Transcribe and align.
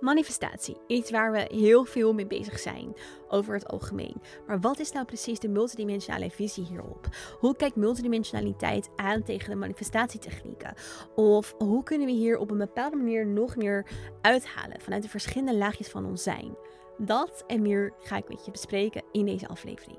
Manifestatie, 0.00 0.76
iets 0.86 1.10
waar 1.10 1.32
we 1.32 1.48
heel 1.48 1.84
veel 1.84 2.12
mee 2.12 2.26
bezig 2.26 2.58
zijn 2.58 2.94
over 3.28 3.54
het 3.54 3.68
algemeen. 3.68 4.22
Maar 4.46 4.60
wat 4.60 4.78
is 4.78 4.92
nou 4.92 5.06
precies 5.06 5.38
de 5.38 5.48
multidimensionale 5.48 6.30
visie 6.30 6.64
hierop? 6.64 7.08
Hoe 7.40 7.56
kijkt 7.56 7.76
multidimensionaliteit 7.76 8.88
aan 8.96 9.22
tegen 9.22 9.50
de 9.50 9.56
manifestatietechnieken? 9.56 10.74
Of 11.14 11.54
hoe 11.58 11.82
kunnen 11.82 12.06
we 12.06 12.12
hier 12.12 12.38
op 12.38 12.50
een 12.50 12.58
bepaalde 12.58 12.96
manier 12.96 13.26
nog 13.26 13.56
meer 13.56 13.86
uithalen 14.20 14.80
vanuit 14.80 15.02
de 15.02 15.08
verschillende 15.08 15.56
laagjes 15.56 15.88
van 15.88 16.06
ons 16.06 16.22
zijn? 16.22 16.56
Dat 16.98 17.44
en 17.46 17.62
meer 17.62 17.92
ga 17.98 18.16
ik 18.16 18.28
met 18.28 18.44
je 18.44 18.50
bespreken 18.50 19.02
in 19.12 19.24
deze 19.24 19.48
aflevering. 19.48 19.98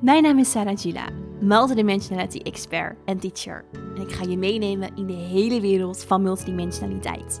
Mijn 0.00 0.22
naam 0.22 0.38
is 0.38 0.50
Sarah 0.50 0.78
Gila, 0.78 1.08
multidimensionality 1.40 2.38
expert 2.38 2.96
en 3.04 3.18
teacher. 3.18 3.64
En 3.72 4.02
ik 4.02 4.12
ga 4.12 4.24
je 4.24 4.36
meenemen 4.36 4.96
in 4.96 5.06
de 5.06 5.12
hele 5.12 5.60
wereld 5.60 6.04
van 6.04 6.22
multidimensionaliteit. 6.22 7.40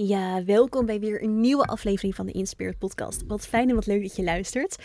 Ja, 0.00 0.44
welkom 0.44 0.86
bij 0.86 1.00
weer 1.00 1.22
een 1.22 1.40
nieuwe 1.40 1.64
aflevering 1.64 2.14
van 2.14 2.26
de 2.26 2.32
Inspired 2.32 2.78
Podcast. 2.78 3.22
Wat 3.26 3.46
fijn 3.46 3.68
en 3.68 3.74
wat 3.74 3.86
leuk 3.86 4.02
dat 4.02 4.16
je 4.16 4.22
luistert 4.22 4.76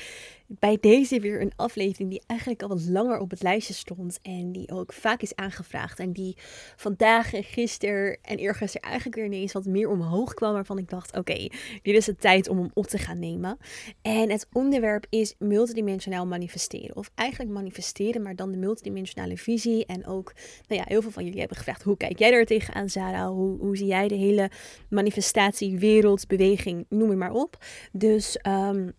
bij 0.59 0.77
deze 0.81 1.19
weer 1.19 1.41
een 1.41 1.51
aflevering 1.55 2.09
die 2.09 2.21
eigenlijk 2.27 2.61
al 2.61 2.67
wat 2.69 2.85
langer 2.89 3.19
op 3.19 3.29
het 3.29 3.43
lijstje 3.43 3.73
stond. 3.73 4.19
En 4.21 4.51
die 4.51 4.71
ook 4.71 4.93
vaak 4.93 5.21
is 5.21 5.35
aangevraagd. 5.35 5.99
En 5.99 6.11
die 6.11 6.37
vandaag 6.75 7.33
en 7.33 7.43
gisteren 7.43 8.17
en 8.21 8.37
eergisteren 8.37 8.89
eigenlijk 8.89 9.15
weer 9.15 9.25
ineens 9.25 9.51
wat 9.51 9.65
meer 9.65 9.89
omhoog 9.89 10.33
kwam. 10.33 10.53
Waarvan 10.53 10.77
ik 10.77 10.89
dacht, 10.89 11.17
oké, 11.17 11.47
dit 11.81 11.95
is 11.95 12.05
de 12.05 12.15
tijd 12.15 12.49
om 12.49 12.57
hem 12.57 12.71
op 12.73 12.85
te 12.85 12.97
gaan 12.97 13.19
nemen. 13.19 13.57
En 14.01 14.29
het 14.29 14.47
onderwerp 14.53 15.05
is 15.09 15.35
multidimensionaal 15.39 16.25
manifesteren. 16.25 16.95
Of 16.95 17.11
eigenlijk 17.15 17.51
manifesteren, 17.51 18.21
maar 18.21 18.35
dan 18.35 18.51
de 18.51 18.57
multidimensionale 18.57 19.38
visie. 19.38 19.85
En 19.85 20.05
ook, 20.07 20.33
nou 20.67 20.81
ja, 20.81 20.85
heel 20.88 21.01
veel 21.01 21.11
van 21.11 21.23
jullie 21.23 21.39
hebben 21.39 21.57
gevraagd, 21.57 21.83
hoe 21.83 21.97
kijk 21.97 22.19
jij 22.19 22.33
er 22.33 22.45
tegenaan 22.45 22.89
Sarah? 22.89 23.27
Hoe, 23.27 23.59
hoe 23.59 23.77
zie 23.77 23.88
jij 23.88 24.07
de 24.07 24.15
hele 24.15 24.49
manifestatie, 24.89 25.79
wereld, 25.79 26.27
beweging, 26.27 26.85
noem 26.89 27.09
het 27.09 27.17
maar 27.17 27.33
op. 27.33 27.57
Dus... 27.91 28.38
Um, 28.47 28.93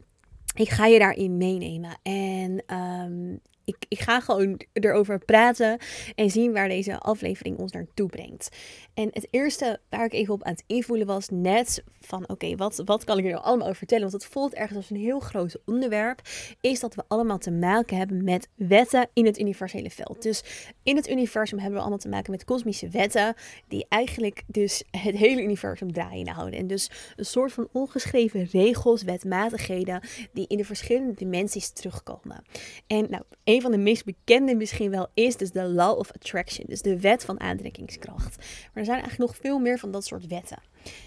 ik 0.54 0.70
ga 0.70 0.86
je 0.86 0.98
daarin 0.98 1.36
meenemen. 1.36 1.98
En 2.02 2.62
um, 2.76 3.40
ik, 3.64 3.76
ik 3.88 4.00
ga 4.00 4.20
gewoon 4.20 4.60
erover 4.72 5.18
praten 5.18 5.78
en 6.14 6.30
zien 6.30 6.52
waar 6.52 6.68
deze 6.68 6.98
aflevering 6.98 7.58
ons 7.58 7.72
naartoe 7.72 8.08
brengt. 8.08 8.48
En 8.94 9.08
het 9.12 9.26
eerste 9.30 9.80
waar 9.88 10.04
ik 10.04 10.12
even 10.12 10.34
op 10.34 10.42
aan 10.42 10.52
het 10.52 10.64
invoelen 10.66 11.06
was 11.06 11.28
net 11.28 11.82
van 12.00 12.28
oké, 12.28 12.56
wat, 12.56 12.82
wat 12.84 13.04
kan 13.04 13.18
ik 13.18 13.24
er 13.24 13.30
nou 13.30 13.44
allemaal 13.44 13.66
over 13.66 13.78
vertellen? 13.78 14.10
Want 14.10 14.22
het 14.22 14.32
voelt 14.32 14.54
ergens 14.54 14.76
als 14.76 14.90
een 14.90 14.96
heel 14.96 15.20
groot 15.20 15.56
onderwerp. 15.66 16.20
Is 16.60 16.80
dat 16.80 16.94
we 16.94 17.02
allemaal 17.08 17.38
te 17.38 17.50
maken 17.50 17.96
hebben 17.96 18.24
met 18.24 18.48
wetten 18.54 19.08
in 19.12 19.26
het 19.26 19.38
universele 19.40 19.90
veld. 19.90 20.22
Dus 20.22 20.44
in 20.82 20.96
het 20.96 21.08
universum 21.08 21.58
hebben 21.58 21.76
we 21.76 21.80
allemaal 21.80 21.98
te 21.98 22.08
maken 22.08 22.30
met 22.30 22.44
kosmische 22.44 22.88
wetten. 22.88 23.34
Die 23.68 23.86
eigenlijk 23.88 24.42
dus 24.46 24.82
het 24.90 25.16
hele 25.16 25.42
universum 25.42 25.92
draaien 25.92 26.28
houden. 26.28 26.58
En 26.58 26.66
dus 26.66 26.90
een 27.16 27.24
soort 27.24 27.52
van 27.52 27.68
ongeschreven 27.72 28.48
regels, 28.52 29.02
wetmatigheden 29.02 30.00
die 30.32 30.46
in 30.48 30.56
de 30.56 30.64
verschillende 30.64 31.14
dimensies 31.14 31.70
terugkomen. 31.70 32.44
En 32.86 33.06
nou, 33.10 33.22
een 33.54 33.60
van 33.60 33.70
de 33.70 33.78
meest 33.78 34.04
bekende 34.04 34.54
misschien 34.54 34.90
wel 34.90 35.08
is 35.14 35.36
dus 35.36 35.50
de 35.50 35.62
Law 35.62 35.98
of 35.98 36.12
Attraction. 36.12 36.64
Dus 36.68 36.82
de 36.82 37.00
wet 37.00 37.24
van 37.24 37.40
aantrekkingskracht. 37.40 38.36
Maar 38.36 38.82
er 38.82 38.84
zijn 38.84 39.00
eigenlijk 39.00 39.30
nog 39.30 39.40
veel 39.40 39.58
meer 39.58 39.78
van 39.78 39.90
dat 39.90 40.04
soort 40.04 40.26
wetten. 40.26 40.62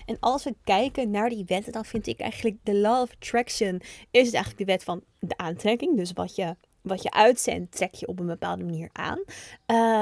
En 0.05 0.17
als 0.19 0.43
we 0.43 0.55
kijken 0.63 1.11
naar 1.11 1.29
die 1.29 1.43
wetten, 1.45 1.71
dan 1.71 1.85
vind 1.85 2.07
ik 2.07 2.19
eigenlijk 2.19 2.57
de 2.63 2.75
Law 2.75 3.01
of 3.01 3.11
Attraction 3.11 3.81
is 4.11 4.25
het 4.25 4.33
eigenlijk 4.33 4.57
de 4.57 4.65
wet 4.65 4.83
van 4.83 5.03
de 5.19 5.37
aantrekking. 5.37 5.97
Dus 5.97 6.11
wat 6.11 6.35
je, 6.35 6.55
wat 6.87 7.03
je 7.03 7.11
uitzendt, 7.11 7.75
trek 7.75 7.93
je 7.93 8.07
op 8.07 8.19
een 8.19 8.25
bepaalde 8.25 8.63
manier 8.63 8.89
aan. 8.91 9.19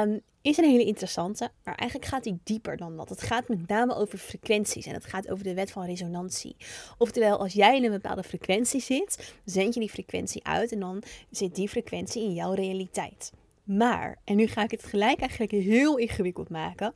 Um, 0.09 0.21
is 0.45 0.57
een 0.57 0.69
hele 0.69 0.85
interessante, 0.85 1.51
maar 1.63 1.75
eigenlijk 1.75 2.09
gaat 2.09 2.23
die 2.23 2.39
dieper 2.43 2.77
dan 2.77 2.97
dat. 2.97 3.09
Het 3.09 3.21
gaat 3.21 3.47
met 3.47 3.67
name 3.67 3.95
over 3.95 4.17
frequenties 4.17 4.85
en 4.85 4.93
het 4.93 5.05
gaat 5.05 5.29
over 5.29 5.43
de 5.43 5.53
wet 5.53 5.71
van 5.71 5.85
resonantie. 5.85 6.55
Oftewel, 6.97 7.39
als 7.39 7.53
jij 7.53 7.75
in 7.75 7.83
een 7.83 7.91
bepaalde 7.91 8.23
frequentie 8.23 8.81
zit, 8.81 9.33
zend 9.45 9.73
je 9.73 9.79
die 9.79 9.89
frequentie 9.89 10.43
uit 10.45 10.71
en 10.71 10.79
dan 10.79 11.03
zit 11.29 11.55
die 11.55 11.69
frequentie 11.69 12.23
in 12.23 12.33
jouw 12.33 12.53
realiteit. 12.53 13.31
Maar, 13.63 14.17
en 14.23 14.35
nu 14.35 14.47
ga 14.47 14.63
ik 14.63 14.71
het 14.71 14.83
gelijk 14.83 15.19
eigenlijk 15.19 15.51
heel 15.51 15.97
ingewikkeld 15.97 16.49
maken. 16.49 16.93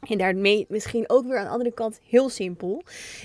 En 0.00 0.18
daarmee 0.18 0.66
misschien 0.68 1.04
ook 1.06 1.26
weer 1.26 1.38
aan 1.38 1.44
de 1.44 1.50
andere 1.50 1.72
kant 1.72 2.00
heel 2.08 2.28
simpel. 2.28 2.82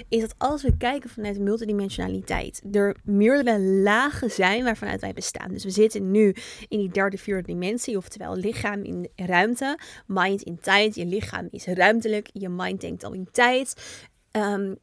Is 0.10 0.22
dat 0.22 0.36
als 0.38 0.64
we 0.64 0.78
kijken 0.78 1.10
vanuit 1.10 1.40
multidimensionaliteit. 1.40 2.62
Er 2.72 2.96
meerdere 3.04 3.60
lagen 3.60 4.32
zijn 4.32 4.64
waarvanuit 4.64 5.02
wij 5.02 5.14
bestaan. 5.14 5.52
Dus 5.52 5.64
we 5.64 5.70
zitten 5.70 6.12
nu 6.12 6.36
in 6.68 6.80
die 6.80 6.92
derde, 6.92 7.18
vierde 7.18 7.48
dimensie. 7.48 7.98
Oftewel 7.98 8.36
lichaam 8.36 8.84
in 8.84 9.10
ruimte. 9.16 9.80
Mind 10.08 10.42
in 10.42 10.60
tijd. 10.60 10.96
Je 10.96 11.06
lichaam 11.06 11.48
is 11.52 11.66
ruimtelijk. 11.66 12.30
Je 12.34 12.50
mind 12.50 12.82
denkt 12.82 13.04
al 13.04 13.14
in 13.14 13.28
tijd. 13.32 14.00
Um, 14.32 14.78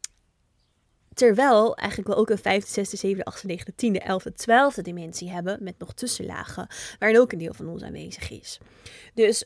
Terwijl 1.18 1.76
eigenlijk 1.76 2.08
we 2.08 2.16
ook 2.16 2.30
een 2.30 2.38
vijfde, 2.38 2.70
zesde, 2.70 2.96
zevende, 2.96 3.24
achtste, 3.24 3.46
negende, 3.46 3.74
tiende, 3.74 4.00
elfde, 4.00 4.32
twaalfde 4.32 4.82
dimensie 4.82 5.30
hebben. 5.30 5.58
Met 5.62 5.78
nog 5.78 5.94
tussenlagen. 5.94 6.66
Waarin 6.98 7.20
ook 7.20 7.32
een 7.32 7.38
deel 7.38 7.54
van 7.54 7.68
ons 7.68 7.82
aanwezig 7.82 8.30
is. 8.30 8.58
Dus 9.14 9.44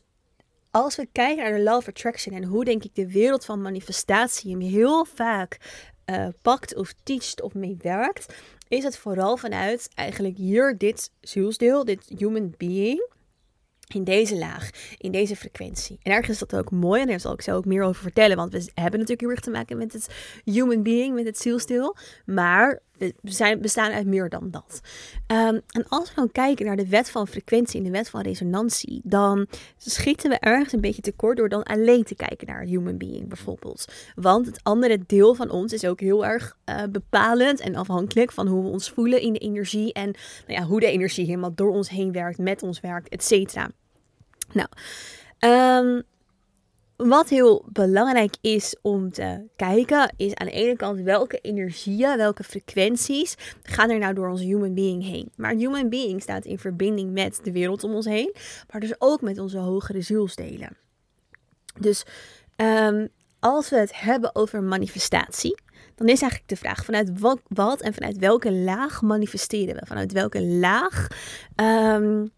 als 0.72 0.96
we 0.96 1.08
kijken 1.12 1.44
naar 1.44 1.56
de 1.56 1.62
Law 1.62 1.76
of 1.76 1.88
Attraction 1.88 2.34
en 2.34 2.44
hoe 2.44 2.64
denk 2.64 2.84
ik 2.84 2.94
de 2.94 3.12
wereld 3.12 3.44
van 3.44 3.62
manifestatie 3.62 4.50
hem 4.50 4.60
heel 4.60 5.04
vaak 5.04 5.58
uh, 6.06 6.28
pakt 6.42 6.74
of 6.76 6.92
teacht 7.02 7.42
of 7.42 7.54
meewerkt, 7.54 8.34
is 8.68 8.84
het 8.84 8.96
vooral 8.96 9.36
vanuit 9.36 9.88
eigenlijk 9.94 10.36
hier 10.36 10.78
dit 10.78 11.10
zielsdeel, 11.20 11.84
dit 11.84 12.12
human 12.18 12.54
being 12.56 13.10
in 13.94 14.04
deze 14.04 14.38
laag, 14.38 14.70
in 14.98 15.12
deze 15.12 15.36
frequentie. 15.36 15.98
En 16.02 16.12
ergens 16.12 16.30
is 16.30 16.48
dat 16.48 16.56
ook 16.58 16.70
mooi 16.70 17.00
en 17.00 17.06
daar 17.06 17.20
zal 17.20 17.32
ik 17.32 17.42
zo 17.42 17.56
ook 17.56 17.64
meer 17.64 17.82
over 17.82 18.02
vertellen, 18.02 18.36
want 18.36 18.52
we 18.52 18.58
hebben 18.58 19.00
natuurlijk 19.00 19.20
heel 19.20 19.30
erg 19.30 19.40
te 19.40 19.50
maken 19.50 19.76
met 19.78 19.92
het 19.92 20.08
human 20.44 20.82
being, 20.82 21.14
met 21.14 21.26
het 21.26 21.38
zielstil, 21.38 21.96
maar 22.24 22.80
we 23.20 23.30
zijn, 23.30 23.60
bestaan 23.60 23.92
uit 23.92 24.06
meer 24.06 24.28
dan 24.28 24.50
dat. 24.50 24.80
Um, 25.26 25.60
en 25.66 25.88
als 25.88 26.08
we 26.08 26.14
dan 26.14 26.32
kijken 26.32 26.66
naar 26.66 26.76
de 26.76 26.88
wet 26.88 27.10
van 27.10 27.28
frequentie 27.28 27.78
en 27.78 27.84
de 27.84 27.90
wet 27.90 28.10
van 28.10 28.20
resonantie, 28.20 29.00
dan 29.04 29.46
schieten 29.76 30.30
we 30.30 30.38
ergens 30.38 30.72
een 30.72 30.80
beetje 30.80 31.02
tekort 31.02 31.36
door 31.36 31.48
dan 31.48 31.62
alleen 31.62 32.04
te 32.04 32.14
kijken 32.14 32.46
naar 32.46 32.62
human 32.62 32.98
being 32.98 33.28
bijvoorbeeld. 33.28 33.92
Want 34.14 34.46
het 34.46 34.60
andere 34.62 34.98
deel 35.06 35.34
van 35.34 35.50
ons 35.50 35.72
is 35.72 35.84
ook 35.84 36.00
heel 36.00 36.26
erg 36.26 36.56
uh, 36.64 36.82
bepalend 36.90 37.60
en 37.60 37.74
afhankelijk 37.74 38.32
van 38.32 38.46
hoe 38.46 38.62
we 38.62 38.68
ons 38.68 38.90
voelen 38.90 39.20
in 39.20 39.32
de 39.32 39.38
energie 39.38 39.92
en 39.92 40.14
nou 40.46 40.60
ja, 40.60 40.66
hoe 40.66 40.80
de 40.80 40.86
energie 40.86 41.26
helemaal 41.26 41.54
door 41.54 41.70
ons 41.70 41.88
heen 41.88 42.12
werkt, 42.12 42.38
met 42.38 42.62
ons 42.62 42.80
werkt, 42.80 43.08
et 43.08 43.24
cetera. 43.24 43.70
Nou, 44.52 44.68
um, 45.86 46.02
wat 47.08 47.28
heel 47.28 47.64
belangrijk 47.72 48.34
is 48.40 48.76
om 48.82 49.10
te 49.10 49.46
kijken, 49.56 50.14
is 50.16 50.34
aan 50.34 50.46
de 50.46 50.52
ene 50.52 50.76
kant 50.76 51.00
welke 51.00 51.38
energieën, 51.38 52.16
welke 52.16 52.44
frequenties 52.44 53.34
gaan 53.62 53.90
er 53.90 53.98
nou 53.98 54.14
door 54.14 54.28
onze 54.28 54.44
human 54.44 54.74
being 54.74 55.04
heen. 55.04 55.32
Maar 55.36 55.54
human 55.54 55.88
being 55.88 56.22
staat 56.22 56.44
in 56.44 56.58
verbinding 56.58 57.12
met 57.12 57.40
de 57.42 57.52
wereld 57.52 57.84
om 57.84 57.94
ons 57.94 58.06
heen, 58.06 58.34
maar 58.70 58.80
dus 58.80 58.94
ook 58.98 59.20
met 59.20 59.38
onze 59.38 59.58
hogere 59.58 60.00
zielsdelen. 60.00 60.76
Dus 61.80 62.04
um, 62.56 63.08
als 63.40 63.68
we 63.68 63.76
het 63.76 64.00
hebben 64.00 64.34
over 64.34 64.62
manifestatie, 64.62 65.60
dan 65.94 66.08
is 66.08 66.20
eigenlijk 66.20 66.50
de 66.50 66.56
vraag 66.56 66.84
vanuit 66.84 67.10
wat, 67.48 67.80
en 67.80 67.94
vanuit 67.94 68.18
welke 68.18 68.52
laag 68.52 69.02
manifesteren 69.02 69.74
we? 69.74 69.86
Vanuit 69.86 70.12
welke 70.12 70.42
laag 70.42 71.06
um, 71.56 72.32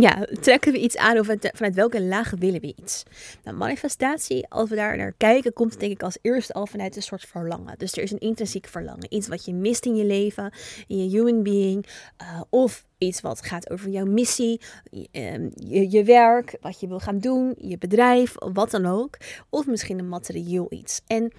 ja, 0.00 0.26
trekken 0.40 0.72
we 0.72 0.78
iets 0.78 0.96
aan 0.96 1.18
of 1.18 1.26
vanuit 1.26 1.74
welke 1.74 2.02
laag 2.02 2.30
willen 2.38 2.60
we 2.60 2.74
iets? 2.76 3.02
Nou, 3.44 3.56
manifestatie, 3.56 4.46
als 4.48 4.68
we 4.68 4.76
daar 4.76 4.96
naar 4.96 5.14
kijken, 5.16 5.52
komt 5.52 5.80
denk 5.80 5.92
ik 5.92 6.02
als 6.02 6.18
eerste 6.22 6.52
al 6.52 6.66
vanuit 6.66 6.96
een 6.96 7.02
soort 7.02 7.24
verlangen. 7.24 7.78
Dus 7.78 7.92
er 7.92 8.02
is 8.02 8.10
een 8.10 8.18
intrinsiek 8.18 8.66
verlangen. 8.66 9.14
Iets 9.14 9.28
wat 9.28 9.44
je 9.44 9.54
mist 9.54 9.86
in 9.86 9.96
je 9.96 10.04
leven, 10.04 10.52
in 10.86 11.04
je 11.04 11.16
human 11.16 11.42
being. 11.42 11.86
Uh, 12.22 12.40
of 12.50 12.84
iets 12.98 13.20
wat 13.20 13.42
gaat 13.42 13.70
over 13.70 13.90
jouw 13.90 14.04
missie, 14.04 14.60
ehm, 15.10 15.48
je, 15.54 15.90
je, 15.90 16.04
werk, 16.04 16.56
wat 16.60 16.80
je 16.80 16.88
wil 16.88 17.00
gaan 17.00 17.18
doen, 17.18 17.54
je 17.56 17.78
bedrijf, 17.78 18.34
wat 18.38 18.70
dan 18.70 18.86
ook. 18.86 19.16
Of 19.48 19.66
misschien 19.66 19.98
een 19.98 20.08
materieel 20.08 20.66
iets. 20.70 21.00
En 21.06 21.32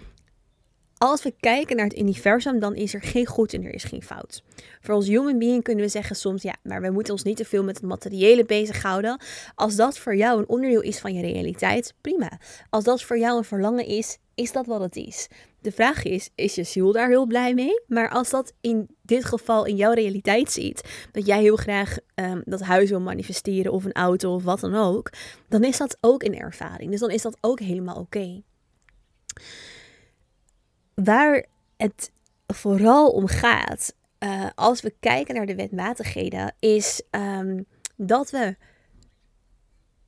als 1.00 1.24
we 1.24 1.34
kijken 1.40 1.76
naar 1.76 1.86
het 1.86 1.98
universum, 1.98 2.60
dan 2.60 2.76
is 2.76 2.94
er 2.94 3.02
geen 3.02 3.26
goed 3.26 3.54
en 3.54 3.64
er 3.64 3.74
is 3.74 3.84
geen 3.84 4.04
fout. 4.04 4.44
Voor 4.82 4.96
ons 4.96 5.08
human 5.08 5.38
being 5.38 5.64
kunnen 5.64 5.84
we 5.84 5.90
zeggen 5.90 6.16
soms, 6.16 6.42
ja, 6.42 6.56
maar 6.64 6.82
we 6.82 6.90
moeten 6.90 7.14
ons 7.14 7.24
niet 7.24 7.38
te 7.38 7.46
veel 7.46 7.64
met 7.64 7.76
het 7.76 7.86
materiële 7.86 8.46
bezighouden. 8.46 9.22
Als 9.56 9.76
dat 9.76 9.98
voor 9.98 10.16
jou 10.16 10.40
een 10.40 10.50
onderdeel 10.50 10.82
is 10.82 11.00
van 11.00 11.14
je 11.14 11.22
realiteit, 11.22 11.94
prima. 12.02 12.40
Als 12.70 12.84
dat 12.84 13.04
voor 13.04 13.18
jou 13.18 13.38
een 13.38 13.44
verlangen 13.44 13.86
is, 13.86 14.18
is 14.36 14.52
dat 14.52 14.66
wat 14.66 14.82
het 14.82 14.96
is. 14.96 15.28
De 15.62 15.72
vraag 15.72 16.04
is, 16.04 16.30
is 16.36 16.56
je 16.56 16.64
ziel 16.64 16.92
daar 16.92 17.10
heel 17.10 17.26
blij 17.26 17.54
mee? 17.54 17.82
Maar 17.88 18.10
als 18.10 18.30
dat 18.30 18.54
in 18.62 18.88
dit 19.02 19.26
geval 19.26 19.66
in 19.66 19.76
jouw 19.76 19.94
realiteit 19.94 20.52
ziet, 20.52 21.08
dat 21.12 21.26
jij 21.26 21.42
heel 21.42 21.56
graag 21.56 21.98
um, 22.16 22.42
dat 22.46 22.62
huis 22.62 22.90
wil 22.90 23.02
manifesteren 23.02 23.72
of 23.72 23.86
een 23.86 23.94
auto 23.94 24.34
of 24.34 24.44
wat 24.44 24.60
dan 24.60 24.76
ook, 24.76 25.10
dan 25.50 25.64
is 25.64 25.78
dat 25.78 25.98
ook 26.02 26.24
een 26.24 26.40
ervaring. 26.40 26.92
Dus 26.92 27.00
dan 27.00 27.12
is 27.12 27.22
dat 27.22 27.38
ook 27.42 27.60
helemaal 27.60 27.96
oké. 27.96 28.42
Waar 31.04 31.46
het 31.78 32.12
vooral 32.48 33.10
om 33.10 33.28
gaat, 33.28 33.96
uh, 34.20 34.50
als 34.56 34.82
we 34.82 34.94
kijken 35.00 35.36
naar 35.36 35.46
de 35.46 35.56
wetmatigheden, 35.56 36.56
is 36.60 37.02
um, 37.12 37.66
dat 37.96 38.30
we 38.30 38.56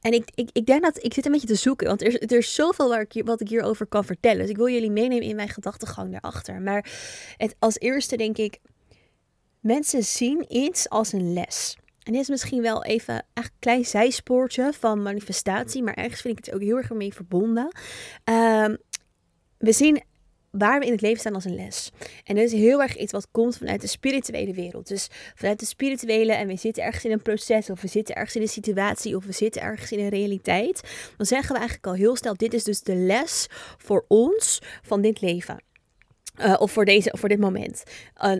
en 0.02 0.14
ik, 0.14 0.32
ik, 0.36 0.50
ik 0.52 0.66
denk 0.66 0.82
dat 0.82 1.04
ik 1.04 1.14
zit 1.14 1.26
een 1.26 1.32
beetje 1.32 1.48
te 1.48 1.56
zoeken, 1.56 1.88
want 1.88 2.02
er 2.02 2.22
er 2.22 2.38
is 2.38 2.56
zoveel 2.56 2.90
waar 2.90 3.06
ik, 3.10 3.22
wat 3.26 3.42
ik 3.42 3.50
hierover 3.50 3.86
kan 3.86 4.06
vertellen. 4.06 4.38
Dus 4.38 4.50
ik 4.50 4.58
wil 4.58 4.70
jullie 4.70 4.92
meenemen 4.92 5.28
in 5.28 5.36
mijn 5.36 5.50
gedachtegang 5.50 6.12
daarachter. 6.12 6.62
Maar 6.62 6.90
het, 7.38 7.56
als 7.60 7.80
eerste 7.80 8.16
denk 8.16 8.38
ik, 8.38 8.60
mensen 9.60 10.04
zien 10.04 10.46
iets 10.56 10.90
als 10.90 11.14
een 11.14 11.34
les. 11.34 11.78
En 12.04 12.12
dit 12.12 12.22
is 12.22 12.30
misschien 12.30 12.62
wel 12.62 12.84
even 12.84 13.26
een 13.34 13.44
klein 13.60 13.86
zijspoortje 13.86 14.74
van 14.74 15.02
manifestatie, 15.02 15.84
maar 15.84 15.94
ergens 15.94 16.22
vind 16.22 16.38
ik 16.38 16.46
het 16.46 16.54
ook 16.54 16.62
heel 16.62 16.78
erg 16.78 16.90
mee 16.90 17.14
verbonden. 17.14 17.76
Um, 18.24 18.78
we 19.58 19.72
zien 19.72 20.04
waar 20.52 20.80
we 20.80 20.86
in 20.86 20.92
het 20.92 21.02
leven 21.02 21.20
staan 21.20 21.34
als 21.34 21.46
een 21.46 21.56
les. 21.56 21.92
En 22.24 22.36
dat 22.36 22.44
is 22.44 22.52
heel 22.52 22.82
erg 22.82 22.98
iets 22.98 23.12
wat 23.12 23.28
komt 23.32 23.58
vanuit 23.58 23.82
de 23.82 23.88
spirituele 23.88 24.54
wereld. 24.54 24.88
Dus 24.88 25.08
vanuit 25.36 25.60
de 25.60 25.66
spirituele 25.66 26.34
en 26.34 26.48
we 26.48 26.56
zitten 26.56 26.84
ergens 26.84 27.06
in 27.06 27.12
een 27.12 27.22
proces 27.22 27.70
of 27.70 27.82
we 27.82 27.88
zitten 27.88 28.16
ergens 28.16 28.36
in 28.36 28.42
een 28.42 28.48
situatie 28.48 29.16
of 29.16 29.26
we 29.26 29.32
zitten 29.32 29.62
ergens 29.62 29.92
in 29.92 30.00
een 30.00 30.10
realiteit. 30.10 30.82
Dan 31.18 31.26
zeggen 31.26 31.52
we 31.52 31.60
eigenlijk 31.60 31.88
al 31.88 31.94
heel 31.94 32.16
snel, 32.16 32.36
dit 32.36 32.54
is 32.54 32.64
dus 32.64 32.82
de 32.82 32.96
les 32.96 33.48
voor 33.78 34.06
ons 34.08 34.62
van 34.82 35.02
dit 35.02 35.22
leven. 35.22 35.64
Uh, 36.40 36.56
of 36.60 36.72
voor, 36.72 36.86
deze, 36.86 37.16
voor 37.18 37.30
dit 37.30 37.40
moment. 37.40 37.84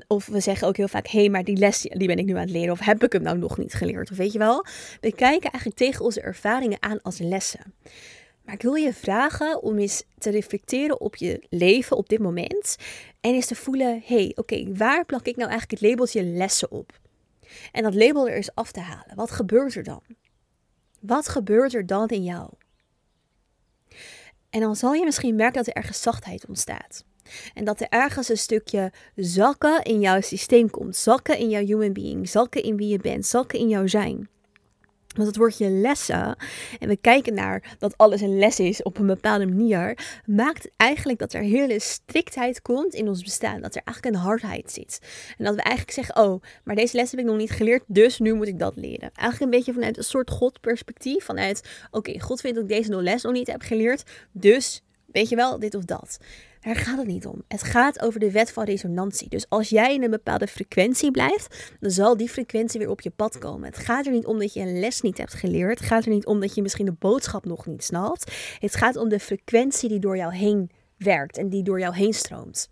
Of 0.08 0.26
we 0.26 0.40
zeggen 0.40 0.68
ook 0.68 0.78
heel 0.78 0.88
vaak: 0.88 1.08
hé, 1.08 1.30
maar 1.30 1.44
die 1.44 1.58
les 1.58 1.82
die 1.82 2.08
ben 2.08 2.18
ik 2.18 2.26
nu 2.26 2.34
aan 2.34 2.40
het 2.40 2.50
leren. 2.50 2.72
Of 2.72 2.80
heb 2.80 3.04
ik 3.04 3.14
hem 3.14 3.22
nou 3.22 3.38
nog 3.38 3.58
niet 3.58 3.74
geleerd? 3.74 4.12
Of 4.12 4.18
weet 4.18 4.32
je 4.32 4.40
wel? 4.40 4.66
We 5.02 5.14
kijken 5.14 5.50
eigenlijk 5.52 5.76
tegen 5.76 6.06
onze 6.06 6.22
ervaringen 6.22 6.78
aan 6.82 7.02
als 7.02 7.18
lessen. 7.18 7.74
Maar 8.44 8.54
ik 8.54 8.62
wil 8.62 8.74
je 8.74 8.94
vragen 8.94 9.62
om 9.62 9.78
eens 9.78 10.04
te 10.18 10.30
reflecteren 10.30 11.02
op 11.02 11.16
je 11.16 11.44
leven 11.50 11.98
op 11.98 12.10
dit 12.10 12.20
moment. 12.20 12.76
En 13.22 13.34
eens 13.34 13.46
te 13.46 13.56
voelen, 13.56 14.02
hé, 14.06 14.16
hey, 14.16 14.32
oké, 14.36 14.74
waar 14.74 15.06
plak 15.06 15.26
ik 15.26 15.36
nou 15.36 15.50
eigenlijk 15.50 15.82
het 15.82 15.90
labeltje 15.90 16.24
lessen 16.24 16.72
op? 16.72 17.00
En 17.72 17.84
dat 17.84 17.96
label 17.96 18.30
er 18.30 18.36
eens 18.36 18.56
af 18.56 18.72
te 18.72 18.80
halen. 18.80 19.16
Wat 19.16 19.32
gebeurt 19.32 19.76
er 19.76 19.84
dan? 19.84 20.02
Wat 21.00 21.28
gebeurt 21.28 21.74
er 21.74 21.86
dan 21.86 22.08
in 22.08 22.24
jou? 22.24 22.50
En 24.50 24.60
dan 24.60 24.76
zal 24.76 24.94
je 24.94 25.06
misschien 25.06 25.36
merken 25.36 25.64
dat 25.64 25.68
er 25.68 25.74
ergens 25.74 26.02
zachtheid 26.02 26.48
ontstaat. 26.48 27.06
En 27.54 27.66
dat 27.66 27.82
er 27.82 27.88
ergens 27.90 28.30
een 28.30 28.38
stukje 28.38 28.92
zakken 29.16 29.84
in 29.84 30.00
jouw 30.00 30.22
systeem 30.22 30.70
komt. 30.70 30.96
Zakken 30.96 31.38
in 31.38 31.50
jouw 31.50 31.66
human 31.66 31.94
being. 31.94 32.30
Zakken 32.30 32.64
in 32.64 32.78
wie 32.78 32.88
je 32.88 33.00
bent. 33.00 33.26
Zakken 33.26 33.60
in 33.60 33.68
jouw 33.68 33.88
zijn. 33.88 34.30
Want 35.16 35.28
het 35.28 35.38
woordje 35.38 35.70
lessen, 35.70 36.36
en 36.80 36.88
we 36.88 36.98
kijken 36.98 37.34
naar 37.34 37.76
dat 37.80 37.98
alles 37.98 38.22
een 38.22 38.38
les 38.40 38.60
is 38.60 38.84
op 38.84 38.98
een 38.98 39.06
bepaalde 39.06 39.46
manier, 39.46 39.98
maakt 40.26 40.70
eigenlijk 40.78 41.20
dat 41.20 41.34
er 41.34 41.42
hele 41.42 41.80
striktheid 41.80 42.62
komt 42.62 42.94
in 42.94 43.08
ons 43.08 43.24
bestaan. 43.24 43.62
Dat 43.62 43.76
er 43.76 43.82
eigenlijk 43.86 44.16
een 44.16 44.22
hardheid 44.22 44.72
zit. 44.72 45.00
En 45.38 45.46
dat 45.46 45.56
we 45.56 45.62
eigenlijk 45.62 45.96
zeggen, 45.96 46.16
oh, 46.16 46.42
maar 46.64 46.76
deze 46.76 46.96
les 46.96 47.12
heb 47.12 47.20
ik 47.20 47.26
nog 47.26 47.38
niet 47.38 47.52
geleerd, 47.52 47.84
dus 47.88 48.20
nu 48.20 48.34
moet 48.34 48.48
ik 48.48 48.60
dat 48.60 48.76
leren. 48.76 49.12
Eigenlijk 49.14 49.42
een 49.42 49.58
beetje 49.58 49.74
vanuit 49.74 49.98
een 49.98 50.04
soort 50.04 50.30
God-perspectief. 50.30 51.26
Vanuit, 51.26 51.70
oké, 51.92 52.20
God 52.20 52.42
vindt 52.42 52.56
dat 52.56 52.70
ik 52.70 52.76
deze 52.76 53.02
les 53.02 53.22
nog 53.22 53.34
niet 53.34 53.48
heb 53.48 53.62
geleerd, 53.62 54.04
dus 54.32 54.82
weet 55.06 55.30
je 55.30 55.36
wel, 55.36 55.60
dit 55.60 55.76
of 55.76 55.84
dat. 55.84 56.20
Daar 56.62 56.76
gaat 56.76 56.98
het 56.98 57.08
niet 57.08 57.26
om. 57.26 57.44
Het 57.48 57.64
gaat 57.64 58.02
over 58.02 58.20
de 58.20 58.32
wet 58.32 58.52
van 58.52 58.64
resonantie. 58.64 59.30
Dus 59.30 59.46
als 59.50 59.70
jij 59.70 59.94
in 59.94 60.04
een 60.04 60.10
bepaalde 60.10 60.48
frequentie 60.48 61.12
blijft, 61.12 61.74
dan 61.80 61.92
zal 61.92 62.18
die 62.18 62.30
frequentie 62.30 62.80
weer 62.80 62.90
op 62.90 63.02
je 63.02 63.10
pad 63.10 63.38
komen. 63.38 63.70
Het 63.70 63.78
gaat 63.78 64.06
er 64.06 64.12
niet 64.12 64.26
om 64.26 64.40
dat 64.40 64.54
je 64.54 64.60
een 64.60 64.80
les 64.80 65.02
niet 65.02 65.18
hebt 65.18 65.34
geleerd. 65.34 65.80
Het 65.80 65.88
gaat 65.88 66.06
er 66.06 66.12
niet 66.12 66.26
om 66.26 66.40
dat 66.40 66.56
je 66.56 66.62
misschien 66.62 66.86
de 66.86 66.96
boodschap 67.00 67.46
nog 67.46 67.66
niet 67.66 67.84
snapt. 67.84 68.32
Het 68.60 68.76
gaat 68.76 68.96
om 68.96 69.10
de 69.10 69.20
frequentie 69.20 69.90
die 69.90 70.00
door 70.00 70.18
jou 70.18 70.36
heen 70.36 70.70
werkt 70.98 71.38
en 71.38 71.50
die 71.50 71.64
door 71.64 71.80
jou 71.80 71.96
heen 71.96 72.14
stroomt. 72.14 72.70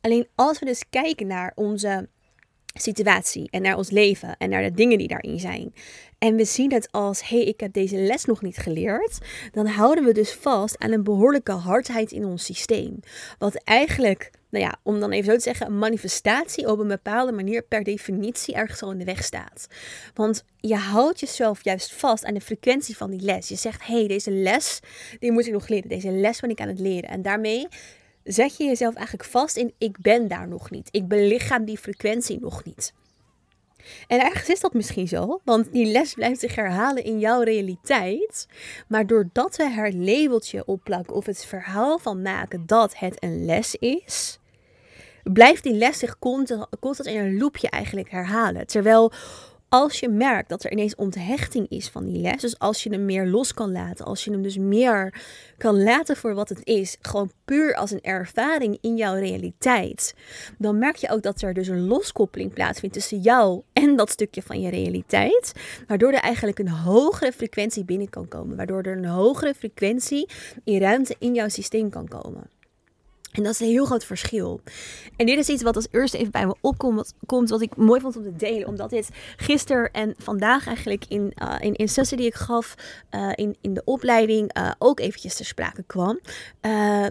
Alleen 0.00 0.28
als 0.34 0.58
we 0.58 0.64
dus 0.64 0.88
kijken 0.90 1.26
naar 1.26 1.52
onze 1.54 2.08
situatie 2.74 3.48
en 3.50 3.62
naar 3.62 3.76
ons 3.76 3.90
leven 3.90 4.36
en 4.38 4.50
naar 4.50 4.62
de 4.62 4.72
dingen 4.72 4.98
die 4.98 5.08
daarin 5.08 5.38
zijn. 5.38 5.72
En 6.18 6.36
we 6.36 6.44
zien 6.44 6.72
het 6.72 6.88
als, 6.92 7.28
hé, 7.28 7.36
hey, 7.36 7.46
ik 7.46 7.60
heb 7.60 7.72
deze 7.72 7.96
les 7.96 8.24
nog 8.24 8.42
niet 8.42 8.56
geleerd. 8.56 9.18
Dan 9.52 9.66
houden 9.66 10.04
we 10.04 10.12
dus 10.12 10.32
vast 10.32 10.78
aan 10.78 10.92
een 10.92 11.02
behoorlijke 11.02 11.52
hardheid 11.52 12.12
in 12.12 12.24
ons 12.24 12.44
systeem. 12.44 13.00
Wat 13.38 13.54
eigenlijk, 13.54 14.30
nou 14.50 14.64
ja, 14.64 14.76
om 14.82 15.00
dan 15.00 15.10
even 15.10 15.30
zo 15.30 15.36
te 15.36 15.42
zeggen, 15.42 15.66
een 15.66 15.78
manifestatie 15.78 16.70
op 16.70 16.78
een 16.78 16.88
bepaalde 16.88 17.32
manier 17.32 17.62
per 17.62 17.84
definitie 17.84 18.54
ergens 18.54 18.82
al 18.82 18.92
in 18.92 18.98
de 18.98 19.04
weg 19.04 19.24
staat. 19.24 19.66
Want 20.14 20.44
je 20.56 20.76
houdt 20.76 21.20
jezelf 21.20 21.64
juist 21.64 21.92
vast 21.92 22.24
aan 22.24 22.34
de 22.34 22.40
frequentie 22.40 22.96
van 22.96 23.10
die 23.10 23.20
les. 23.20 23.48
Je 23.48 23.56
zegt, 23.56 23.86
hé, 23.86 23.98
hey, 23.98 24.06
deze 24.06 24.30
les, 24.30 24.80
die 25.18 25.32
moet 25.32 25.46
ik 25.46 25.52
nog 25.52 25.68
leren. 25.68 25.88
Deze 25.88 26.10
les 26.10 26.40
ben 26.40 26.50
ik 26.50 26.60
aan 26.60 26.68
het 26.68 26.80
leren. 26.80 27.10
En 27.10 27.22
daarmee 27.22 27.68
zet 28.24 28.56
je 28.56 28.64
jezelf 28.64 28.94
eigenlijk 28.94 29.28
vast 29.28 29.56
in 29.56 29.74
ik 29.78 29.98
ben 30.00 30.28
daar 30.28 30.48
nog 30.48 30.70
niet. 30.70 30.88
Ik 30.90 31.08
belichaam 31.08 31.64
die 31.64 31.78
frequentie 31.78 32.40
nog 32.40 32.64
niet. 32.64 32.92
En 34.06 34.20
ergens 34.20 34.48
is 34.48 34.60
dat 34.60 34.74
misschien 34.74 35.08
zo, 35.08 35.40
want 35.44 35.72
die 35.72 35.86
les 35.86 36.14
blijft 36.14 36.40
zich 36.40 36.54
herhalen 36.54 37.04
in 37.04 37.18
jouw 37.18 37.42
realiteit. 37.42 38.48
Maar 38.88 39.06
doordat 39.06 39.56
we 39.56 39.70
het 39.70 39.94
labeltje 39.94 40.64
opplakken 40.64 41.16
of 41.16 41.26
het 41.26 41.44
verhaal 41.44 41.98
van 41.98 42.22
maken 42.22 42.66
dat 42.66 42.98
het 42.98 43.22
een 43.22 43.44
les 43.44 43.74
is, 43.74 44.38
blijft 45.22 45.62
die 45.62 45.74
les 45.74 45.98
zich 45.98 46.18
constant 46.18 47.08
in 47.08 47.18
een 47.18 47.38
loopje 47.38 47.70
eigenlijk 47.70 48.10
herhalen. 48.10 48.66
Terwijl 48.66 49.12
als 49.74 50.00
je 50.00 50.08
merkt 50.08 50.48
dat 50.48 50.64
er 50.64 50.72
ineens 50.72 50.94
onthechting 50.94 51.68
is 51.68 51.88
van 51.88 52.04
die 52.04 52.20
les, 52.20 52.40
dus 52.40 52.58
als 52.58 52.82
je 52.82 52.90
hem 52.90 53.04
meer 53.04 53.26
los 53.26 53.54
kan 53.54 53.72
laten, 53.72 54.04
als 54.04 54.24
je 54.24 54.30
hem 54.30 54.42
dus 54.42 54.58
meer 54.58 55.22
kan 55.58 55.82
laten 55.82 56.16
voor 56.16 56.34
wat 56.34 56.48
het 56.48 56.60
is, 56.64 56.96
gewoon 57.00 57.30
puur 57.44 57.74
als 57.74 57.90
een 57.90 58.02
ervaring 58.02 58.78
in 58.80 58.96
jouw 58.96 59.14
realiteit, 59.14 60.14
dan 60.58 60.78
merk 60.78 60.96
je 60.96 61.10
ook 61.10 61.22
dat 61.22 61.42
er 61.42 61.54
dus 61.54 61.68
een 61.68 61.86
loskoppeling 61.86 62.52
plaatsvindt 62.52 62.94
tussen 62.94 63.20
jou 63.20 63.62
en 63.72 63.96
dat 63.96 64.10
stukje 64.10 64.42
van 64.42 64.60
je 64.60 64.70
realiteit, 64.70 65.52
waardoor 65.86 66.12
er 66.12 66.20
eigenlijk 66.20 66.58
een 66.58 66.68
hogere 66.68 67.32
frequentie 67.32 67.84
binnen 67.84 68.10
kan 68.10 68.28
komen, 68.28 68.56
waardoor 68.56 68.82
er 68.82 68.96
een 68.96 69.04
hogere 69.04 69.54
frequentie 69.54 70.28
in 70.64 70.80
ruimte 70.80 71.16
in 71.18 71.34
jouw 71.34 71.48
systeem 71.48 71.90
kan 71.90 72.08
komen. 72.08 72.53
En 73.34 73.42
dat 73.42 73.52
is 73.52 73.60
een 73.60 73.66
heel 73.66 73.84
groot 73.84 74.04
verschil. 74.04 74.60
En 75.16 75.26
dit 75.26 75.38
is 75.38 75.48
iets 75.48 75.62
wat 75.62 75.76
als 75.76 75.86
eerste 75.90 76.18
even 76.18 76.30
bij 76.30 76.46
me 76.46 76.54
opkomt, 76.60 77.14
wat, 77.50 77.60
ik 77.60 77.76
mooi 77.76 78.00
vond 78.00 78.16
om 78.16 78.22
te 78.22 78.36
delen. 78.36 78.68
Omdat 78.68 78.90
dit 78.90 79.08
gisteren 79.36 79.90
en 79.90 80.14
vandaag 80.18 80.66
eigenlijk 80.66 81.04
in, 81.08 81.32
uh, 81.42 81.54
in, 81.60 81.74
in 81.74 81.88
sessie 81.88 82.16
die 82.16 82.26
ik 82.26 82.34
gaf 82.34 82.74
uh, 83.10 83.30
in, 83.34 83.56
in 83.60 83.74
de 83.74 83.82
opleiding 83.84 84.58
uh, 84.58 84.70
ook 84.78 85.00
eventjes 85.00 85.36
ter 85.36 85.44
sprake 85.44 85.82
kwam. 85.86 86.20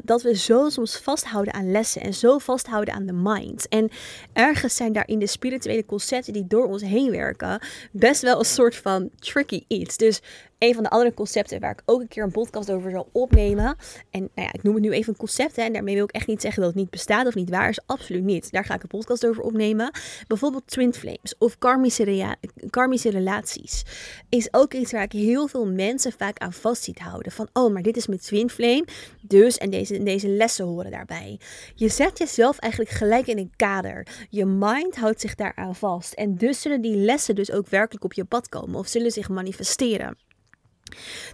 dat 0.03 0.21
we 0.21 0.37
zo 0.37 0.69
soms 0.69 0.97
vasthouden 0.97 1.53
aan 1.53 1.71
lessen 1.71 2.01
en 2.01 2.13
zo 2.13 2.37
vasthouden 2.37 2.93
aan 2.93 3.05
de 3.05 3.13
mind. 3.13 3.67
En 3.67 3.89
ergens 4.33 4.75
zijn 4.75 4.93
daar 4.93 5.07
in 5.07 5.19
de 5.19 5.27
spirituele 5.27 5.85
concepten 5.85 6.33
die 6.33 6.47
door 6.47 6.65
ons 6.67 6.81
heen 6.81 7.11
werken 7.11 7.61
best 7.91 8.21
wel 8.21 8.39
een 8.39 8.45
soort 8.45 8.75
van 8.75 9.09
tricky 9.19 9.63
iets. 9.67 9.97
Dus 9.97 10.21
een 10.63 10.73
van 10.73 10.83
de 10.83 10.89
andere 10.89 11.13
concepten 11.13 11.59
waar 11.59 11.71
ik 11.71 11.81
ook 11.85 12.01
een 12.01 12.07
keer 12.07 12.23
een 12.23 12.31
podcast 12.31 12.71
over 12.71 12.91
zal 12.91 13.09
opnemen. 13.11 13.75
En 14.09 14.29
nou 14.35 14.47
ja, 14.47 14.53
ik 14.53 14.63
noem 14.63 14.73
het 14.73 14.83
nu 14.83 14.91
even 14.91 15.09
een 15.09 15.19
concept. 15.19 15.55
Hè, 15.55 15.61
en 15.61 15.73
daarmee 15.73 15.95
wil 15.95 16.03
ik 16.03 16.11
echt 16.11 16.27
niet 16.27 16.41
zeggen 16.41 16.61
dat 16.61 16.71
het 16.71 16.79
niet 16.79 16.89
bestaat 16.89 17.27
of 17.27 17.35
niet 17.35 17.49
waar 17.49 17.69
is. 17.69 17.79
Absoluut 17.85 18.23
niet. 18.23 18.51
Daar 18.51 18.65
ga 18.65 18.73
ik 18.73 18.83
een 18.83 18.89
podcast 18.89 19.25
over 19.25 19.43
opnemen. 19.43 19.91
Bijvoorbeeld 20.27 20.67
twin 20.67 20.93
flames 20.93 21.35
of 21.37 21.57
karmische, 21.57 22.35
karmische 22.69 23.09
relaties. 23.09 23.83
Is 24.29 24.53
ook 24.53 24.73
iets 24.73 24.91
waar 24.91 25.03
ik 25.03 25.11
heel 25.11 25.47
veel 25.47 25.65
mensen 25.65 26.11
vaak 26.11 26.37
aan 26.37 26.53
vast 26.53 26.83
ziet 26.83 26.99
houden. 26.99 27.31
Van, 27.31 27.49
oh, 27.53 27.73
maar 27.73 27.81
dit 27.81 27.97
is 27.97 28.07
mijn 28.07 28.19
twin 28.19 28.49
flame. 28.49 28.85
Dus, 29.21 29.57
en 29.57 29.69
deze, 29.69 30.03
deze 30.03 30.27
lessen 30.27 30.65
horen 30.65 30.91
daarbij. 30.91 31.39
Je 31.75 31.89
zet 31.89 32.17
jezelf 32.17 32.57
eigenlijk 32.57 32.93
gelijk 32.93 33.27
in 33.27 33.37
een 33.37 33.53
kader. 33.55 34.07
Je 34.29 34.45
mind 34.45 34.95
houdt 34.95 35.21
zich 35.21 35.35
daaraan 35.35 35.75
vast. 35.75 36.13
En 36.13 36.35
dus 36.35 36.61
zullen 36.61 36.81
die 36.81 36.95
lessen 36.95 37.35
dus 37.35 37.51
ook 37.51 37.67
werkelijk 37.67 38.03
op 38.03 38.13
je 38.13 38.25
pad 38.25 38.49
komen. 38.49 38.79
Of 38.79 38.87
zullen 38.87 39.11
zich 39.11 39.29
manifesteren. 39.29 40.17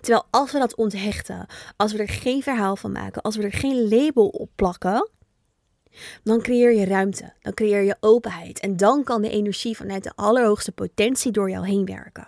Terwijl 0.01 0.25
als 0.30 0.51
we 0.51 0.60
dat 0.60 0.75
onthechten, 0.75 1.46
als 1.75 1.92
we 1.92 1.98
er 1.98 2.10
geen 2.10 2.44
verhaal 2.44 2.75
van 2.75 2.92
maken, 2.92 3.22
als 3.22 3.36
we 3.36 3.44
er 3.44 3.54
geen 3.54 3.88
label 3.89 4.28
op 4.28 4.50
plakken, 4.56 5.10
dan 6.24 6.42
creëer 6.42 6.74
je 6.74 6.86
ruimte, 6.86 7.34
dan 7.42 7.54
creëer 7.54 7.84
je 7.84 7.98
openheid 8.00 8.60
en 8.60 8.78
dan 8.78 9.04
kan 9.04 9.22
de 9.22 9.30
energie 9.30 9.75
vanuit 9.75 10.04
de 10.04 10.12
allerhoogste 10.16 10.72
potentie 10.72 11.32
door 11.32 11.50
jou 11.50 11.68
heen 11.68 11.86
werken. 11.86 12.28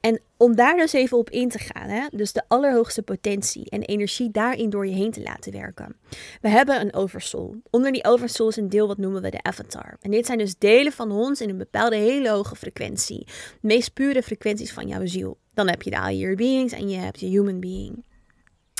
En 0.00 0.20
om 0.36 0.54
daar 0.54 0.76
dus 0.76 0.92
even 0.92 1.18
op 1.18 1.30
in 1.30 1.48
te 1.48 1.58
gaan, 1.58 1.88
hè? 1.88 2.06
dus 2.10 2.32
de 2.32 2.42
allerhoogste 2.48 3.02
potentie 3.02 3.70
en 3.70 3.82
energie 3.82 4.30
daarin 4.30 4.70
door 4.70 4.86
je 4.86 4.94
heen 4.94 5.10
te 5.10 5.22
laten 5.22 5.52
werken. 5.52 5.96
We 6.40 6.48
hebben 6.48 6.80
een 6.80 6.94
oversoul. 6.94 7.56
Onder 7.70 7.92
die 7.92 8.04
oversoul 8.04 8.48
is 8.48 8.56
een 8.56 8.68
deel 8.68 8.86
wat 8.86 8.98
noemen 8.98 9.22
we 9.22 9.30
de 9.30 9.42
avatar. 9.42 9.96
En 10.00 10.10
dit 10.10 10.26
zijn 10.26 10.38
dus 10.38 10.58
delen 10.58 10.92
van 10.92 11.12
ons 11.12 11.40
in 11.40 11.48
een 11.48 11.58
bepaalde 11.58 11.96
hele 11.96 12.30
hoge 12.30 12.56
frequentie. 12.56 13.26
De 13.26 13.32
meest 13.60 13.92
pure 13.92 14.22
frequenties 14.22 14.72
van 14.72 14.88
jouw 14.88 15.06
ziel. 15.06 15.38
Dan 15.54 15.68
heb 15.68 15.82
je 15.82 15.90
de 15.90 16.02
higher 16.02 16.36
beings 16.36 16.72
en 16.72 16.88
je 16.88 16.96
hebt 16.96 17.20
je 17.20 17.26
human 17.26 17.60
being. 17.60 18.04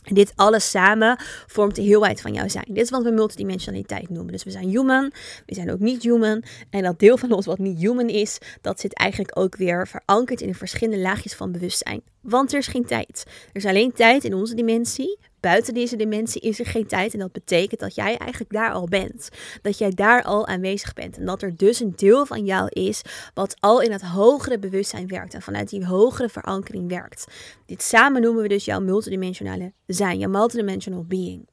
En 0.05 0.15
dit 0.15 0.33
alles 0.37 0.71
samen 0.71 1.17
vormt 1.47 1.75
de 1.75 1.83
heelheid 1.83 2.21
van 2.21 2.33
jouw 2.33 2.49
zijn. 2.49 2.65
Dit 2.69 2.85
is 2.85 2.91
wat 2.91 3.03
we 3.03 3.11
multidimensionaliteit 3.11 4.09
noemen. 4.09 4.33
Dus 4.33 4.45
we 4.45 4.51
zijn 4.51 4.69
human, 4.69 5.13
we 5.47 5.55
zijn 5.55 5.73
ook 5.73 5.79
niet 5.79 6.03
human. 6.03 6.43
En 6.71 6.83
dat 6.83 6.99
deel 6.99 7.17
van 7.17 7.33
ons 7.33 7.47
wat 7.47 7.59
niet 7.59 7.79
human 7.79 8.09
is, 8.09 8.39
dat 8.61 8.81
zit 8.81 8.95
eigenlijk 8.95 9.39
ook 9.39 9.57
weer 9.57 9.89
verankerd 9.89 10.41
in 10.41 10.49
de 10.49 10.55
verschillende 10.55 11.03
laagjes 11.03 11.35
van 11.35 11.53
bewustzijn. 11.53 12.03
Want 12.23 12.53
er 12.53 12.59
is 12.59 12.67
geen 12.67 12.85
tijd. 12.85 13.25
Er 13.27 13.57
is 13.57 13.67
alleen 13.67 13.93
tijd 13.93 14.25
in 14.25 14.35
onze 14.35 14.55
dimensie. 14.55 15.19
Buiten 15.41 15.75
deze 15.75 15.97
dimensie 15.97 16.41
is 16.41 16.59
er 16.59 16.67
geen 16.67 16.87
tijd. 16.87 17.13
En 17.13 17.19
dat 17.19 17.33
betekent 17.33 17.81
dat 17.81 17.95
jij 17.95 18.17
eigenlijk 18.17 18.53
daar 18.53 18.73
al 18.73 18.87
bent. 18.89 19.29
Dat 19.63 19.79
jij 19.79 19.91
daar 19.91 20.23
al 20.23 20.47
aanwezig 20.47 20.93
bent. 20.93 21.17
En 21.17 21.25
dat 21.25 21.43
er 21.43 21.57
dus 21.57 21.81
een 21.81 21.93
deel 21.97 22.27
van 22.27 22.45
jou 22.45 22.69
is 22.69 23.03
wat 23.35 23.57
al 23.61 23.81
in 23.81 23.93
het 23.93 24.03
hogere 24.03 24.59
bewustzijn 24.59 25.09
werkt. 25.09 25.35
En 25.35 25.43
vanuit 25.43 25.69
die 25.69 25.87
hogere 25.87 26.29
verankering 26.29 26.89
werkt. 26.89 27.25
Dit 27.67 27.83
samen 27.83 28.23
noemen 28.23 28.43
we 28.43 28.49
dus 28.49 28.65
jouw 28.65 28.81
multidimensionale 28.81 29.73
zijn. 29.87 30.19
Jouw 30.19 30.31
multidimensional 30.31 31.05
being. 31.05 31.49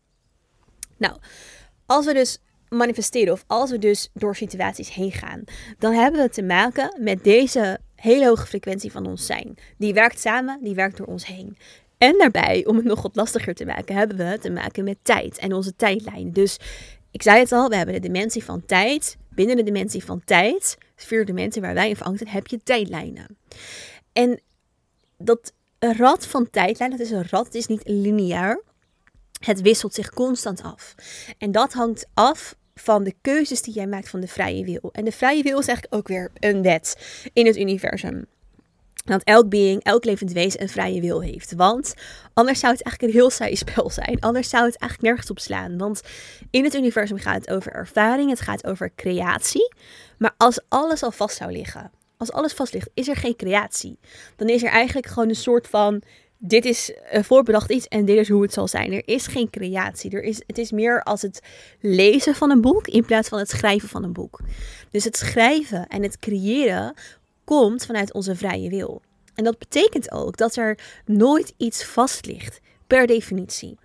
Nou, 0.97 1.17
als 1.85 2.05
we 2.05 2.13
dus 2.13 2.39
manifesteren 2.69 3.33
of 3.33 3.43
als 3.47 3.71
we 3.71 3.77
dus 3.77 4.09
door 4.13 4.35
situaties 4.35 4.93
heen 4.93 5.11
gaan, 5.11 5.43
dan 5.79 5.93
hebben 5.93 6.21
we 6.21 6.29
te 6.29 6.43
maken 6.43 7.01
met 7.03 7.23
deze 7.23 7.79
hele 8.01 8.27
hoge 8.27 8.47
frequentie 8.47 8.91
van 8.91 9.05
ons 9.05 9.25
zijn. 9.25 9.55
Die 9.77 9.93
werkt 9.93 10.19
samen, 10.19 10.59
die 10.61 10.75
werkt 10.75 10.97
door 10.97 11.07
ons 11.07 11.25
heen. 11.25 11.57
En 11.97 12.17
daarbij, 12.17 12.65
om 12.65 12.75
het 12.75 12.85
nog 12.85 13.01
wat 13.01 13.15
lastiger 13.15 13.53
te 13.53 13.65
maken, 13.65 13.95
hebben 13.95 14.17
we 14.17 14.37
te 14.39 14.51
maken 14.51 14.83
met 14.83 14.97
tijd 15.01 15.37
en 15.37 15.53
onze 15.53 15.75
tijdlijn. 15.75 16.33
Dus 16.33 16.57
ik 17.11 17.21
zei 17.21 17.39
het 17.39 17.51
al, 17.51 17.69
we 17.69 17.75
hebben 17.75 17.95
de 17.95 18.01
dimensie 18.01 18.43
van 18.43 18.65
tijd. 18.65 19.17
Binnen 19.29 19.55
de 19.55 19.63
dimensie 19.63 20.03
van 20.03 20.21
tijd, 20.25 20.77
vier 20.95 21.25
dimensie 21.25 21.61
waar 21.61 21.73
wij 21.73 21.89
in 21.89 21.95
verankerd 21.95 22.31
heb 22.31 22.47
je 22.47 22.63
tijdlijnen. 22.63 23.37
En 24.13 24.41
dat 25.17 25.53
rad 25.79 26.27
van 26.27 26.49
tijdlijn, 26.49 26.91
dat 26.91 26.99
is 26.99 27.11
een 27.11 27.27
rad, 27.29 27.45
het 27.45 27.55
is 27.55 27.67
niet 27.67 27.81
lineair. 27.85 28.63
Het 29.39 29.61
wisselt 29.61 29.93
zich 29.93 30.09
constant 30.09 30.63
af. 30.63 30.95
En 31.37 31.51
dat 31.51 31.73
hangt 31.73 32.07
af 32.13 32.55
van 32.79 33.03
de 33.03 33.13
keuzes 33.21 33.61
die 33.61 33.73
jij 33.73 33.87
maakt 33.87 34.09
van 34.09 34.19
de 34.19 34.27
vrije 34.27 34.65
wil. 34.65 34.89
En 34.91 35.05
de 35.05 35.11
vrije 35.11 35.43
wil 35.43 35.59
is 35.59 35.67
eigenlijk 35.67 35.95
ook 35.95 36.07
weer 36.07 36.31
een 36.39 36.61
wet 36.61 36.97
in 37.33 37.45
het 37.45 37.57
universum. 37.57 38.25
Dat 39.05 39.23
elk 39.23 39.49
being, 39.49 39.83
elk 39.83 40.05
levend 40.05 40.31
wezen 40.31 40.61
een 40.61 40.69
vrije 40.69 41.01
wil 41.01 41.21
heeft. 41.21 41.53
Want 41.53 41.93
anders 42.33 42.59
zou 42.59 42.73
het 42.73 42.83
eigenlijk 42.83 43.13
een 43.13 43.19
heel 43.19 43.29
saai 43.29 43.55
spel 43.55 43.89
zijn. 43.89 44.19
Anders 44.19 44.49
zou 44.49 44.65
het 44.65 44.77
eigenlijk 44.77 45.11
nergens 45.11 45.29
op 45.29 45.39
slaan. 45.39 45.77
Want 45.77 46.01
in 46.51 46.63
het 46.63 46.75
universum 46.75 47.17
gaat 47.17 47.35
het 47.35 47.49
over 47.49 47.71
ervaring, 47.71 48.29
het 48.29 48.41
gaat 48.41 48.65
over 48.65 48.91
creatie. 48.95 49.73
Maar 50.17 50.33
als 50.37 50.59
alles 50.67 51.03
al 51.03 51.11
vast 51.11 51.37
zou 51.37 51.51
liggen, 51.51 51.91
als 52.17 52.31
alles 52.31 52.53
vast 52.53 52.73
ligt, 52.73 52.89
is 52.93 53.07
er 53.07 53.15
geen 53.15 53.35
creatie. 53.35 53.99
Dan 54.35 54.49
is 54.49 54.63
er 54.63 54.69
eigenlijk 54.69 55.07
gewoon 55.07 55.29
een 55.29 55.35
soort 55.35 55.67
van 55.67 56.01
dit 56.37 56.65
is 56.65 56.93
een 57.11 57.23
voorbedacht 57.23 57.71
iets 57.71 57.87
en 57.87 58.05
dit 58.05 58.17
is 58.17 58.29
hoe 58.29 58.41
het 58.41 58.53
zal 58.53 58.67
zijn. 58.67 58.93
Er 58.93 59.07
is 59.07 59.27
geen 59.27 59.49
creatie. 59.49 60.11
Er 60.11 60.23
is, 60.23 60.41
het 60.47 60.57
is 60.57 60.71
meer 60.71 61.03
als 61.03 61.21
het 61.21 61.41
lezen 61.79 62.35
van 62.35 62.51
een 62.51 62.61
boek 62.61 62.87
in 62.87 63.05
plaats 63.05 63.29
van 63.29 63.39
het 63.39 63.49
schrijven 63.49 63.89
van 63.89 64.03
een 64.03 64.13
boek. 64.13 64.39
Dus 64.91 65.03
het 65.03 65.17
schrijven 65.17 65.87
en 65.87 66.03
het 66.03 66.19
creëren 66.19 66.93
komt 67.43 67.85
vanuit 67.85 68.13
onze 68.13 68.35
vrije 68.35 68.69
wil. 68.69 69.01
En 69.35 69.43
dat 69.43 69.57
betekent 69.57 70.11
ook 70.11 70.37
dat 70.37 70.55
er 70.55 70.79
nooit 71.05 71.53
iets 71.57 71.85
vast 71.85 72.25
ligt, 72.25 72.59
per 72.87 73.07
definitie. 73.07 73.77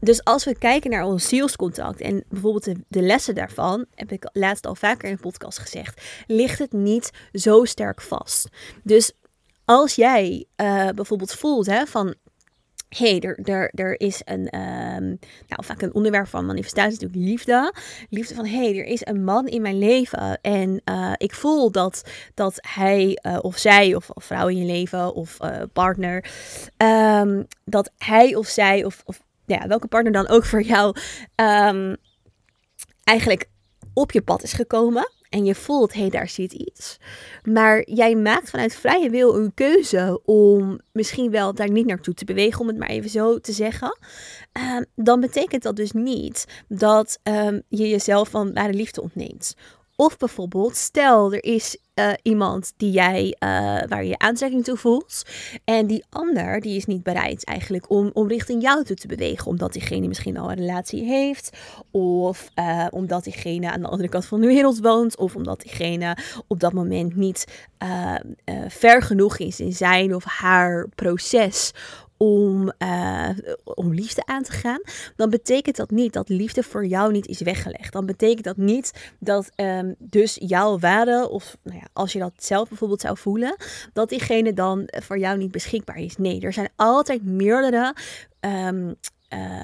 Dus 0.00 0.24
als 0.24 0.44
we 0.44 0.58
kijken 0.58 0.90
naar 0.90 1.04
ons 1.04 1.28
zielscontact 1.28 2.00
en 2.00 2.24
bijvoorbeeld 2.28 2.64
de, 2.64 2.76
de, 2.88 3.02
lessen 3.02 3.34
daarvan, 3.34 3.86
heb 3.94 4.12
ik 4.12 4.28
laatst 4.32 4.66
al 4.66 4.74
vaker 4.74 5.04
in 5.04 5.12
een 5.12 5.20
podcast 5.20 5.58
gezegd, 5.58 6.02
ligt 6.26 6.58
het 6.58 6.72
niet 6.72 7.10
zo 7.32 7.64
sterk 7.64 8.00
vast. 8.00 8.48
Dus 8.82 9.12
als 9.70 9.94
jij 9.94 10.44
uh, 10.56 10.88
bijvoorbeeld 10.88 11.34
voelt 11.34 11.66
hè, 11.66 11.86
van 11.86 12.14
hey, 12.88 13.20
er, 13.20 13.38
er, 13.42 13.70
er 13.74 14.00
is 14.00 14.20
een, 14.24 14.60
um, 14.60 15.18
nou 15.46 15.64
vaak 15.64 15.82
een 15.82 15.94
onderwerp 15.94 16.28
van 16.28 16.46
manifestatie 16.46 16.90
natuurlijk 16.90 17.28
liefde. 17.28 17.74
Liefde 18.08 18.34
van, 18.34 18.46
hey, 18.46 18.78
er 18.78 18.84
is 18.84 19.06
een 19.06 19.24
man 19.24 19.46
in 19.46 19.62
mijn 19.62 19.78
leven 19.78 20.40
en 20.40 20.82
uh, 20.84 21.12
ik 21.16 21.34
voel 21.34 21.70
dat, 21.70 22.02
dat 22.34 22.58
hij 22.68 23.18
uh, 23.26 23.38
of 23.40 23.58
zij 23.58 23.94
of, 23.94 24.10
vrouw 24.14 24.48
in 24.48 24.56
je 24.56 24.64
leven 24.64 25.14
of 25.14 25.36
partner, 25.72 26.30
um, 26.76 27.46
dat 27.64 27.90
hij 27.98 28.34
of 28.34 28.46
zij 28.46 28.84
of, 28.84 29.02
of 29.04 29.22
ja, 29.46 29.66
welke 29.66 29.88
partner 29.88 30.12
dan 30.12 30.28
ook 30.28 30.44
voor 30.44 30.62
jou 30.62 30.96
um, 31.36 31.96
eigenlijk 33.04 33.48
op 33.94 34.12
je 34.12 34.22
pad 34.22 34.42
is 34.42 34.52
gekomen 34.52 35.10
en 35.30 35.44
je 35.44 35.54
voelt, 35.54 35.92
hé, 35.92 36.00
hey, 36.00 36.10
daar 36.10 36.28
zit 36.28 36.52
iets. 36.52 36.96
Maar 37.42 37.90
jij 37.90 38.14
maakt 38.14 38.50
vanuit 38.50 38.74
vrije 38.74 39.10
wil 39.10 39.36
een 39.36 39.54
keuze 39.54 40.20
om 40.24 40.80
misschien 40.92 41.30
wel 41.30 41.54
daar 41.54 41.70
niet 41.70 41.86
naartoe 41.86 42.14
te 42.14 42.24
bewegen, 42.24 42.60
om 42.60 42.66
het 42.66 42.78
maar 42.78 42.88
even 42.88 43.10
zo 43.10 43.38
te 43.38 43.52
zeggen. 43.52 43.98
Uh, 44.58 44.80
dan 44.94 45.20
betekent 45.20 45.62
dat 45.62 45.76
dus 45.76 45.92
niet 45.92 46.64
dat 46.68 47.18
um, 47.22 47.62
je 47.68 47.88
jezelf 47.88 48.28
van 48.28 48.52
ware 48.52 48.72
liefde 48.72 49.02
ontneemt. 49.02 49.54
Of 49.96 50.16
bijvoorbeeld, 50.16 50.76
stel 50.76 51.32
er 51.32 51.44
is 51.44 51.78
uh, 52.00 52.12
iemand 52.22 52.72
die 52.76 52.90
jij, 52.90 53.24
uh, 53.24 53.48
waar 53.88 54.04
je 54.04 54.18
aantrekking 54.18 54.64
toe 54.64 54.76
voelt. 54.76 55.22
En 55.64 55.86
die 55.86 56.04
ander 56.08 56.60
die 56.60 56.76
is 56.76 56.86
niet 56.86 57.02
bereid 57.02 57.44
eigenlijk 57.44 57.90
om, 57.90 58.10
om 58.12 58.28
richting 58.28 58.62
jou 58.62 58.84
toe 58.84 58.96
te 58.96 59.06
bewegen. 59.06 59.46
Omdat 59.46 59.72
diegene 59.72 60.08
misschien 60.08 60.38
al 60.38 60.50
een 60.50 60.56
relatie 60.56 61.04
heeft. 61.04 61.50
Of 61.90 62.48
uh, 62.54 62.86
omdat 62.90 63.24
diegene 63.24 63.70
aan 63.70 63.80
de 63.80 63.88
andere 63.88 64.08
kant 64.08 64.26
van 64.26 64.40
de 64.40 64.46
wereld 64.46 64.80
woont. 64.80 65.16
Of 65.16 65.36
omdat 65.36 65.60
diegene 65.60 66.16
op 66.46 66.60
dat 66.60 66.72
moment 66.72 67.16
niet 67.16 67.68
ver 68.68 69.02
genoeg 69.02 69.38
is 69.38 69.60
in 69.60 69.72
zijn 69.72 70.14
of 70.14 70.24
haar 70.24 70.88
proces 70.94 71.72
om, 72.22 72.72
uh, 72.78 73.28
om 73.64 73.94
liefde 73.94 74.26
aan 74.26 74.42
te 74.42 74.52
gaan, 74.52 74.80
dan 75.16 75.30
betekent 75.30 75.76
dat 75.76 75.90
niet 75.90 76.12
dat 76.12 76.28
liefde 76.28 76.62
voor 76.62 76.86
jou 76.86 77.12
niet 77.12 77.26
is 77.26 77.40
weggelegd. 77.40 77.92
Dan 77.92 78.06
betekent 78.06 78.44
dat 78.44 78.56
niet 78.56 79.14
dat 79.18 79.50
um, 79.56 79.94
dus 79.98 80.36
jouw 80.40 80.78
waarde, 80.78 81.28
of 81.30 81.56
nou 81.62 81.76
ja, 81.78 81.86
als 81.92 82.12
je 82.12 82.18
dat 82.18 82.32
zelf 82.36 82.68
bijvoorbeeld 82.68 83.00
zou 83.00 83.18
voelen, 83.18 83.56
dat 83.92 84.08
diegene 84.08 84.52
dan 84.52 84.88
voor 84.88 85.18
jou 85.18 85.38
niet 85.38 85.50
beschikbaar 85.50 85.98
is. 85.98 86.16
Nee, 86.16 86.40
er 86.40 86.52
zijn 86.52 86.68
altijd 86.76 87.24
meerdere 87.24 87.94
um, 88.40 88.94
uh, 89.34 89.62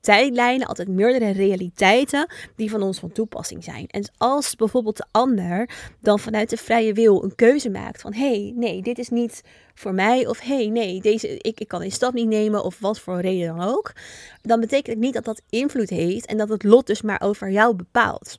tijdlijnen, 0.00 0.66
altijd 0.66 0.88
meerdere 0.88 1.30
realiteiten 1.30 2.32
die 2.56 2.70
van 2.70 2.82
ons 2.82 2.98
van 2.98 3.12
toepassing 3.12 3.64
zijn. 3.64 3.86
En 3.86 4.10
als 4.16 4.56
bijvoorbeeld 4.56 4.96
de 4.96 5.06
ander 5.10 5.68
dan 6.00 6.18
vanuit 6.18 6.50
de 6.50 6.56
vrije 6.56 6.92
wil 6.92 7.24
een 7.24 7.34
keuze 7.34 7.70
maakt 7.70 8.00
van 8.00 8.12
hé, 8.14 8.28
hey, 8.28 8.52
nee, 8.56 8.82
dit 8.82 8.98
is 8.98 9.08
niet 9.08 9.42
voor 9.74 9.94
mij 9.94 10.26
of 10.26 10.40
hé, 10.40 10.56
hey, 10.56 10.66
nee, 10.66 11.00
deze, 11.00 11.36
ik, 11.38 11.60
ik 11.60 11.68
kan 11.68 11.80
die 11.80 11.90
stap 11.90 12.12
niet 12.12 12.28
nemen 12.28 12.64
of 12.64 12.78
wat 12.78 13.00
voor 13.00 13.20
reden 13.20 13.56
dan 13.56 13.66
ook, 13.68 13.92
dan 14.42 14.60
betekent 14.60 14.86
het 14.86 14.98
niet 14.98 15.14
dat 15.14 15.24
dat 15.24 15.42
invloed 15.50 15.90
heeft 15.90 16.26
en 16.26 16.36
dat 16.36 16.48
het 16.48 16.62
lot 16.62 16.86
dus 16.86 17.02
maar 17.02 17.20
over 17.20 17.50
jou 17.50 17.74
bepaalt. 17.74 18.38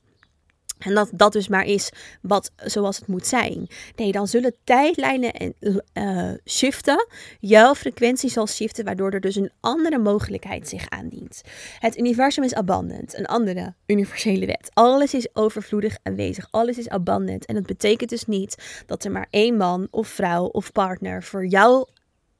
En 0.78 0.94
dat 0.94 1.10
dat 1.12 1.32
dus 1.32 1.48
maar 1.48 1.64
is 1.64 1.90
wat 2.20 2.52
zoals 2.56 2.96
het 2.96 3.06
moet 3.06 3.26
zijn. 3.26 3.66
Nee, 3.96 4.12
dan 4.12 4.28
zullen 4.28 4.54
tijdlijnen 4.64 5.32
en, 5.32 5.54
uh, 5.94 6.32
shiften. 6.46 7.06
Jouw 7.40 7.74
frequentie 7.74 8.30
zal 8.30 8.46
shiften, 8.46 8.84
waardoor 8.84 9.10
er 9.10 9.20
dus 9.20 9.36
een 9.36 9.50
andere 9.60 9.98
mogelijkheid 9.98 10.68
zich 10.68 10.88
aandient. 10.88 11.42
Het 11.78 11.98
universum 11.98 12.44
is 12.44 12.54
abundant, 12.54 13.18
een 13.18 13.26
andere 13.26 13.74
universele 13.86 14.46
wet. 14.46 14.70
Alles 14.72 15.14
is 15.14 15.28
overvloedig 15.32 15.96
aanwezig, 16.02 16.48
alles 16.50 16.78
is 16.78 16.88
abundant. 16.88 17.44
En 17.46 17.54
dat 17.54 17.66
betekent 17.66 18.10
dus 18.10 18.24
niet 18.24 18.82
dat 18.86 19.04
er 19.04 19.10
maar 19.10 19.26
één 19.30 19.56
man 19.56 19.88
of 19.90 20.08
vrouw 20.08 20.44
of 20.44 20.72
partner 20.72 21.22
voor 21.22 21.46
jou 21.46 21.86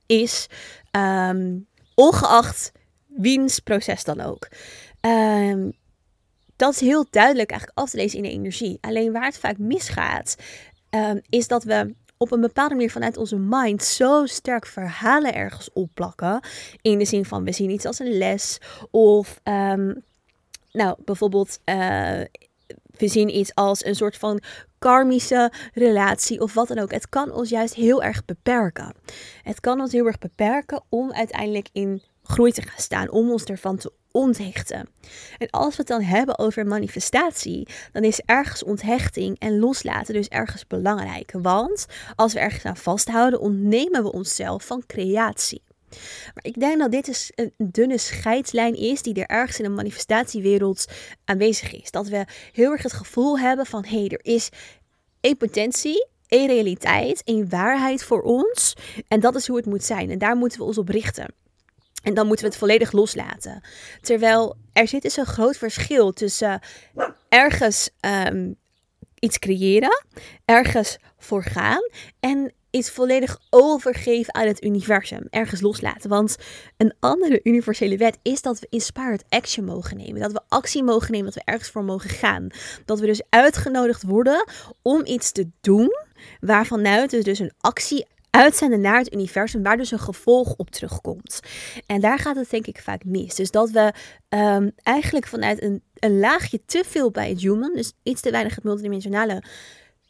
is, 0.07 0.47
um, 0.90 1.66
ongeacht 1.95 2.73
wiens 3.07 3.59
proces 3.59 4.05
dan 4.05 4.21
ook. 4.21 4.49
Um, 5.00 5.73
dat 6.56 6.72
is 6.72 6.80
heel 6.80 7.06
duidelijk 7.10 7.50
eigenlijk 7.50 7.80
af 7.80 7.90
te 7.90 7.96
lezen 7.96 8.16
in 8.18 8.25
de 8.25 8.30
energie. 8.30 8.78
Alleen 8.80 9.12
waar 9.12 9.25
het 9.25 9.38
vaak 9.38 9.58
misgaat, 9.58 10.36
um, 10.90 11.20
is 11.28 11.48
dat 11.48 11.64
we 11.64 11.94
op 12.16 12.32
een 12.32 12.40
bepaalde 12.40 12.75
manier 12.75 12.90
vanuit 12.90 13.16
onze 13.16 13.36
mind 13.36 13.84
zo 13.84 14.26
sterk 14.26 14.66
verhalen 14.66 15.34
ergens 15.34 15.72
opplakken. 15.72 16.40
In 16.82 16.98
de 16.98 17.04
zin 17.04 17.25
van 17.25 17.44
we 17.44 17.52
zien 17.52 17.70
iets 17.70 17.84
als 17.84 17.98
een 17.98 18.18
les. 18.18 18.58
Of 18.90 19.40
um, 19.44 20.02
nou, 20.72 20.96
bijvoorbeeld 21.04 21.58
uh, 21.64 22.20
we 22.96 23.08
zien 23.08 23.36
iets 23.36 23.54
als 23.54 23.84
een 23.84 23.94
soort 23.94 24.16
van 24.16 24.40
karmische 24.78 25.52
relatie 25.75 26.40
of 26.40 26.54
wat 26.54 26.68
dan 26.68 26.78
ook. 26.78 26.90
Het 26.92 27.08
kan 27.08 27.32
ons 27.32 27.48
juist 27.48 27.75
heel 27.75 28.02
erg 28.02 28.25
beperken. 28.25 28.94
Het 29.42 29.60
kan 29.60 29.80
ons 29.80 29.92
heel 29.92 30.06
erg 30.06 30.18
beperken 30.18 30.82
om 30.88 31.12
uiteindelijk 31.12 31.68
in 31.72 32.02
groei 32.22 32.52
te 32.52 32.62
gaan 32.62 32.80
staan, 32.80 33.10
om 33.10 33.30
ons 33.30 33.44
ervan 33.44 33.76
te 33.76 33.92
onthechten. 34.16 34.88
En 35.38 35.50
als 35.50 35.70
we 35.70 35.76
het 35.76 35.87
dan 35.87 36.02
hebben 36.02 36.38
over 36.38 36.66
manifestatie, 36.66 37.68
dan 37.92 38.04
is 38.04 38.20
ergens 38.20 38.64
onthechting 38.64 39.38
en 39.38 39.58
loslaten 39.58 40.14
dus 40.14 40.28
ergens 40.28 40.66
belangrijk. 40.66 41.32
Want 41.32 41.87
als 42.14 42.32
we 42.32 42.38
ergens 42.38 42.64
aan 42.64 42.76
vasthouden, 42.76 43.40
ontnemen 43.40 44.02
we 44.02 44.12
onszelf 44.12 44.64
van 44.64 44.82
creatie. 44.87 45.62
Maar 46.35 46.44
ik 46.44 46.61
denk 46.61 46.78
dat 46.78 46.90
dit 46.90 47.04
dus 47.04 47.32
een 47.35 47.52
dunne 47.58 47.99
scheidslijn 47.99 48.75
is 48.75 49.02
die 49.02 49.14
er 49.14 49.26
ergens 49.26 49.58
in 49.58 49.64
de 49.64 49.70
manifestatiewereld 49.70 50.87
aanwezig 51.25 51.75
is. 51.75 51.90
Dat 51.90 52.08
we 52.08 52.25
heel 52.52 52.70
erg 52.70 52.82
het 52.82 52.92
gevoel 52.92 53.38
hebben 53.38 53.66
van 53.66 53.85
hé, 53.85 53.99
hey, 53.99 54.08
er 54.08 54.20
is 54.23 54.49
één 55.20 55.37
potentie, 55.37 56.06
één 56.26 56.46
realiteit, 56.46 57.23
één 57.25 57.49
waarheid 57.49 58.04
voor 58.04 58.23
ons. 58.23 58.76
En 59.08 59.20
dat 59.20 59.35
is 59.35 59.46
hoe 59.46 59.56
het 59.56 59.66
moet 59.66 59.85
zijn. 59.85 60.11
En 60.11 60.18
daar 60.18 60.37
moeten 60.37 60.58
we 60.58 60.64
ons 60.64 60.78
op 60.78 60.88
richten. 60.88 61.35
En 62.06 62.14
dan 62.14 62.26
moeten 62.26 62.44
we 62.44 62.50
het 62.50 62.60
volledig 62.60 62.92
loslaten. 62.92 63.60
Terwijl 64.00 64.56
er 64.72 64.88
zit 64.88 65.02
dus 65.02 65.16
een 65.16 65.26
groot 65.26 65.56
verschil 65.56 66.12
tussen 66.12 66.60
ergens 67.28 67.90
um, 68.26 68.56
iets 69.18 69.38
creëren, 69.38 70.04
ergens 70.44 70.98
voor 71.18 71.42
gaan 71.42 71.80
en 72.20 72.52
iets 72.70 72.90
volledig 72.90 73.38
overgeven 73.50 74.34
aan 74.34 74.46
het 74.46 74.64
universum. 74.64 75.26
Ergens 75.30 75.60
loslaten. 75.60 76.10
Want 76.10 76.36
een 76.76 76.94
andere 77.00 77.40
universele 77.42 77.96
wet 77.96 78.18
is 78.22 78.42
dat 78.42 78.58
we 78.58 78.66
inspired 78.70 79.25
action 79.28 79.64
mogen 79.64 79.96
nemen. 79.96 80.20
Dat 80.20 80.32
we 80.32 80.40
actie 80.48 80.82
mogen 80.82 81.12
nemen, 81.12 81.26
dat 81.26 81.34
we 81.34 81.50
ergens 81.50 81.70
voor 81.70 81.84
mogen 81.84 82.10
gaan. 82.10 82.46
Dat 82.84 83.00
we 83.00 83.06
dus 83.06 83.22
uitgenodigd 83.28 84.02
worden 84.02 84.50
om 84.82 85.06
iets 85.06 85.32
te 85.32 85.48
doen 85.60 85.90
waarvanuit 86.40 87.10
dus, 87.10 87.25
dus 87.25 87.38
een 87.38 87.52
actie 87.60 88.06
uitzenden 88.37 88.81
naar 88.81 88.99
het 88.99 89.12
universum, 89.12 89.62
waar 89.62 89.76
dus 89.76 89.90
een 89.90 89.99
gevolg 89.99 90.55
op 90.57 90.71
terugkomt. 90.71 91.40
En 91.87 92.00
daar 92.00 92.19
gaat 92.19 92.37
het 92.37 92.50
denk 92.50 92.66
ik 92.66 92.81
vaak 92.83 93.05
mis. 93.05 93.35
Dus 93.35 93.50
dat 93.50 93.71
we 93.71 93.93
um, 94.28 94.73
eigenlijk 94.83 95.26
vanuit 95.26 95.62
een, 95.62 95.83
een 95.95 96.19
laagje 96.19 96.61
te 96.66 96.83
veel 96.87 97.11
bij 97.11 97.28
het 97.28 97.40
human, 97.40 97.75
dus 97.75 97.93
iets 98.02 98.21
te 98.21 98.31
weinig 98.31 98.55
het 98.55 98.64
multidimensionale, 98.64 99.43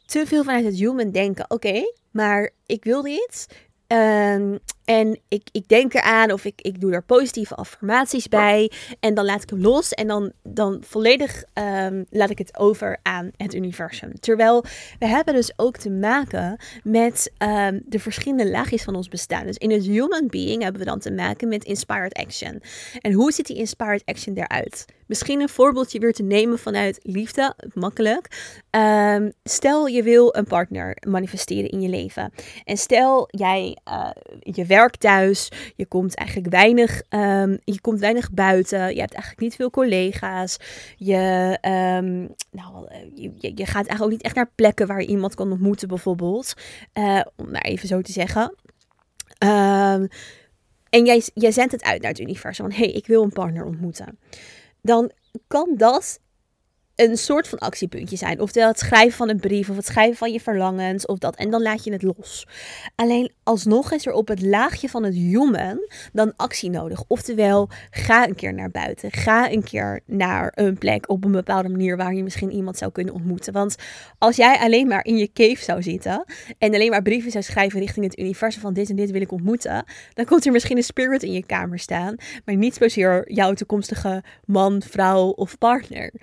te 0.05 0.23
veel 0.25 0.43
vanuit 0.43 0.65
het 0.65 0.79
human 0.79 1.11
denken. 1.11 1.45
Oké, 1.51 1.93
maar 2.11 2.49
ik 2.65 2.83
wil 2.83 3.01
dit. 3.01 3.47
Um, 3.87 4.59
en 4.87 5.19
ik, 5.27 5.49
ik 5.51 5.67
denk 5.67 5.93
eraan 5.93 6.31
of 6.31 6.45
ik, 6.45 6.61
ik 6.61 6.81
doe 6.81 6.93
er 6.93 7.03
positieve 7.03 7.55
affirmaties 7.55 8.27
bij. 8.27 8.71
En 8.99 9.13
dan 9.13 9.25
laat 9.25 9.43
ik 9.43 9.49
hem 9.49 9.61
los. 9.61 9.91
En 9.91 10.07
dan, 10.07 10.31
dan 10.43 10.83
volledig 10.85 11.43
um, 11.53 12.05
laat 12.09 12.29
ik 12.29 12.37
het 12.37 12.57
over 12.57 12.99
aan 13.01 13.31
het 13.37 13.53
universum. 13.53 14.19
Terwijl 14.19 14.63
we 14.99 15.07
hebben 15.07 15.33
dus 15.33 15.53
ook 15.55 15.77
te 15.77 15.89
maken 15.89 16.59
met 16.83 17.31
um, 17.37 17.81
de 17.85 17.99
verschillende 17.99 18.49
laagjes 18.49 18.83
van 18.83 18.95
ons 18.95 19.07
bestaan. 19.07 19.45
Dus 19.45 19.57
in 19.57 19.71
het 19.71 19.85
human 19.85 20.27
being 20.27 20.63
hebben 20.63 20.81
we 20.81 20.87
dan 20.87 20.99
te 20.99 21.11
maken 21.11 21.47
met 21.47 21.63
inspired 21.63 22.13
action. 22.13 22.61
En 23.01 23.13
hoe 23.13 23.31
ziet 23.31 23.47
die 23.47 23.57
inspired 23.57 24.05
action 24.05 24.35
eruit? 24.35 24.85
Misschien 25.07 25.41
een 25.41 25.49
voorbeeldje 25.49 25.99
weer 25.99 26.13
te 26.13 26.23
nemen 26.23 26.59
vanuit 26.59 26.99
liefde, 27.01 27.55
makkelijk. 27.73 28.55
Um, 28.71 29.31
stel 29.43 29.87
je 29.87 30.03
wil 30.03 30.35
een 30.35 30.45
partner 30.45 30.97
manifesteren 31.07 31.69
in 31.69 31.81
je 31.81 31.89
leven. 31.89 32.31
En 32.63 32.77
stel 32.77 33.27
jij 33.31 33.77
uh, 33.87 34.09
je 34.39 34.65
werk 34.65 34.76
thuis. 34.85 35.51
Je 35.75 35.85
komt 35.85 36.15
eigenlijk 36.15 36.49
weinig, 36.49 37.01
um, 37.09 37.57
je 37.63 37.81
komt 37.81 37.99
weinig 37.99 38.31
buiten. 38.31 38.79
Je 38.79 38.99
hebt 38.99 39.13
eigenlijk 39.13 39.39
niet 39.39 39.55
veel 39.55 39.69
collega's. 39.69 40.57
Je, 40.97 41.57
um, 41.61 42.35
nou, 42.51 42.87
je, 43.15 43.31
je, 43.55 43.65
gaat 43.65 43.75
eigenlijk 43.75 44.01
ook 44.01 44.09
niet 44.09 44.21
echt 44.21 44.35
naar 44.35 44.51
plekken 44.55 44.87
waar 44.87 45.01
je 45.01 45.07
iemand 45.07 45.35
kan 45.35 45.51
ontmoeten, 45.51 45.87
bijvoorbeeld. 45.87 46.53
Uh, 46.93 47.21
om 47.35 47.51
maar 47.51 47.61
even 47.61 47.87
zo 47.87 48.01
te 48.01 48.11
zeggen. 48.11 48.55
Um, 49.43 50.07
en 50.89 51.05
jij, 51.05 51.23
jij 51.33 51.51
zendt 51.51 51.71
het 51.71 51.83
uit 51.83 52.01
naar 52.01 52.11
het 52.11 52.19
universum. 52.19 52.65
Van 52.65 52.77
hé, 52.77 52.83
hey, 52.83 52.93
ik 52.93 53.07
wil 53.07 53.23
een 53.23 53.29
partner 53.29 53.65
ontmoeten. 53.65 54.19
Dan 54.81 55.11
kan 55.47 55.73
dat 55.77 56.19
een 56.97 57.17
soort 57.17 57.47
van 57.47 57.57
actiepuntje 57.57 58.15
zijn. 58.15 58.41
Oftewel 58.41 58.67
het 58.67 58.79
schrijven 58.79 59.17
van 59.17 59.29
een 59.29 59.39
brief 59.39 59.69
of 59.69 59.75
het 59.75 59.85
schrijven 59.85 60.17
van 60.17 60.31
je 60.31 60.39
verlangens 60.39 61.05
of 61.05 61.17
dat. 61.17 61.35
En 61.35 61.49
dan 61.49 61.61
laat 61.61 61.83
je 61.83 61.91
het 61.91 62.03
los. 62.03 62.47
Alleen 62.95 63.31
alsnog 63.43 63.91
is 63.91 64.05
er 64.05 64.13
op 64.13 64.27
het 64.27 64.41
laagje 64.41 64.89
van 64.89 65.03
het 65.03 65.13
human 65.13 65.79
dan 66.13 66.33
actie 66.35 66.69
nodig. 66.69 67.03
Oftewel 67.07 67.69
ga 67.89 68.27
een 68.27 68.35
keer 68.35 68.53
naar 68.53 68.71
buiten. 68.71 69.11
Ga 69.11 69.51
een 69.51 69.63
keer 69.63 69.99
naar 70.05 70.51
een 70.55 70.77
plek 70.77 71.09
op 71.09 71.23
een 71.23 71.31
bepaalde 71.31 71.69
manier 71.69 71.97
waar 71.97 72.13
je 72.13 72.23
misschien 72.23 72.51
iemand 72.51 72.77
zou 72.77 72.91
kunnen 72.91 73.13
ontmoeten. 73.13 73.53
Want 73.53 73.75
als 74.17 74.35
jij 74.35 74.57
alleen 74.57 74.87
maar 74.87 75.05
in 75.05 75.17
je 75.17 75.31
cave 75.33 75.63
zou 75.63 75.83
zitten 75.83 76.23
en 76.57 76.73
alleen 76.73 76.89
maar 76.89 77.01
brieven 77.01 77.31
zou 77.31 77.43
schrijven 77.43 77.79
richting 77.79 78.05
het 78.05 78.19
universum 78.19 78.61
van 78.61 78.73
dit 78.73 78.89
en 78.89 78.95
dit 78.95 79.11
wil 79.11 79.21
ik 79.21 79.31
ontmoeten. 79.31 79.85
Dan 80.13 80.25
komt 80.25 80.45
er 80.45 80.51
misschien 80.51 80.77
een 80.77 80.83
spirit 80.83 81.23
in 81.23 81.31
je 81.31 81.45
kamer 81.45 81.79
staan. 81.79 82.15
Maar 82.45 82.55
niet 82.55 82.75
zozeer 82.75 83.31
jouw 83.33 83.53
toekomstige 83.53 84.23
man, 84.45 84.81
vrouw 84.81 85.27
of 85.27 85.57
partner. 85.57 86.13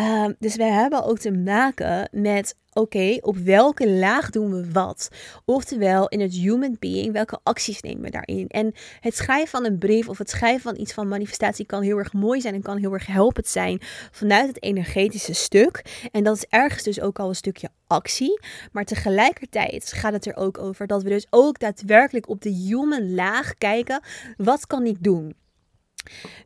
Uh, 0.00 0.19
Um, 0.24 0.34
dus 0.38 0.56
we 0.56 0.64
hebben 0.64 1.04
ook 1.04 1.18
te 1.18 1.30
maken 1.30 2.08
met 2.12 2.56
oké, 2.72 3.18
op 3.20 3.36
welke 3.36 3.90
laag 3.90 4.30
doen 4.30 4.50
we 4.50 4.70
wat? 4.72 5.08
Oftewel, 5.44 6.08
in 6.08 6.20
het 6.20 6.32
human 6.32 6.76
being, 6.78 7.12
welke 7.12 7.38
acties 7.42 7.80
nemen 7.80 8.02
we 8.02 8.10
daarin? 8.10 8.48
En 8.48 8.72
het 9.00 9.16
schrijven 9.16 9.48
van 9.48 9.64
een 9.64 9.78
brief 9.78 10.08
of 10.08 10.18
het 10.18 10.30
schrijven 10.30 10.60
van 10.60 10.80
iets 10.80 10.92
van 10.92 11.08
manifestatie 11.08 11.66
kan 11.66 11.82
heel 11.82 11.98
erg 11.98 12.12
mooi 12.12 12.40
zijn 12.40 12.54
en 12.54 12.62
kan 12.62 12.76
heel 12.76 12.92
erg 12.92 13.06
helpend 13.06 13.46
zijn 13.46 13.78
vanuit 14.10 14.46
het 14.46 14.62
energetische 14.62 15.34
stuk. 15.34 16.08
En 16.12 16.24
dat 16.24 16.36
is 16.36 16.46
ergens 16.48 16.82
dus 16.82 17.00
ook 17.00 17.18
al 17.18 17.28
een 17.28 17.34
stukje 17.34 17.68
actie. 17.86 18.40
Maar 18.72 18.84
tegelijkertijd 18.84 19.92
gaat 19.92 20.12
het 20.12 20.26
er 20.26 20.36
ook 20.36 20.58
over 20.58 20.86
dat 20.86 21.02
we 21.02 21.08
dus 21.08 21.26
ook 21.30 21.58
daadwerkelijk 21.58 22.28
op 22.28 22.42
de 22.42 22.50
human 22.50 23.14
laag 23.14 23.54
kijken. 23.54 24.02
Wat 24.36 24.66
kan 24.66 24.86
ik 24.86 25.02
doen? 25.02 25.34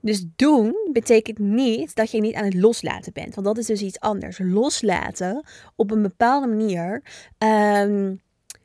Dus 0.01 0.25
doen 0.37 0.91
betekent 0.93 1.39
niet 1.39 1.95
dat 1.95 2.11
je 2.11 2.21
niet 2.21 2.35
aan 2.35 2.45
het 2.45 2.55
loslaten 2.55 3.13
bent. 3.13 3.35
Want 3.35 3.47
dat 3.47 3.59
is 3.59 3.67
dus 3.67 3.83
iets 3.83 4.01
anders. 4.01 4.39
Loslaten 4.39 5.47
op 5.77 5.91
een 5.91 6.03
bepaalde 6.03 6.47
manier 6.47 7.03
um, 7.39 8.21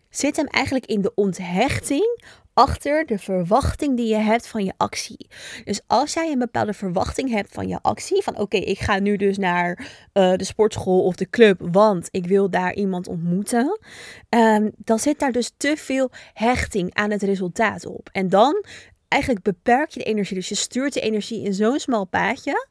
zit 0.09 0.35
hem 0.35 0.47
eigenlijk 0.47 0.85
in 0.85 1.01
de 1.01 1.11
onthechting 1.15 2.23
achter 2.53 3.05
de 3.05 3.17
verwachting 3.17 3.97
die 3.97 4.07
je 4.07 4.15
hebt 4.15 4.47
van 4.47 4.65
je 4.65 4.73
actie. 4.77 5.27
Dus 5.63 5.81
als 5.87 6.13
jij 6.13 6.31
een 6.31 6.39
bepaalde 6.39 6.73
verwachting 6.73 7.29
hebt 7.29 7.53
van 7.53 7.67
je 7.67 7.79
actie, 7.81 8.23
van 8.23 8.37
oké, 8.37 8.57
ik 8.57 8.79
ga 8.79 8.99
nu 8.99 9.15
dus 9.17 9.37
naar 9.37 9.77
uh, 10.13 10.33
de 10.33 10.43
sportschool 10.43 11.03
of 11.03 11.15
de 11.15 11.29
club, 11.29 11.61
want 11.71 12.07
ik 12.11 12.27
wil 12.27 12.49
daar 12.49 12.73
iemand 12.73 13.07
ontmoeten, 13.07 13.79
um, 14.29 14.71
dan 14.77 14.99
zit 14.99 15.19
daar 15.19 15.31
dus 15.31 15.51
te 15.57 15.73
veel 15.77 16.11
hechting 16.33 16.93
aan 16.93 17.11
het 17.11 17.23
resultaat 17.23 17.85
op. 17.85 18.09
En 18.11 18.29
dan 18.29 18.63
eigenlijk 19.09 19.43
beperk 19.43 19.89
je 19.89 19.99
de 19.99 20.05
energie. 20.05 20.35
Dus 20.35 20.49
je 20.49 20.55
stuurt 20.55 20.93
de 20.93 21.01
energie 21.01 21.43
in 21.43 21.53
zo'n 21.53 21.79
smal 21.79 22.05
paadje, 22.05 22.67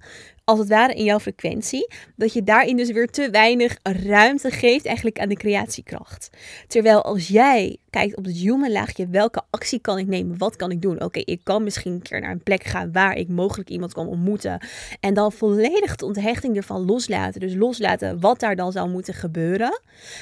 als 0.49 0.59
het 0.59 0.69
ware 0.69 0.95
in 0.95 1.05
jouw 1.05 1.21
frequentie, 1.21 1.93
dat 2.17 2.33
je 2.33 2.43
daarin 2.43 2.77
dus 2.77 2.91
weer 2.91 3.11
te 3.11 3.31
weinig 3.31 3.77
ruimte 3.83 4.51
geeft 4.51 4.87
eigenlijk 4.87 5.19
aan 5.19 5.29
de 5.29 5.37
creatiekracht. 5.37 6.31
Terwijl 6.67 7.03
als 7.03 7.29
jij 7.29 7.77
kijkt 7.91 8.17
op 8.17 8.25
het 8.25 8.37
human 8.37 8.73
laagje, 8.73 9.09
welke 9.09 9.43
actie 9.51 9.81
kan 9.81 9.99
ik 9.99 10.07
nemen? 10.07 10.39
Wat 10.39 10.57
kan 10.57 10.71
ik 10.71 10.83
doen? 10.83 11.03
Oké, 11.03 11.19
ik 11.19 11.41
kan 11.43 11.65
misschien 11.65 11.93
een 11.93 12.03
keer 12.03 12.21
naar 12.21 12.31
een 12.31 12.43
plek 12.43 12.65
gaan 12.65 12.93
waar 12.93 13.17
ik 13.17 13.29
mogelijk 13.29 13.69
iemand 13.69 13.93
kan 13.93 14.07
ontmoeten. 14.07 14.67
En 15.01 15.15
dan 15.15 15.33
volledig 15.33 15.97
de 15.97 16.05
onthechting 16.05 16.57
ervan 16.57 16.85
loslaten. 16.85 17.41
Dus 17.41 17.55
loslaten 17.55 18.21
wat 18.21 18.41
daar 18.41 18.57
dan 18.57 18.73
zou 18.73 18.91
moeten 18.91 19.15
gebeuren. 19.15 19.81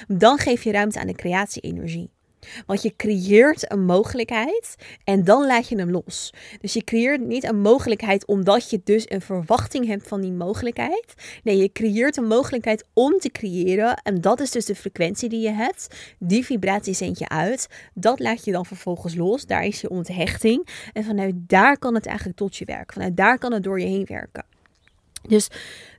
Dan 0.09 0.38
geef 0.38 0.64
je 0.64 0.72
ruimte 0.72 1.00
aan 1.00 1.07
de 1.07 1.14
creatie-energie. 1.14 2.15
Want 2.66 2.83
je 2.83 2.96
creëert 2.96 3.72
een 3.72 3.85
mogelijkheid 3.85 4.77
en 5.05 5.25
dan 5.25 5.46
laat 5.46 5.68
je 5.68 5.77
hem 5.77 5.90
los. 5.90 6.33
Dus 6.61 6.72
je 6.72 6.85
creëert 6.85 7.20
niet 7.20 7.44
een 7.44 7.61
mogelijkheid 7.61 8.27
omdat 8.27 8.70
je 8.70 8.81
dus 8.85 9.11
een 9.11 9.20
verwachting 9.20 9.87
hebt 9.87 10.09
van 10.09 10.20
die 10.20 10.33
mogelijkheid. 10.33 11.14
Nee, 11.42 11.57
je 11.57 11.72
creëert 11.72 12.16
een 12.16 12.27
mogelijkheid 12.27 12.85
om 12.92 13.18
te 13.18 13.31
creëren. 13.31 13.96
En 14.03 14.20
dat 14.20 14.40
is 14.40 14.51
dus 14.51 14.64
de 14.64 14.75
frequentie 14.75 15.29
die 15.29 15.40
je 15.40 15.53
hebt. 15.53 15.96
Die 16.18 16.44
vibratie 16.44 16.94
zend 16.94 17.18
je 17.18 17.29
uit. 17.29 17.68
Dat 17.94 18.20
laat 18.20 18.44
je 18.44 18.53
dan 18.53 18.66
vervolgens 18.66 19.14
los. 19.14 19.46
Daar 19.46 19.64
is 19.64 19.81
je 19.81 19.90
onthechting. 19.90 20.68
En 20.92 21.05
vanuit 21.05 21.35
daar 21.37 21.79
kan 21.79 21.94
het 21.94 22.07
eigenlijk 22.07 22.38
tot 22.38 22.57
je 22.57 22.64
werken. 22.64 22.94
Vanuit 22.94 23.16
daar 23.16 23.38
kan 23.38 23.53
het 23.53 23.62
door 23.62 23.81
je 23.81 23.87
heen 23.87 24.07
werken. 24.07 24.44
Dus 25.29 25.49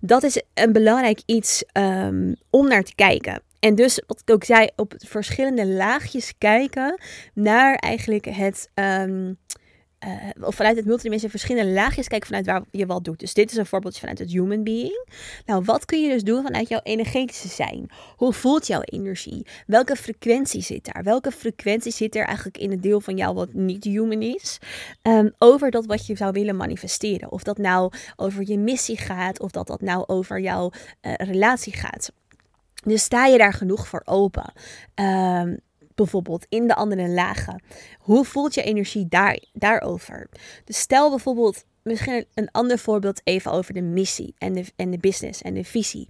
dat 0.02 0.24
is 0.24 0.42
een 0.54 0.72
belangrijk 0.72 1.22
iets 1.26 1.64
um, 1.74 2.36
om 2.50 2.68
naar 2.68 2.84
te 2.84 2.96
kijken. 2.96 3.42
En 3.60 3.76
dus, 3.76 4.02
wat 4.08 4.22
ik 4.26 4.34
ook 4.34 4.44
zei, 4.44 4.70
op 4.76 4.94
verschillende 4.98 5.68
laagjes 5.68 6.34
kijken 6.38 7.02
naar 7.34 7.76
eigenlijk 7.76 8.26
het. 8.26 8.70
Um, 8.74 9.38
uh, 10.06 10.48
of 10.48 10.56
vanuit 10.56 10.76
het 10.76 10.86
multidimensie 10.86 11.30
verschillende 11.30 11.72
laagjes 11.72 12.08
kijken 12.08 12.28
vanuit 12.28 12.46
waar 12.46 12.64
je 12.72 12.86
wat 12.86 13.04
doet. 13.04 13.20
Dus 13.20 13.34
dit 13.34 13.52
is 13.52 13.58
een 13.58 13.66
voorbeeldje 13.66 14.00
vanuit 14.00 14.20
het 14.20 14.32
human 14.32 14.64
being. 14.64 15.08
Nou, 15.46 15.64
wat 15.64 15.86
kun 15.86 16.02
je 16.02 16.10
dus 16.10 16.24
doen 16.24 16.44
vanuit 16.44 16.68
jouw 16.68 16.80
energetische 16.84 17.48
zijn? 17.48 17.90
Hoe 18.16 18.34
voelt 18.34 18.68
jouw 18.68 18.82
energie? 18.82 19.46
Welke 19.68 19.96
frequentie 19.96 20.62
zit 20.62 20.90
daar? 20.94 21.04
Welke 21.04 21.32
frequentie 21.32 21.92
zit 21.92 22.16
er 22.16 22.26
eigenlijk 22.26 22.58
in 22.58 22.72
het 22.72 22.82
deel 22.82 23.02
van 23.02 23.18
jou 23.18 23.36
wat 23.36 23.54
niet 23.54 23.84
human 23.84 24.22
is? 24.22 24.58
Um, 25.02 25.34
over 25.38 25.72
dat 25.72 25.86
wat 25.86 26.06
je 26.06 26.16
zou 26.16 26.32
willen 26.32 26.56
manifesteren. 26.56 27.32
Of 27.32 27.44
dat 27.44 27.58
nou 27.58 27.92
over 28.16 28.50
je 28.50 28.58
missie 28.58 28.98
gaat, 28.98 29.40
of 29.40 29.52
dat 29.52 29.68
dat 29.68 29.82
nou 29.82 30.04
over 30.08 30.40
jouw 30.40 30.72
uh, 31.02 31.14
relatie 31.14 31.74
gaat. 31.74 32.12
Dus 32.88 33.04
sta 33.04 33.26
je 33.26 33.38
daar 33.38 33.54
genoeg 33.54 33.88
voor 33.88 34.02
open? 34.06 34.54
Um, 34.96 35.60
bijvoorbeeld 35.96 36.46
in 36.50 36.68
de 36.68 36.76
andere 36.76 37.08
lagen. 37.08 37.64
Hoe 38.00 38.26
voelt 38.26 38.54
je 38.54 38.64
energie 38.64 39.08
daar, 39.10 39.44
daarover? 39.54 40.30
Dus 40.64 40.80
stel 40.80 41.10
bijvoorbeeld 41.10 41.64
misschien 41.84 42.26
een 42.34 42.52
ander 42.52 42.80
voorbeeld 42.80 43.22
even 43.24 43.52
over 43.52 43.74
de 43.74 43.82
missie 43.82 44.34
en 44.38 44.54
de, 44.54 44.66
en 44.76 44.92
de 44.92 44.98
business 44.98 45.42
en 45.42 45.54
de 45.54 45.64
visie. 45.64 46.08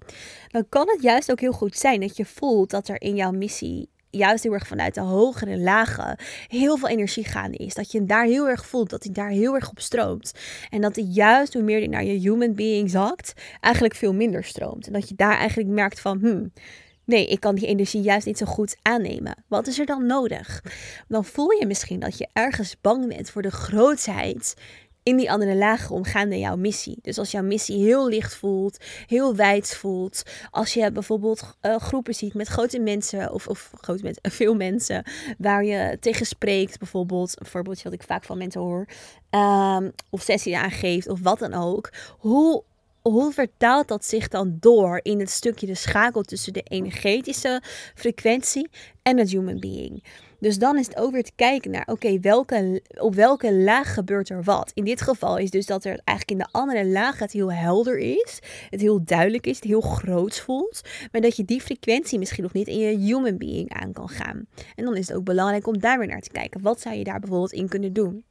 Dan 0.48 0.66
kan 0.70 0.90
het 0.90 1.02
juist 1.02 1.32
ook 1.32 1.40
heel 1.40 1.52
goed 1.52 1.78
zijn 1.78 2.00
dat 2.00 2.18
je 2.18 2.26
voelt 2.26 2.70
dat 2.70 2.88
er 2.88 3.02
in 3.02 3.16
jouw 3.16 3.32
missie 3.32 3.90
juist 4.10 4.44
heel 4.44 4.54
erg 4.54 4.68
vanuit 4.68 4.94
de 4.94 5.02
hogere 5.02 5.58
lagen 5.58 6.18
heel 6.48 6.78
veel 6.78 6.88
energie 6.88 7.24
gaande 7.24 7.58
is. 7.58 7.74
Dat 7.74 7.92
je 7.92 8.06
daar 8.06 8.26
heel 8.26 8.50
erg 8.50 8.66
voelt, 8.66 8.90
dat 8.90 9.04
hij 9.04 9.14
daar 9.14 9.30
heel 9.30 9.56
erg 9.56 9.70
op 9.70 9.80
stroomt. 9.80 10.34
En 10.70 10.82
dat 10.82 10.96
hij 10.96 11.06
juist 11.06 11.54
hoe 11.54 11.64
meer 11.64 11.82
je 11.82 11.90
naar 11.90 12.04
je 12.04 12.20
human 12.20 12.56
being 12.56 12.90
zakt, 12.90 13.34
eigenlijk 13.60 13.96
veel 13.96 14.14
minder 14.14 14.44
stroomt. 14.44 14.88
En 14.88 14.94
dat 14.94 15.10
je 15.10 15.16
daar 15.16 15.38
eigenlijk 15.38 15.70
merkt 15.70 16.00
van, 16.00 16.20
hmm, 16.20 16.52
nee, 17.06 17.28
ik 17.28 17.40
kan 17.40 17.56
die 17.56 17.68
energie 17.68 18.02
juist 18.02 18.26
niet 18.26 18.38
zo 18.38 18.46
goed 18.46 18.78
aannemen. 18.82 19.44
Wat 19.48 19.68
is 19.68 19.80
er 19.80 19.86
dan 19.86 20.06
nodig? 20.06 20.64
Dan 21.08 21.26
voel 21.26 21.52
je 21.52 21.66
misschien 21.66 22.00
dat 22.00 22.18
je 22.18 22.28
ergens 22.34 22.76
bang 22.82 23.08
bent 23.08 23.30
voor 23.30 23.42
de 23.42 23.52
grootheid 23.52 24.54
in 25.08 25.18
die 25.18 25.32
andere 25.32 25.56
lagen 25.56 25.96
omgaande 25.96 26.40
jouw 26.40 26.56
missie. 26.56 26.98
Dus 27.02 27.18
als 27.18 27.32
jouw 27.32 27.44
missie 27.44 27.84
heel 27.84 28.08
licht 28.08 28.36
voelt, 28.36 28.78
heel 29.06 29.36
wijd 29.36 29.76
voelt, 29.76 30.24
als 30.50 30.74
je 30.74 30.92
bijvoorbeeld 30.92 31.44
uh, 31.62 31.76
groepen 31.76 32.16
ziet 32.16 32.34
met 32.34 32.48
grote 32.48 32.80
mensen 32.80 33.34
of, 33.34 33.48
of 33.48 33.72
grote 33.82 34.04
mensen, 34.04 34.22
veel 34.32 34.56
mensen 34.56 35.04
waar 35.38 35.64
je 35.64 35.98
tegen 36.00 36.26
spreekt, 36.26 36.80
bijvoorbeeld, 36.80 37.40
een 37.40 37.46
voorbeeldje 37.46 37.84
wat 37.84 37.94
ik 37.94 38.04
vaak 38.04 38.24
van 38.24 38.38
mensen 38.38 38.62
hoor, 38.62 38.88
um, 39.32 39.92
of 40.10 40.22
sessie 40.22 40.58
aangeeft 40.58 41.10
of 41.10 41.20
wat 41.22 41.40
dan 41.40 41.54
ook. 41.54 41.90
Hoe 42.18 42.64
hoe 43.02 43.32
vertaalt 43.34 43.88
dat 43.88 44.06
zich 44.06 44.28
dan 44.28 44.58
door 44.60 45.00
in 45.04 45.20
het 45.20 45.30
stukje 45.30 45.66
de 45.66 45.76
schakel 45.76 46.22
tussen 46.22 46.54
de 46.54 46.62
energetische 46.62 47.62
frequentie 47.96 48.70
en 49.02 49.18
het 49.18 49.30
human 49.30 49.60
being? 49.60 50.04
Dus 50.40 50.58
dan 50.58 50.78
is 50.78 50.88
het 50.88 50.98
ook 50.98 51.12
weer 51.12 51.24
te 51.24 51.32
kijken 51.36 51.72
naar, 51.72 51.88
oké, 51.92 52.20
welke, 52.20 52.82
op 52.98 53.16
welke 53.16 53.54
laag 53.54 53.94
gebeurt 53.94 54.30
er 54.30 54.44
wat? 54.44 54.72
In 54.74 54.84
dit 54.84 55.02
geval 55.02 55.38
is 55.38 55.50
dus 55.50 55.66
dat 55.66 55.86
er 55.86 56.00
eigenlijk 56.04 56.32
in 56.32 56.38
de 56.38 56.60
andere 56.60 56.86
laag 56.86 57.20
het 57.20 57.32
heel 57.32 57.52
helder 57.52 57.98
is, 57.98 58.40
het 58.70 58.82
heel 58.82 59.04
duidelijk 59.04 59.48
is, 59.48 59.56
het 59.56 59.66
heel 59.66 59.82
groot 59.82 60.40
voelt, 60.40 60.82
maar 61.12 61.22
dat 61.22 61.36
je 61.36 61.46
die 61.46 61.62
frequentie 61.62 62.20
misschien 62.20 62.44
nog 62.44 62.54
niet 62.54 62.68
in 62.68 62.80
je 62.80 62.98
human 62.98 63.38
being 63.38 63.74
aan 63.74 63.94
kan 63.94 64.10
gaan. 64.10 64.46
En 64.76 64.86
dan 64.86 64.96
is 64.96 65.08
het 65.08 65.18
ook 65.18 65.24
belangrijk 65.24 65.68
om 65.68 65.80
daar 65.80 65.98
weer 65.98 66.08
naar 66.08 66.22
te 66.22 66.32
kijken. 66.32 66.62
Wat 66.62 66.82
zou 66.82 66.96
je 66.96 67.04
daar 67.04 67.20
bijvoorbeeld 67.20 67.54
in 67.54 67.70
kunnen 67.70 67.94
doen? 67.94 68.24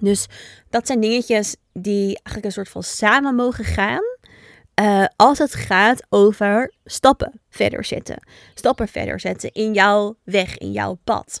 Dus 0.00 0.26
dat 0.70 0.86
zijn 0.86 1.00
dingetjes 1.00 1.56
die 1.72 2.04
eigenlijk 2.06 2.44
een 2.44 2.52
soort 2.52 2.68
van 2.68 2.82
samen 2.82 3.34
mogen 3.34 3.64
gaan. 3.64 4.02
Uh, 4.80 5.04
als 5.16 5.38
het 5.38 5.54
gaat 5.54 6.06
over 6.08 6.74
stappen 6.84 7.40
verder 7.48 7.84
zetten. 7.84 8.26
Stappen 8.54 8.88
verder 8.88 9.20
zetten 9.20 9.52
in 9.52 9.74
jouw 9.74 10.16
weg, 10.24 10.58
in 10.58 10.72
jouw 10.72 10.98
pad. 11.04 11.40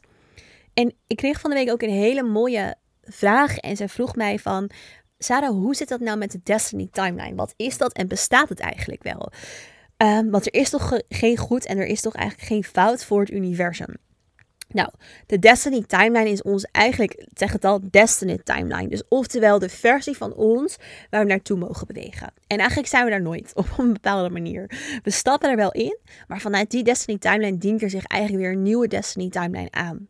En 0.74 0.94
ik 1.06 1.16
kreeg 1.16 1.40
van 1.40 1.50
de 1.50 1.56
week 1.56 1.70
ook 1.70 1.82
een 1.82 1.90
hele 1.90 2.22
mooie 2.22 2.74
vraag. 3.02 3.56
En 3.56 3.76
ze 3.76 3.88
vroeg 3.88 4.16
mij 4.16 4.38
van... 4.38 4.70
Sarah, 5.18 5.50
hoe 5.50 5.74
zit 5.74 5.88
dat 5.88 6.00
nou 6.00 6.18
met 6.18 6.30
de 6.30 6.40
Destiny 6.42 6.88
Timeline? 6.92 7.34
Wat 7.34 7.54
is 7.56 7.78
dat 7.78 7.92
en 7.92 8.08
bestaat 8.08 8.48
het 8.48 8.60
eigenlijk 8.60 9.02
wel? 9.02 9.32
Um, 9.96 10.30
want 10.30 10.46
er 10.46 10.54
is 10.54 10.70
toch 10.70 11.00
geen 11.08 11.36
goed 11.36 11.66
en 11.66 11.78
er 11.78 11.86
is 11.86 12.00
toch 12.00 12.14
eigenlijk 12.14 12.48
geen 12.48 12.64
fout 12.64 13.04
voor 13.04 13.20
het 13.20 13.30
universum. 13.30 13.96
Nou, 14.72 14.88
de 15.26 15.38
Destiny 15.38 15.82
Timeline 15.86 16.30
is 16.30 16.42
ons 16.42 16.64
eigenlijk, 16.64 17.26
zeg 17.34 17.52
het 17.52 17.64
al, 17.64 17.80
Destiny 17.90 18.38
Timeline. 18.44 18.88
Dus 18.88 19.02
oftewel 19.08 19.58
de 19.58 19.68
versie 19.68 20.16
van 20.16 20.34
ons 20.34 20.76
waar 21.10 21.22
we 21.22 21.28
naartoe 21.28 21.58
mogen 21.58 21.86
bewegen. 21.86 22.32
En 22.46 22.58
eigenlijk 22.58 22.88
zijn 22.88 23.04
we 23.04 23.10
daar 23.10 23.22
nooit 23.22 23.52
op 23.60 23.66
een 23.78 23.92
bepaalde 23.92 24.30
manier. 24.30 24.70
We 25.02 25.10
stappen 25.10 25.50
er 25.50 25.56
wel 25.56 25.72
in, 25.72 25.98
maar 26.28 26.40
vanuit 26.40 26.70
die 26.70 26.84
Destiny 26.84 27.18
Timeline 27.18 27.58
dient 27.58 27.82
er 27.82 27.90
zich 27.90 28.04
eigenlijk 28.04 28.44
weer 28.44 28.52
een 28.52 28.62
nieuwe 28.62 28.88
Destiny 28.88 29.28
Timeline 29.28 29.70
aan. 29.70 30.08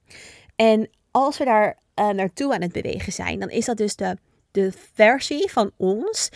En 0.56 0.88
als 1.10 1.38
we 1.38 1.44
daar 1.44 1.78
uh, 1.94 2.08
naartoe 2.08 2.54
aan 2.54 2.62
het 2.62 2.72
bewegen 2.72 3.12
zijn, 3.12 3.38
dan 3.38 3.50
is 3.50 3.64
dat 3.64 3.76
dus 3.76 3.96
de, 3.96 4.16
de 4.50 4.72
versie 4.94 5.50
van 5.50 5.70
ons 5.76 6.30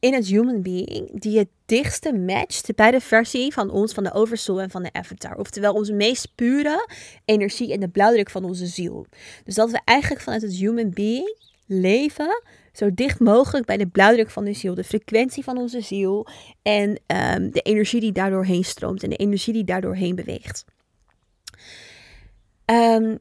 in 0.00 0.14
het 0.14 0.26
human 0.26 0.62
being 0.62 1.20
die 1.20 1.38
het 1.38 1.48
dichtste 1.66 2.12
matcht 2.12 2.74
bij 2.74 2.90
de 2.90 3.00
versie 3.00 3.52
van 3.52 3.70
ons, 3.70 3.92
van 3.92 4.04
de 4.04 4.12
oversoul 4.12 4.60
en 4.60 4.70
van 4.70 4.82
de 4.82 4.92
avatar. 4.92 5.36
Oftewel 5.36 5.74
onze 5.74 5.92
meest 5.92 6.32
pure 6.34 6.88
energie 7.24 7.72
en 7.72 7.80
de 7.80 7.88
blauwdruk 7.88 8.30
van 8.30 8.44
onze 8.44 8.66
ziel. 8.66 9.06
Dus 9.44 9.54
dat 9.54 9.70
we 9.70 9.80
eigenlijk 9.84 10.22
vanuit 10.22 10.42
het 10.42 10.54
human 10.54 10.90
being 10.90 11.36
leven 11.66 12.42
zo 12.72 12.94
dicht 12.94 13.20
mogelijk 13.20 13.66
bij 13.66 13.76
de 13.76 13.86
blauwdruk 13.86 14.30
van 14.30 14.44
de 14.44 14.52
ziel, 14.52 14.74
de 14.74 14.84
frequentie 14.84 15.44
van 15.44 15.58
onze 15.58 15.80
ziel 15.80 16.26
en 16.62 16.88
um, 16.88 17.50
de 17.50 17.60
energie 17.60 18.00
die 18.00 18.12
daardoor 18.12 18.44
heen 18.44 18.64
stroomt 18.64 19.02
en 19.02 19.10
de 19.10 19.16
energie 19.16 19.52
die 19.52 19.64
daardoor 19.64 19.94
heen 19.94 20.14
beweegt. 20.14 20.64
Um, 22.64 23.18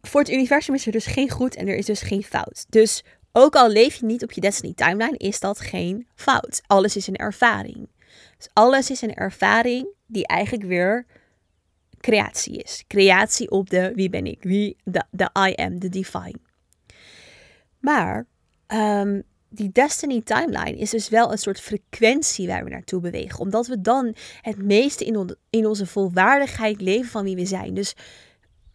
voor 0.00 0.20
het 0.20 0.30
universum 0.30 0.74
is 0.74 0.86
er 0.86 0.92
dus 0.92 1.06
geen 1.06 1.30
goed 1.30 1.56
en 1.56 1.68
er 1.68 1.76
is 1.76 1.86
dus 1.86 2.00
geen 2.00 2.22
fout. 2.22 2.66
Dus 2.68 3.04
ook 3.32 3.54
al 3.54 3.68
leef 3.68 3.94
je 3.94 4.06
niet 4.06 4.22
op 4.22 4.32
je 4.32 4.40
Destiny 4.40 4.72
Timeline, 4.74 5.16
is 5.16 5.40
dat 5.40 5.60
geen 5.60 6.06
fout. 6.14 6.62
Alles 6.66 6.96
is 6.96 7.06
een 7.06 7.16
ervaring. 7.16 7.88
Dus 8.36 8.48
alles 8.52 8.90
is 8.90 9.02
een 9.02 9.14
ervaring 9.14 9.88
die 10.06 10.26
eigenlijk 10.26 10.68
weer 10.68 11.06
creatie 12.00 12.56
is. 12.56 12.84
Creatie 12.86 13.50
op 13.50 13.70
de 13.70 13.92
wie 13.94 14.10
ben 14.10 14.26
ik, 14.26 14.42
wie 14.42 14.76
de, 14.84 15.04
de 15.10 15.30
I 15.48 15.54
am, 15.54 15.80
de 15.80 15.88
divine. 15.88 16.38
Maar 17.78 18.26
um, 18.68 19.22
die 19.48 19.70
Destiny 19.72 20.20
Timeline 20.24 20.76
is 20.76 20.90
dus 20.90 21.08
wel 21.08 21.32
een 21.32 21.38
soort 21.38 21.60
frequentie 21.60 22.46
waar 22.46 22.64
we 22.64 22.70
naartoe 22.70 23.00
bewegen. 23.00 23.40
Omdat 23.40 23.66
we 23.66 23.80
dan 23.80 24.14
het 24.40 24.62
meeste 24.62 25.04
in, 25.04 25.36
in 25.50 25.66
onze 25.66 25.86
volwaardigheid 25.86 26.80
leven 26.80 27.10
van 27.10 27.24
wie 27.24 27.36
we 27.36 27.46
zijn. 27.46 27.74
Dus 27.74 27.94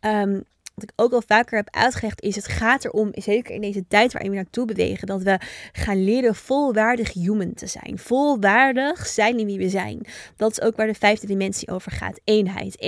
um, 0.01 0.43
wat 0.75 0.83
ik 0.83 0.91
ook 0.95 1.11
al 1.11 1.21
vaker 1.27 1.57
heb 1.57 1.67
uitgelegd, 1.75 2.21
is 2.21 2.35
het 2.35 2.47
gaat 2.47 2.85
erom, 2.85 3.09
zeker 3.13 3.55
in 3.55 3.61
deze 3.61 3.87
tijd 3.87 4.11
waarin 4.13 4.31
we 4.31 4.35
naartoe 4.37 4.65
bewegen, 4.65 5.07
dat 5.07 5.23
we 5.23 5.39
gaan 5.71 6.03
leren 6.03 6.35
volwaardig 6.35 7.13
human 7.13 7.53
te 7.53 7.67
zijn. 7.67 7.99
Volwaardig 7.99 9.07
zijn 9.07 9.39
in 9.39 9.45
wie 9.45 9.57
we 9.57 9.69
zijn. 9.69 10.05
Dat 10.35 10.51
is 10.51 10.61
ook 10.61 10.75
waar 10.75 10.87
de 10.87 10.93
vijfde 10.93 11.27
dimensie 11.27 11.69
over 11.69 11.91
gaat. 11.91 12.19
Eenheid. 12.23 12.79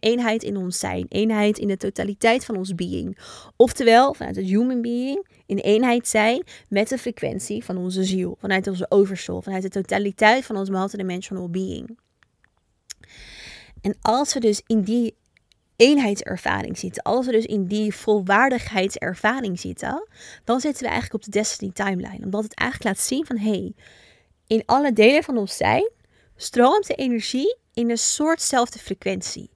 eenheid 0.00 0.42
in 0.42 0.56
ons 0.56 0.78
zijn. 0.78 1.06
Eenheid 1.08 1.58
in 1.58 1.68
de 1.68 1.76
totaliteit 1.76 2.44
van 2.44 2.56
ons 2.56 2.74
being. 2.74 3.18
Oftewel, 3.56 4.14
vanuit 4.14 4.36
het 4.36 4.44
human 4.44 4.82
being, 4.82 5.26
in 5.46 5.58
eenheid 5.58 6.08
zijn 6.08 6.44
met 6.68 6.88
de 6.88 6.98
frequentie 6.98 7.64
van 7.64 7.76
onze 7.76 8.04
ziel. 8.04 8.36
Vanuit 8.40 8.66
onze 8.66 8.86
oversoul. 8.88 9.42
Vanuit 9.42 9.62
de 9.62 9.68
totaliteit 9.68 10.44
van 10.44 10.56
ons 10.56 10.70
multidimensional 10.70 11.50
being. 11.50 11.98
En 13.80 13.96
als 14.00 14.34
we 14.34 14.40
dus 14.40 14.62
in 14.66 14.82
die 14.82 15.16
eenheidservaring 15.76 16.78
zitten, 16.78 17.02
als 17.02 17.26
we 17.26 17.32
dus 17.32 17.44
in 17.44 17.66
die 17.66 17.94
volwaardigheidservaring 17.94 19.60
zitten, 19.60 20.08
dan 20.44 20.60
zitten 20.60 20.82
we 20.82 20.88
eigenlijk 20.88 21.14
op 21.14 21.32
de 21.32 21.38
Destiny 21.38 21.70
Timeline. 21.72 22.24
Omdat 22.24 22.42
het 22.42 22.54
eigenlijk 22.54 22.96
laat 22.96 23.06
zien 23.06 23.26
van 23.26 23.38
hé, 23.38 23.50
hey, 23.50 23.72
in 24.46 24.62
alle 24.66 24.92
delen 24.92 25.22
van 25.22 25.36
ons 25.36 25.56
zijn 25.56 25.90
stroomt 26.36 26.86
de 26.86 26.94
energie 26.94 27.56
in 27.74 27.90
een 27.90 27.98
soortzelfde 27.98 28.78
frequentie. 28.78 29.50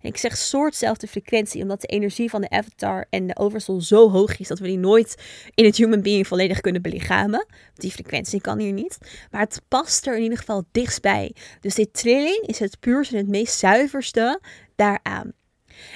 En 0.00 0.08
ik 0.08 0.16
zeg 0.16 0.36
soortzelfde 0.36 1.06
frequentie, 1.06 1.62
omdat 1.62 1.80
de 1.80 1.86
energie 1.86 2.30
van 2.30 2.40
de 2.40 2.50
avatar 2.50 3.06
en 3.10 3.26
de 3.26 3.36
oversoul 3.36 3.80
zo 3.80 4.10
hoog 4.10 4.38
is 4.38 4.48
dat 4.48 4.58
we 4.58 4.66
die 4.66 4.78
nooit 4.78 5.14
in 5.54 5.64
het 5.64 5.76
human 5.76 6.02
being 6.02 6.26
volledig 6.26 6.60
kunnen 6.60 6.82
belichamen. 6.82 7.46
Die 7.74 7.90
frequentie 7.90 8.40
kan 8.40 8.58
hier 8.58 8.72
niet. 8.72 8.98
Maar 9.30 9.40
het 9.40 9.62
past 9.68 10.06
er 10.06 10.16
in 10.16 10.22
ieder 10.22 10.38
geval 10.38 10.64
dichtstbij. 10.72 11.34
Dus 11.60 11.74
dit 11.74 11.94
trilling 11.94 12.46
is 12.46 12.58
het 12.58 12.80
puurste 12.80 13.14
en 13.14 13.20
het 13.20 13.30
meest 13.30 13.58
zuiverste 13.58 14.40
daaraan. 14.76 15.32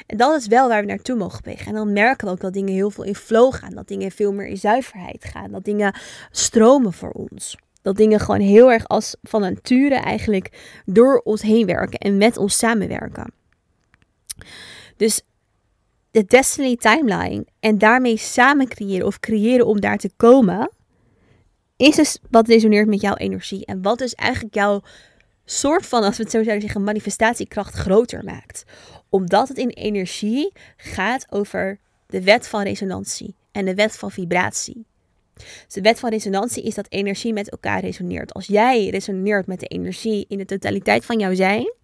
En 0.06 0.16
dat 0.16 0.40
is 0.40 0.46
wel 0.46 0.68
waar 0.68 0.80
we 0.80 0.86
naartoe 0.86 1.16
mogen 1.16 1.42
bewegen. 1.42 1.66
En 1.66 1.74
dan 1.74 1.92
merken 1.92 2.26
we 2.26 2.32
ook 2.32 2.40
dat 2.40 2.52
dingen 2.52 2.74
heel 2.74 2.90
veel 2.90 3.04
in 3.04 3.14
flow 3.14 3.54
gaan. 3.54 3.74
Dat 3.74 3.88
dingen 3.88 4.10
veel 4.10 4.32
meer 4.32 4.46
in 4.46 4.56
zuiverheid 4.56 5.24
gaan. 5.24 5.50
Dat 5.50 5.64
dingen 5.64 5.94
stromen 6.30 6.92
voor 6.92 7.10
ons. 7.10 7.56
Dat 7.82 7.96
dingen 7.96 8.20
gewoon 8.20 8.40
heel 8.40 8.72
erg 8.72 8.88
als 8.88 9.16
van 9.22 9.40
nature 9.40 9.94
eigenlijk 9.94 10.80
door 10.86 11.20
ons 11.24 11.42
heen 11.42 11.66
werken 11.66 11.98
en 11.98 12.16
met 12.16 12.36
ons 12.36 12.58
samenwerken. 12.58 13.32
Dus 14.96 15.22
de 16.10 16.24
Destiny 16.24 16.76
Timeline 16.76 17.46
en 17.60 17.78
daarmee 17.78 18.16
samen 18.16 18.68
creëren 18.68 19.06
of 19.06 19.20
creëren 19.20 19.66
om 19.66 19.80
daar 19.80 19.98
te 19.98 20.10
komen, 20.16 20.70
is 21.76 21.96
dus 21.96 22.18
wat 22.30 22.48
resoneert 22.48 22.88
met 22.88 23.00
jouw 23.00 23.14
energie. 23.14 23.66
En 23.66 23.82
wat 23.82 23.98
dus 23.98 24.14
eigenlijk 24.14 24.54
jouw 24.54 24.82
soort 25.44 25.86
van, 25.86 26.02
als 26.02 26.16
we 26.16 26.22
het 26.22 26.32
zo 26.32 26.42
zouden 26.42 26.62
zeggen, 26.62 26.84
manifestatiekracht 26.84 27.74
groter 27.74 28.24
maakt 28.24 28.64
omdat 29.14 29.48
het 29.48 29.58
in 29.58 29.68
energie 29.68 30.52
gaat 30.76 31.26
over 31.30 31.78
de 32.06 32.22
wet 32.22 32.48
van 32.48 32.62
resonantie 32.62 33.34
en 33.52 33.64
de 33.64 33.74
wet 33.74 33.96
van 33.96 34.10
vibratie. 34.10 34.86
Dus 35.34 35.74
de 35.74 35.80
wet 35.80 35.98
van 35.98 36.10
resonantie 36.10 36.62
is 36.62 36.74
dat 36.74 36.86
energie 36.88 37.32
met 37.32 37.50
elkaar 37.50 37.80
resoneert. 37.80 38.32
Als 38.32 38.46
jij 38.46 38.88
resoneert 38.88 39.46
met 39.46 39.60
de 39.60 39.66
energie 39.66 40.24
in 40.28 40.38
de 40.38 40.44
totaliteit 40.44 41.04
van 41.04 41.18
jouw 41.18 41.34
zijn, 41.34 41.74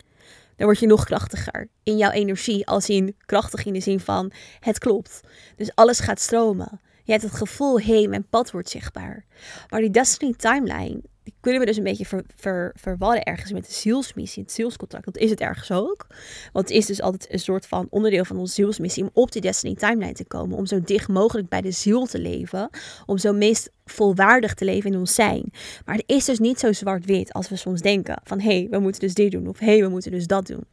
dan 0.56 0.66
word 0.66 0.78
je 0.78 0.86
nog 0.86 1.04
krachtiger 1.04 1.68
in 1.82 1.96
jouw 1.96 2.10
energie. 2.10 2.66
Als 2.66 2.88
in 2.88 3.16
krachtig 3.26 3.64
in 3.64 3.72
de 3.72 3.80
zin 3.80 4.00
van 4.00 4.32
het 4.60 4.78
klopt. 4.78 5.20
Dus 5.56 5.74
alles 5.74 6.00
gaat 6.00 6.20
stromen. 6.20 6.80
Je 7.04 7.12
hebt 7.12 7.24
het 7.24 7.34
gevoel, 7.34 7.80
hé, 7.80 7.98
hey, 7.98 8.08
mijn 8.08 8.26
pad 8.28 8.50
wordt 8.50 8.68
zichtbaar. 8.68 9.24
Maar 9.68 9.80
die 9.80 9.90
Destiny 9.90 10.34
Timeline, 10.36 11.00
kunnen 11.40 11.60
we 11.60 11.66
dus 11.66 11.76
een 11.76 11.82
beetje 11.82 12.06
ver, 12.06 12.24
ver, 12.36 12.74
verwarren 12.74 13.22
ergens 13.22 13.52
met 13.52 13.66
de 13.66 13.72
zielsmissie, 13.72 14.42
het 14.42 14.52
zielscontract. 14.52 15.04
Dat 15.04 15.16
is 15.16 15.30
het 15.30 15.40
ergens 15.40 15.70
ook. 15.70 16.06
Want 16.52 16.68
het 16.68 16.76
is 16.76 16.86
dus 16.86 17.02
altijd 17.02 17.32
een 17.32 17.38
soort 17.38 17.66
van 17.66 17.86
onderdeel 17.90 18.24
van 18.24 18.36
onze 18.36 18.54
zielsmissie 18.54 19.02
om 19.02 19.10
op 19.12 19.32
die 19.32 19.40
Destiny 19.40 19.74
Timeline 19.74 20.12
te 20.12 20.24
komen. 20.24 20.56
Om 20.56 20.66
zo 20.66 20.80
dicht 20.80 21.08
mogelijk 21.08 21.48
bij 21.48 21.60
de 21.60 21.70
ziel 21.70 22.06
te 22.06 22.18
leven. 22.18 22.70
Om 23.06 23.18
zo 23.18 23.32
meest 23.32 23.70
volwaardig 23.84 24.54
te 24.54 24.64
leven 24.64 24.92
in 24.92 24.98
ons 24.98 25.14
zijn. 25.14 25.52
Maar 25.84 25.94
het 25.94 26.04
is 26.06 26.24
dus 26.24 26.38
niet 26.38 26.58
zo 26.58 26.72
zwart-wit 26.72 27.32
als 27.32 27.48
we 27.48 27.56
soms 27.56 27.80
denken. 27.80 28.20
Van 28.24 28.40
hé, 28.40 28.58
hey, 28.58 28.66
we 28.70 28.78
moeten 28.78 29.00
dus 29.00 29.14
dit 29.14 29.30
doen. 29.30 29.48
Of 29.48 29.58
hé, 29.58 29.66
hey, 29.66 29.82
we 29.82 29.88
moeten 29.88 30.10
dus 30.10 30.26
dat 30.26 30.46
doen. 30.46 30.64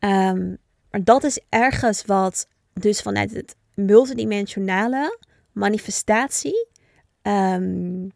Um, 0.00 0.58
maar 0.90 1.04
dat 1.04 1.24
is 1.24 1.40
ergens 1.48 2.04
wat 2.04 2.48
dus 2.72 3.00
vanuit 3.00 3.34
het 3.34 3.56
multidimensionale 3.74 5.18
manifestatie 5.52 6.66
um, 7.28 8.12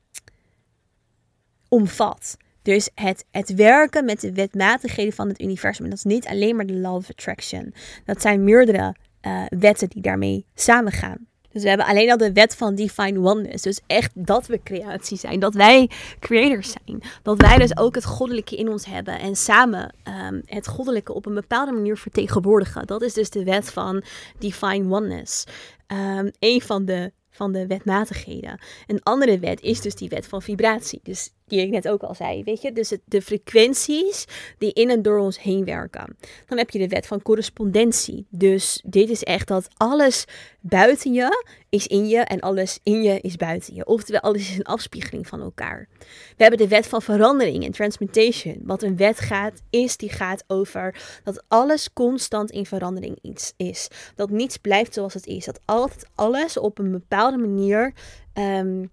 omvat. 1.69 2.37
Dus 2.63 2.91
het, 2.95 3.25
het 3.31 3.55
werken 3.55 4.05
met 4.05 4.21
de 4.21 4.33
wetmatigheden 4.33 5.13
van 5.13 5.29
het 5.29 5.41
universum. 5.41 5.85
En 5.85 5.91
dat 5.91 5.99
is 5.99 6.13
niet 6.13 6.27
alleen 6.27 6.57
maar 6.57 6.67
de 6.67 6.75
law 6.75 6.95
of 6.95 7.11
attraction. 7.11 7.75
Dat 8.05 8.23
zijn 8.23 8.45
meerdere 8.45 8.95
uh, 9.23 9.45
wetten 9.49 9.89
die 9.89 10.03
daarmee 10.03 10.47
samengaan. 10.55 11.27
Dus 11.53 11.63
we 11.63 11.69
hebben 11.69 11.87
alleen 11.87 12.11
al 12.11 12.17
de 12.17 12.33
wet 12.33 12.57
van 12.57 12.75
divine 12.75 13.21
oneness. 13.21 13.63
Dus 13.63 13.81
echt 13.87 14.11
dat 14.15 14.47
we 14.47 14.61
creatie 14.63 15.19
zijn. 15.19 15.41
Dat 15.41 15.55
wij 15.55 15.91
creators 16.19 16.75
zijn. 16.85 17.03
Dat 17.23 17.41
wij 17.41 17.57
dus 17.57 17.77
ook 17.77 17.95
het 17.95 18.05
goddelijke 18.05 18.57
in 18.57 18.69
ons 18.69 18.87
hebben. 18.87 19.19
En 19.19 19.37
samen 19.37 19.95
um, 20.29 20.43
het 20.45 20.69
goddelijke 20.69 21.13
op 21.13 21.27
een 21.27 21.35
bepaalde 21.35 21.73
manier 21.73 21.97
vertegenwoordigen. 21.97 22.87
Dat 22.87 23.03
is 23.03 23.15
dus 23.15 23.31
de 23.31 23.45
wet 23.45 23.71
van 23.71 24.03
divine 24.39 24.95
oneness. 24.95 25.45
Um, 25.87 26.31
een 26.39 26.61
van 26.61 26.85
de 26.85 27.13
van 27.33 27.53
de 27.53 27.67
wetmatigheden. 27.67 28.61
Een 28.87 29.03
andere 29.03 29.39
wet 29.39 29.61
is 29.61 29.81
dus 29.81 29.95
die 29.95 30.09
wet 30.09 30.27
van 30.27 30.43
vibratie. 30.43 31.01
Dus 31.03 31.31
die 31.53 31.61
ik 31.61 31.71
net 31.71 31.89
ook 31.89 32.03
al 32.03 32.15
zei, 32.15 32.45
weet 32.45 32.63
je. 32.63 32.73
Dus 32.73 32.91
het, 32.91 33.01
de 33.05 33.23
frequenties 33.23 34.25
die 34.59 34.73
in 34.73 34.91
en 34.91 35.03
door 35.03 35.19
ons 35.19 35.41
heen 35.41 35.65
werken. 35.65 36.17
Dan 36.47 36.59
heb 36.59 36.71
je 36.71 36.79
de 36.79 36.89
wet 36.89 37.07
van 37.07 37.23
correspondentie. 37.23 38.27
Dus 38.31 38.83
dit 38.85 39.11
is 39.11 39.23
echt 39.23 39.49
dat 39.49 39.69
alles 39.77 40.25
buiten 40.61 41.13
je 41.13 41.45
is 41.69 41.87
in 41.87 42.09
je 42.09 42.19
en 42.19 42.41
alles 42.41 42.79
in 42.83 43.03
je 43.03 43.21
is 43.21 43.37
buiten 43.37 43.75
je. 43.75 43.87
Oftewel, 43.87 44.21
alles 44.21 44.51
is 44.51 44.57
een 44.57 44.65
afspiegeling 44.65 45.27
van 45.27 45.41
elkaar. 45.41 45.89
We 46.37 46.43
hebben 46.43 46.59
de 46.59 46.69
wet 46.69 46.87
van 46.87 47.03
verandering 47.03 47.65
en 47.65 47.73
transmutation. 47.73 48.61
Wat 48.63 48.83
een 48.83 48.97
wet 48.97 49.21
gaat, 49.21 49.63
is 49.71 49.97
die 49.97 50.11
gaat 50.11 50.45
over 50.47 51.21
dat 51.25 51.45
alles 51.49 51.93
constant 51.93 52.51
in 52.51 52.67
verandering 52.67 53.19
is. 53.57 53.89
Dat 54.15 54.31
niets 54.31 54.57
blijft 54.57 54.95
zoals 54.95 55.15
het 55.15 55.27
is. 55.27 55.45
Dat 55.45 55.61
altijd 55.65 56.07
alles 56.15 56.59
op 56.59 56.79
een 56.79 56.91
bepaalde 56.91 57.39
manier 57.39 57.93
um, 58.35 58.91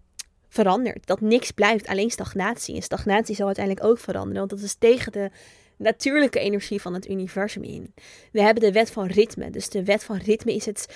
verandert. 0.49 1.07
Dat 1.07 1.21
niks 1.21 1.51
blijft, 1.51 1.87
alleen 1.87 2.09
stagnatie. 2.09 2.75
En 2.75 2.81
stagnatie 2.81 3.35
zal 3.35 3.45
uiteindelijk 3.45 3.85
ook 3.85 3.99
veranderen, 3.99 4.37
want 4.37 4.49
dat 4.49 4.59
is 4.59 4.75
tegen 4.75 5.11
de 5.11 5.29
natuurlijke 5.77 6.39
energie 6.39 6.81
van 6.81 6.93
het 6.93 7.09
universum 7.09 7.63
in. 7.63 7.93
We 8.31 8.41
hebben 8.41 8.63
de 8.63 8.71
wet 8.71 8.91
van 8.91 9.05
ritme. 9.05 9.49
Dus 9.49 9.69
de 9.69 9.83
wet 9.83 10.03
van 10.03 10.17
ritme 10.17 10.55
is 10.55 10.65
het 10.65 10.95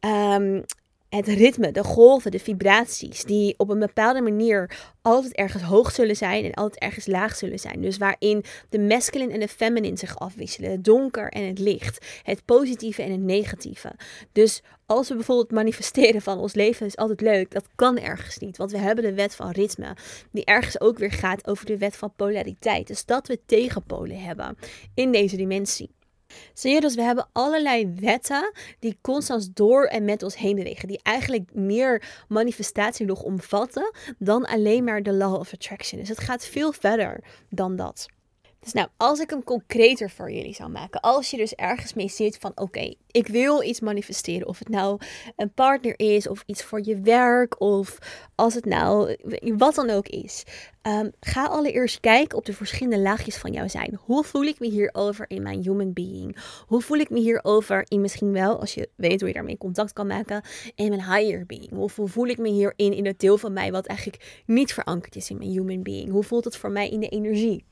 um, 0.00 0.64
het 1.16 1.28
ritme, 1.28 1.72
de 1.72 1.84
golven, 1.84 2.30
de 2.30 2.38
vibraties, 2.38 3.24
die 3.24 3.54
op 3.56 3.68
een 3.68 3.78
bepaalde 3.78 4.20
manier 4.20 4.70
altijd 5.02 5.34
ergens 5.34 5.62
hoog 5.62 5.92
zullen 5.92 6.16
zijn 6.16 6.44
en 6.44 6.54
altijd 6.54 6.82
ergens 6.82 7.06
laag 7.06 7.36
zullen 7.36 7.58
zijn. 7.58 7.80
Dus 7.80 7.98
waarin 7.98 8.44
de 8.68 8.78
masculine 8.78 9.32
en 9.32 9.40
de 9.40 9.48
feminine 9.48 9.96
zich 9.96 10.18
afwisselen, 10.18 10.70
het 10.70 10.84
donker 10.84 11.28
en 11.28 11.46
het 11.46 11.58
licht, 11.58 12.06
het 12.22 12.44
positieve 12.44 13.02
en 13.02 13.10
het 13.10 13.20
negatieve. 13.20 13.92
Dus 14.32 14.62
als 14.86 15.08
we 15.08 15.14
bijvoorbeeld 15.14 15.50
manifesteren 15.50 16.22
van 16.22 16.38
ons 16.38 16.54
leven 16.54 16.86
is 16.86 16.96
altijd 16.96 17.20
leuk, 17.20 17.50
dat 17.50 17.68
kan 17.74 17.98
ergens 17.98 18.38
niet, 18.38 18.56
want 18.56 18.70
we 18.70 18.78
hebben 18.78 19.04
de 19.04 19.14
wet 19.14 19.34
van 19.34 19.50
ritme, 19.50 19.96
die 20.30 20.44
ergens 20.44 20.80
ook 20.80 20.98
weer 20.98 21.12
gaat 21.12 21.48
over 21.48 21.66
de 21.66 21.78
wet 21.78 21.96
van 21.96 22.12
polariteit. 22.16 22.86
Dus 22.86 23.04
dat 23.04 23.26
we 23.26 23.40
tegenpolen 23.46 24.20
hebben 24.20 24.56
in 24.94 25.12
deze 25.12 25.36
dimensie. 25.36 25.90
Zie 26.54 26.74
je, 26.74 26.80
dus 26.80 26.94
we 26.94 27.02
hebben 27.02 27.28
allerlei 27.32 27.92
wetten 28.00 28.52
die 28.78 28.98
constant 29.00 29.56
door 29.56 29.84
en 29.84 30.04
met 30.04 30.22
ons 30.22 30.36
heen 30.36 30.56
bewegen. 30.56 30.88
Die 30.88 31.00
eigenlijk 31.02 31.54
meer 31.54 32.24
manifestatie 32.28 33.06
nog 33.06 33.22
omvatten 33.22 33.90
dan 34.18 34.44
alleen 34.44 34.84
maar 34.84 35.02
de 35.02 35.12
law 35.12 35.34
of 35.34 35.52
attraction. 35.52 36.00
Dus 36.00 36.08
het 36.08 36.20
gaat 36.20 36.46
veel 36.46 36.72
verder 36.72 37.24
dan 37.48 37.76
dat. 37.76 38.08
Dus 38.62 38.72
nou, 38.72 38.88
als 38.96 39.20
ik 39.20 39.30
hem 39.30 39.44
concreter 39.44 40.10
voor 40.10 40.32
jullie 40.32 40.54
zou 40.54 40.70
maken. 40.70 41.00
Als 41.00 41.30
je 41.30 41.36
dus 41.36 41.54
ergens 41.54 41.94
mee 41.94 42.08
zit 42.08 42.38
van 42.38 42.52
oké, 42.54 42.94
ik 43.10 43.26
wil 43.26 43.62
iets 43.62 43.80
manifesteren. 43.80 44.48
Of 44.48 44.58
het 44.58 44.68
nou 44.68 45.00
een 45.36 45.52
partner 45.52 45.98
is, 45.98 46.28
of 46.28 46.42
iets 46.46 46.64
voor 46.64 46.80
je 46.84 47.00
werk, 47.00 47.60
of 47.60 47.98
als 48.34 48.54
het 48.54 48.64
nou 48.64 49.16
wat 49.56 49.74
dan 49.74 49.90
ook 49.90 50.08
is. 50.08 50.44
Um, 50.82 51.12
ga 51.20 51.46
allereerst 51.46 52.00
kijken 52.00 52.38
op 52.38 52.44
de 52.44 52.52
verschillende 52.52 52.98
laagjes 52.98 53.36
van 53.36 53.52
jou 53.52 53.68
zijn. 53.68 53.98
Hoe 54.04 54.24
voel 54.24 54.42
ik 54.42 54.60
me 54.60 54.66
hierover 54.66 55.24
in 55.28 55.42
mijn 55.42 55.62
human 55.62 55.92
being? 55.92 56.36
Hoe 56.66 56.80
voel 56.80 56.98
ik 56.98 57.10
me 57.10 57.18
hierover 57.20 57.84
in 57.88 58.00
misschien 58.00 58.32
wel, 58.32 58.60
als 58.60 58.74
je 58.74 58.88
weet 58.96 59.20
hoe 59.20 59.28
je 59.28 59.34
daarmee 59.34 59.58
contact 59.58 59.92
kan 59.92 60.06
maken, 60.06 60.42
in 60.74 60.88
mijn 60.88 61.04
higher 61.14 61.46
being? 61.46 61.70
Hoe 61.70 62.08
voel 62.08 62.26
ik 62.26 62.38
me 62.38 62.48
hierin 62.48 62.92
in 62.92 63.06
het 63.06 63.20
deel 63.20 63.38
van 63.38 63.52
mij 63.52 63.72
wat 63.72 63.86
eigenlijk 63.86 64.42
niet 64.46 64.72
verankerd 64.72 65.16
is 65.16 65.30
in 65.30 65.38
mijn 65.38 65.50
human 65.50 65.82
being? 65.82 66.10
Hoe 66.10 66.24
voelt 66.24 66.44
het 66.44 66.56
voor 66.56 66.70
mij 66.70 66.88
in 66.88 67.00
de 67.00 67.08
energie? 67.08 67.64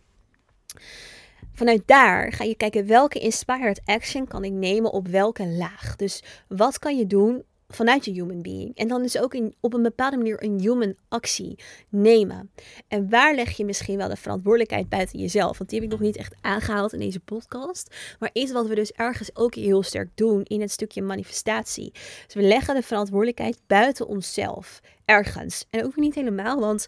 Vanuit 1.53 1.83
daar 1.87 2.33
ga 2.33 2.45
je 2.45 2.55
kijken 2.55 2.87
welke 2.87 3.19
inspired 3.19 3.81
action 3.85 4.27
kan 4.27 4.45
ik 4.45 4.53
nemen 4.53 4.93
op 4.93 5.09
welke 5.09 5.47
laag. 5.47 5.97
Dus 5.97 6.23
wat 6.49 6.79
kan 6.79 6.97
je 6.97 7.07
doen 7.07 7.45
vanuit 7.71 8.05
je 8.05 8.13
human 8.13 8.43
being. 8.43 8.77
En 8.77 8.89
dan 8.89 9.05
is 9.05 9.19
ook 9.19 9.35
in, 9.35 9.55
op 9.61 9.75
een 9.75 9.83
bepaalde 9.83 10.17
manier 10.17 10.43
een 10.43 10.61
human 10.61 10.95
actie 11.09 11.59
nemen. 11.89 12.51
En 12.89 13.11
waar 13.11 13.35
leg 13.35 13.57
je 13.57 13.65
misschien 13.65 13.97
wel 13.97 14.09
de 14.09 14.17
verantwoordelijkheid 14.17 14.89
buiten 14.89 15.19
jezelf? 15.19 15.59
Want 15.59 15.71
die 15.71 15.81
heb 15.81 15.89
ik 15.89 15.99
nog 15.99 16.07
niet 16.07 16.17
echt 16.17 16.35
aangehaald 16.41 16.93
in 16.93 16.99
deze 16.99 17.21
podcast. 17.21 17.95
Maar 18.19 18.31
iets 18.33 18.53
wat 18.53 18.67
we 18.67 18.75
dus 18.75 18.93
ergens 18.93 19.37
ook 19.37 19.55
heel 19.55 19.83
sterk 19.83 20.09
doen 20.15 20.43
in 20.43 20.61
het 20.61 20.71
stukje 20.71 21.03
manifestatie. 21.03 21.91
Dus 22.25 22.35
we 22.35 22.43
leggen 22.43 22.75
de 22.75 22.83
verantwoordelijkheid 22.83 23.59
buiten 23.67 24.07
onszelf. 24.07 24.81
Ergens. 25.05 25.67
En 25.71 25.85
ook 25.85 25.97
niet 25.97 26.15
helemaal, 26.15 26.61
want 26.61 26.87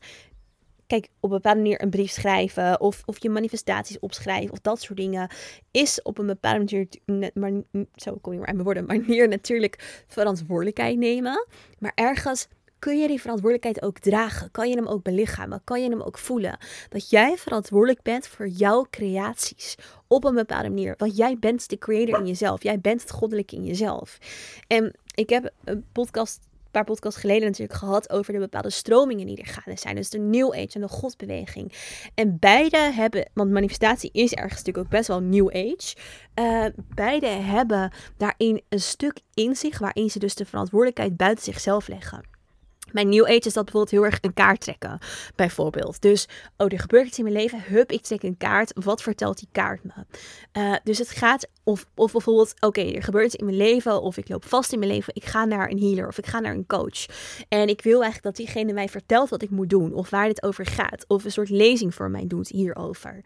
kijk, 0.92 1.08
op 1.20 1.30
een 1.30 1.36
bepaalde 1.36 1.60
manier 1.60 1.82
een 1.82 1.90
brief 1.90 2.10
schrijven 2.10 2.80
of, 2.80 3.02
of 3.04 3.22
je 3.22 3.30
manifestaties 3.30 3.98
opschrijven 3.98 4.52
of 4.52 4.60
dat 4.60 4.80
soort 4.80 4.98
dingen 4.98 5.30
is 5.70 6.02
op 6.02 6.18
een 6.18 6.26
bepaalde 6.26 6.58
manier, 7.06 7.30
maar, 7.34 7.52
zo 7.94 8.18
kom 8.20 8.32
je 8.32 8.38
maar 8.38 8.48
aan 8.48 8.54
mijn 8.54 8.64
woorden, 8.64 8.86
manier 8.98 9.28
natuurlijk 9.28 10.04
verantwoordelijkheid 10.06 10.98
nemen. 10.98 11.46
Maar 11.78 11.92
ergens 11.94 12.48
kun 12.78 12.98
je 12.98 13.06
die 13.06 13.20
verantwoordelijkheid 13.20 13.82
ook 13.82 13.98
dragen? 13.98 14.50
Kan 14.50 14.68
je 14.68 14.76
hem 14.76 14.86
ook 14.86 15.02
belichamen? 15.02 15.60
Kan 15.64 15.82
je 15.82 15.90
hem 15.90 16.02
ook 16.02 16.18
voelen? 16.18 16.58
Dat 16.88 17.10
jij 17.10 17.36
verantwoordelijk 17.36 18.02
bent 18.02 18.26
voor 18.26 18.48
jouw 18.48 18.86
creaties 18.90 19.74
op 20.06 20.24
een 20.24 20.34
bepaalde 20.34 20.68
manier. 20.68 20.94
Want 20.96 21.16
jij 21.16 21.38
bent 21.38 21.68
de 21.68 21.78
creator 21.78 22.18
in 22.18 22.26
jezelf. 22.26 22.62
Jij 22.62 22.80
bent 22.80 23.00
het 23.00 23.10
goddelijke 23.10 23.56
in 23.56 23.64
jezelf. 23.64 24.18
En 24.66 24.94
ik 25.14 25.28
heb 25.28 25.52
een 25.64 25.84
podcast 25.92 26.40
paar 26.72 26.84
podcasts 26.84 27.20
geleden 27.20 27.46
natuurlijk 27.48 27.78
gehad 27.78 28.10
over 28.10 28.32
de 28.32 28.38
bepaalde 28.38 28.70
stromingen 28.70 29.26
die 29.26 29.36
er 29.36 29.46
gaande 29.46 29.80
zijn. 29.80 29.94
Dus 29.94 30.10
de 30.10 30.18
New 30.18 30.52
Age 30.52 30.68
en 30.72 30.80
de 30.80 30.88
Godbeweging. 30.88 31.72
En 32.14 32.38
beide 32.38 32.78
hebben, 32.78 33.30
want 33.34 33.50
manifestatie 33.50 34.10
is 34.12 34.32
ergens 34.32 34.58
natuurlijk 34.58 34.86
ook 34.86 34.90
best 34.90 35.08
wel 35.08 35.20
New 35.20 35.48
Age. 35.48 35.96
Uh, 36.34 36.66
beide 36.94 37.26
hebben 37.26 37.92
daarin 38.16 38.62
een 38.68 38.80
stuk 38.80 39.20
in 39.34 39.56
zich 39.56 39.78
waarin 39.78 40.10
ze 40.10 40.18
dus 40.18 40.34
de 40.34 40.44
verantwoordelijkheid 40.44 41.16
buiten 41.16 41.44
zichzelf 41.44 41.88
leggen. 41.88 42.31
Mijn 42.92 43.08
New 43.08 43.24
Age 43.24 43.36
is 43.36 43.52
dat 43.52 43.64
bijvoorbeeld 43.64 43.90
heel 43.90 44.04
erg 44.04 44.18
een 44.20 44.34
kaart 44.34 44.60
trekken, 44.60 44.98
bijvoorbeeld. 45.36 46.00
Dus, 46.00 46.28
oh, 46.56 46.72
er 46.72 46.80
gebeurt 46.80 47.06
iets 47.06 47.18
in 47.18 47.24
mijn 47.24 47.36
leven, 47.36 47.62
hup, 47.62 47.92
ik 47.92 48.02
trek 48.02 48.22
een 48.22 48.36
kaart. 48.36 48.72
Wat 48.84 49.02
vertelt 49.02 49.38
die 49.38 49.48
kaart 49.52 49.84
me? 49.84 49.92
Uh, 50.52 50.76
dus 50.84 50.98
het 50.98 51.10
gaat, 51.10 51.48
of, 51.64 51.86
of 51.94 52.12
bijvoorbeeld, 52.12 52.54
oké, 52.60 52.80
er 52.80 53.02
gebeurt 53.02 53.26
iets 53.26 53.34
in 53.34 53.44
mijn 53.44 53.56
leven, 53.56 54.02
of 54.02 54.16
ik 54.16 54.28
loop 54.28 54.44
vast 54.44 54.72
in 54.72 54.78
mijn 54.78 54.90
leven, 54.90 55.14
ik 55.14 55.24
ga 55.24 55.44
naar 55.44 55.70
een 55.70 55.78
healer, 55.78 56.08
of 56.08 56.18
ik 56.18 56.26
ga 56.26 56.40
naar 56.40 56.54
een 56.54 56.66
coach. 56.66 57.06
En 57.48 57.68
ik 57.68 57.82
wil 57.82 58.02
eigenlijk 58.02 58.22
dat 58.22 58.36
diegene 58.36 58.72
mij 58.72 58.88
vertelt 58.88 59.28
wat 59.28 59.42
ik 59.42 59.50
moet 59.50 59.70
doen, 59.70 59.94
of 59.94 60.10
waar 60.10 60.26
dit 60.26 60.42
over 60.42 60.66
gaat, 60.66 61.04
of 61.08 61.24
een 61.24 61.32
soort 61.32 61.50
lezing 61.50 61.94
voor 61.94 62.10
mij 62.10 62.26
doet 62.26 62.48
hierover. 62.48 63.22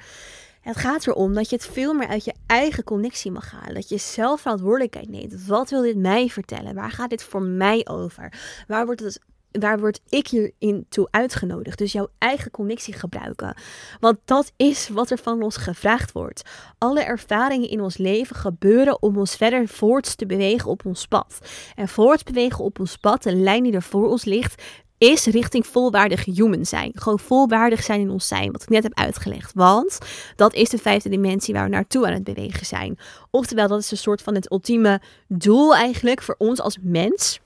Het 0.61 0.77
gaat 0.77 1.07
erom 1.07 1.35
dat 1.35 1.51
je 1.51 1.57
het 1.57 1.67
veel 1.67 1.95
meer 1.95 2.09
uit 2.09 2.25
je 2.25 2.35
eigen 2.47 2.85
connectie 2.85 3.31
mag 3.31 3.51
halen. 3.51 3.75
Dat 3.75 3.89
je 3.89 3.97
zelf 3.97 4.41
verantwoordelijkheid 4.41 5.09
neemt. 5.09 5.47
Wat 5.47 5.71
wil 5.71 5.83
dit 5.83 5.97
mij 5.97 6.29
vertellen? 6.29 6.75
Waar 6.75 6.91
gaat 6.91 7.11
dit 7.11 7.23
voor 7.23 7.43
mij 7.43 7.87
over? 7.89 8.33
Waar 8.67 8.87
wordt 8.87 9.01
het 9.01 9.21
waar 9.59 9.79
word 9.79 10.01
ik 10.09 10.29
hierin 10.29 10.87
toe 10.89 11.09
uitgenodigd? 11.11 11.79
Dus 11.79 11.93
jouw 11.93 12.09
eigen 12.19 12.51
connectie 12.51 12.95
gebruiken. 12.95 13.57
Want 14.01 14.19
dat 14.25 14.53
is 14.57 14.89
wat 14.89 15.11
er 15.11 15.19
van 15.19 15.43
ons 15.43 15.57
gevraagd 15.57 16.13
wordt. 16.13 16.43
Alle 16.79 17.03
ervaringen 17.03 17.69
in 17.69 17.81
ons 17.81 17.97
leven 17.97 18.37
gebeuren 18.37 19.03
om 19.03 19.19
ons 19.19 19.37
verder 19.37 19.69
voort 19.69 20.19
te 20.19 20.27
bewegen 20.27 20.71
op 20.71 20.87
ons 20.87 21.07
pad. 21.07 21.39
En 21.75 21.89
voortbewegen 21.89 22.65
op 22.65 22.79
ons 22.81 22.97
pad, 22.97 23.23
de 23.23 23.35
lijn 23.35 23.63
die 23.63 23.73
er 23.73 23.83
voor 23.83 24.09
ons 24.09 24.25
ligt, 24.25 24.63
is 24.99 25.27
richting 25.27 25.67
volwaardig 25.67 26.25
human 26.25 26.65
zijn. 26.65 26.91
Gewoon 26.95 27.19
volwaardig 27.19 27.83
zijn 27.83 28.01
in 28.01 28.11
ons 28.11 28.27
zijn, 28.27 28.53
wat 28.53 28.63
ik 28.63 28.69
net 28.69 28.83
heb 28.83 28.95
uitgelegd. 28.95 29.53
Want 29.55 29.99
dat 30.37 30.55
is 30.55 30.69
de 30.69 30.79
vijfde 30.79 31.09
dimensie 31.09 31.55
waar 31.55 31.65
we 31.65 31.71
naartoe 31.71 32.07
aan 32.07 32.13
het 32.13 32.25
bewegen 32.25 32.67
zijn. 32.67 32.99
Oftewel, 33.31 33.69
dat 33.69 33.81
is 33.81 33.91
een 33.91 33.97
soort 33.97 34.23
van 34.23 34.35
het 34.35 34.51
ultieme 34.51 35.01
doel 35.29 35.75
eigenlijk 35.75 36.23
voor 36.23 36.35
ons 36.39 36.61
als 36.61 36.79
mens 36.81 37.41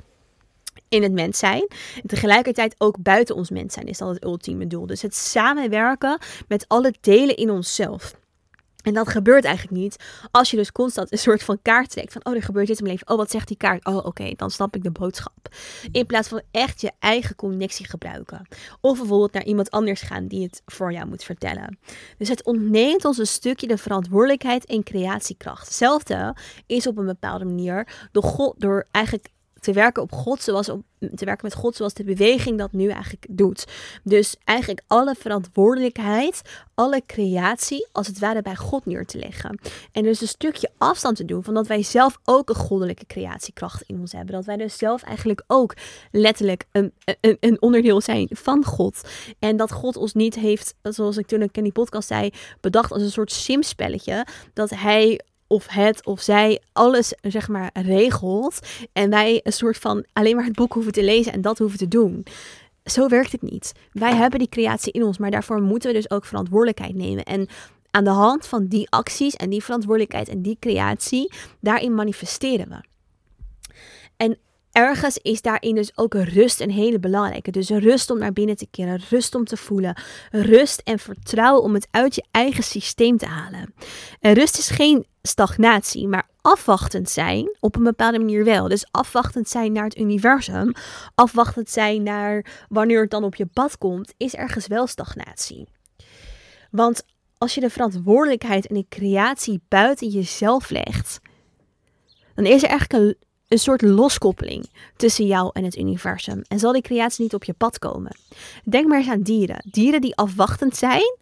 in 0.89 1.03
het 1.03 1.13
mens 1.13 1.39
zijn. 1.39 1.69
En 1.95 2.07
tegelijkertijd 2.07 2.75
ook 2.79 3.03
buiten 3.03 3.35
ons 3.35 3.51
mens 3.51 3.75
zijn 3.75 3.87
is 3.87 3.99
dat 3.99 4.09
het 4.09 4.25
ultieme 4.25 4.67
doel. 4.67 4.87
Dus 4.87 5.03
het 5.03 5.15
samenwerken 5.15 6.19
met 6.49 6.65
alle 6.69 6.95
delen 7.01 7.37
in 7.37 7.51
onszelf. 7.51 8.19
En 8.83 8.95
dat 8.95 9.09
gebeurt 9.09 9.45
eigenlijk 9.45 9.77
niet 9.77 9.97
als 10.31 10.51
je 10.51 10.57
dus 10.57 10.73
constant 10.73 11.13
een 11.13 11.19
soort 11.19 11.43
van 11.43 11.59
kaart 11.63 11.91
trekt. 11.91 12.13
Van, 12.13 12.25
oh, 12.25 12.35
er 12.35 12.43
gebeurt 12.43 12.67
dit 12.67 12.79
in 12.79 12.83
mijn 12.83 12.95
leven. 12.95 13.13
Oh, 13.13 13.21
wat 13.21 13.31
zegt 13.31 13.49
die 13.49 13.57
kaart? 13.57 13.85
Oh, 13.85 13.97
oké, 13.97 14.33
dan 14.37 14.51
snap 14.51 14.77
ik 14.77 14.83
de 14.83 14.91
boodschap. 14.91 15.49
In 15.93 16.07
plaats 16.07 16.29
van 16.29 16.43
echt 16.51 16.81
je 16.81 16.93
eigen 16.99 17.37
connectie 17.37 17.89
gebruiken. 17.89 18.47
Of 18.81 18.99
bijvoorbeeld 18.99 19.33
naar 19.33 19.45
iemand 19.45 19.71
anders 19.71 20.01
gaan 20.01 20.27
die 20.27 20.43
het 20.43 20.63
voor 20.67 20.93
jou 20.93 21.07
moet 21.07 21.25
vertellen. 21.25 21.79
Dus 22.19 22.29
het 22.29 22.45
ontneemt 22.45 23.05
ons 23.05 23.19
een 23.19 23.27
stukje 23.27 23.67
de 23.67 23.79
verantwoordelijkheid 23.79 24.67
en 24.67 24.83
creatiekracht. 24.83 25.65
Hetzelfde 25.65 26.37
is 26.67 26.87
op 26.87 26.99
een 26.99 27.07
bepaalde 27.07 27.45
manier 27.45 28.09
door, 28.13 28.23
God, 28.23 28.55
door 28.61 28.87
eigenlijk 28.91 29.29
te 29.61 29.73
werken 29.73 30.03
op 30.03 30.13
God, 30.13 30.43
zoals 30.43 30.69
op, 30.69 30.83
te 30.99 31.25
werken 31.25 31.47
met 31.47 31.55
God, 31.55 31.77
zoals 31.77 31.95
de 31.95 32.05
beweging 32.05 32.59
dat 32.59 32.73
nu 32.73 32.89
eigenlijk 32.89 33.27
doet. 33.29 33.67
Dus 34.05 34.37
eigenlijk 34.45 34.83
alle 34.87 35.15
verantwoordelijkheid, 35.19 36.43
alle 36.75 37.03
creatie, 37.07 37.89
als 37.93 38.07
het 38.07 38.19
ware 38.19 38.43
bij 38.43 38.57
God 38.57 38.87
neer 38.87 39.07
te 39.07 39.19
leggen. 39.19 39.59
En 39.93 40.03
dus 40.03 40.21
een 40.21 40.29
stukje 40.29 40.71
afstand 40.79 41.17
te 41.17 41.25
doen 41.25 41.45
van 41.45 41.55
dat 41.55 41.67
wij 41.67 41.83
zelf 41.83 42.19
ook 42.25 42.49
een 42.49 42.55
goddelijke 42.55 43.07
creatiekracht 43.07 43.83
in 43.87 44.01
ons 44.01 44.13
hebben. 44.13 44.35
Dat 44.35 44.45
wij 44.45 44.57
dus 44.57 44.79
zelf 44.79 45.03
eigenlijk 45.03 45.43
ook 45.47 45.75
letterlijk 46.11 46.65
een, 46.73 46.93
een, 47.21 47.37
een 47.41 47.63
onderdeel 47.63 48.01
zijn 48.01 48.29
van 48.31 48.65
God. 48.65 49.01
En 49.39 49.57
dat 49.57 49.73
God 49.73 49.97
ons 49.97 50.13
niet 50.13 50.35
heeft, 50.35 50.75
zoals 50.83 51.17
ik 51.17 51.27
toen 51.27 51.49
in 51.53 51.63
die 51.63 51.73
podcast 51.73 52.09
zei, 52.09 52.31
bedacht 52.61 52.93
als 52.93 53.03
een 53.03 53.11
soort 53.11 53.33
simspelletje. 53.33 54.27
Dat 54.53 54.71
hij 54.71 55.21
of 55.51 55.67
het 55.67 56.07
of 56.07 56.21
zij 56.21 56.61
alles 56.73 57.15
zeg 57.23 57.49
maar 57.49 57.71
regelt 57.73 58.59
en 58.93 59.11
wij 59.11 59.41
een 59.43 59.53
soort 59.53 59.77
van 59.77 60.05
alleen 60.13 60.37
maar 60.37 60.45
het 60.45 60.55
boek 60.55 60.73
hoeven 60.73 60.93
te 60.93 61.03
lezen 61.03 61.33
en 61.33 61.41
dat 61.41 61.59
hoeven 61.59 61.79
te 61.79 61.89
doen. 61.89 62.27
Zo 62.85 63.09
werkt 63.09 63.33
het 63.33 63.43
niet. 63.43 63.73
Wij 63.93 64.15
hebben 64.15 64.39
die 64.39 64.49
creatie 64.49 64.93
in 64.93 65.03
ons, 65.03 65.19
maar 65.19 65.31
daarvoor 65.31 65.61
moeten 65.61 65.91
we 65.91 65.97
dus 65.97 66.11
ook 66.11 66.25
verantwoordelijkheid 66.25 66.95
nemen. 66.95 67.25
En 67.25 67.49
aan 67.91 68.05
de 68.05 68.11
hand 68.11 68.47
van 68.47 68.67
die 68.67 68.91
acties 68.91 69.35
en 69.35 69.51
die 69.51 69.65
verantwoordelijkheid 69.65 70.29
en 70.29 70.43
die 70.43 70.57
creatie, 70.61 71.33
daarin 71.61 71.95
manifesteren 71.95 72.69
we. 72.69 72.85
En 74.17 74.39
ergens 74.73 75.19
is 75.19 75.43
daarin 75.43 75.75
dus 75.75 75.97
ook 75.99 76.15
rust 76.15 76.61
een 76.61 76.71
hele 76.71 76.99
belangrijke. 76.99 77.51
Dus 77.51 77.69
rust 77.69 78.11
om 78.11 78.19
naar 78.19 78.33
binnen 78.33 78.57
te 78.57 78.67
keren, 78.71 79.01
rust 79.09 79.35
om 79.35 79.45
te 79.45 79.57
voelen, 79.57 80.01
rust 80.31 80.81
en 80.85 80.99
vertrouwen 80.99 81.63
om 81.63 81.75
het 81.75 81.89
uit 81.91 82.15
je 82.15 82.25
eigen 82.31 82.63
systeem 82.63 83.19
te 83.19 83.27
halen. 83.27 83.75
En 84.21 84.33
rust 84.33 84.59
is 84.59 84.69
geen 84.69 85.07
stagnatie, 85.23 86.09
maar 86.09 86.29
afwachtend 86.41 87.11
zijn 87.11 87.57
op 87.61 87.77
een 87.77 87.83
bepaalde 87.83 88.19
manier 88.19 88.45
wel. 88.45 88.69
Dus 88.69 88.87
afwachtend 88.91 89.49
zijn 89.49 89.73
naar 89.73 89.85
het 89.85 89.99
universum, 89.99 90.73
afwachtend 91.15 91.71
zijn 91.71 92.03
naar 92.03 92.65
wanneer 92.69 93.01
het 93.01 93.11
dan 93.11 93.25
op 93.25 93.35
je 93.35 93.47
pad 93.47 93.79
komt, 93.79 94.15
is 94.17 94.35
ergens 94.35 94.67
wel 94.67 94.87
stagnatie. 94.87 95.69
Want 96.71 97.05
als 97.39 97.55
je 97.55 97.61
de 97.61 97.71
verantwoordelijkheid 97.71 98.67
en 98.67 98.75
de 98.75 98.87
creatie 98.89 99.63
buiten 99.69 100.09
jezelf 100.09 100.71
legt, 100.71 101.21
dan 102.35 102.45
is 102.45 102.63
er 102.63 102.69
eigenlijk 102.69 103.05
een 103.05 103.17
een 103.51 103.59
soort 103.59 103.83
loskoppeling 103.83 104.71
tussen 104.97 105.27
jou 105.27 105.51
en 105.53 105.65
het 105.65 105.77
universum. 105.77 106.43
En 106.49 106.59
zal 106.59 106.73
die 106.73 106.83
creatie 106.83 107.23
niet 107.23 107.35
op 107.35 107.45
je 107.45 107.53
pad 107.53 107.79
komen. 107.79 108.17
Denk 108.65 108.89
maar 108.89 108.99
eens 108.99 109.09
aan 109.09 109.23
dieren. 109.23 109.63
Dieren 109.65 110.01
die 110.01 110.17
afwachtend 110.17 110.77
zijn 110.77 111.17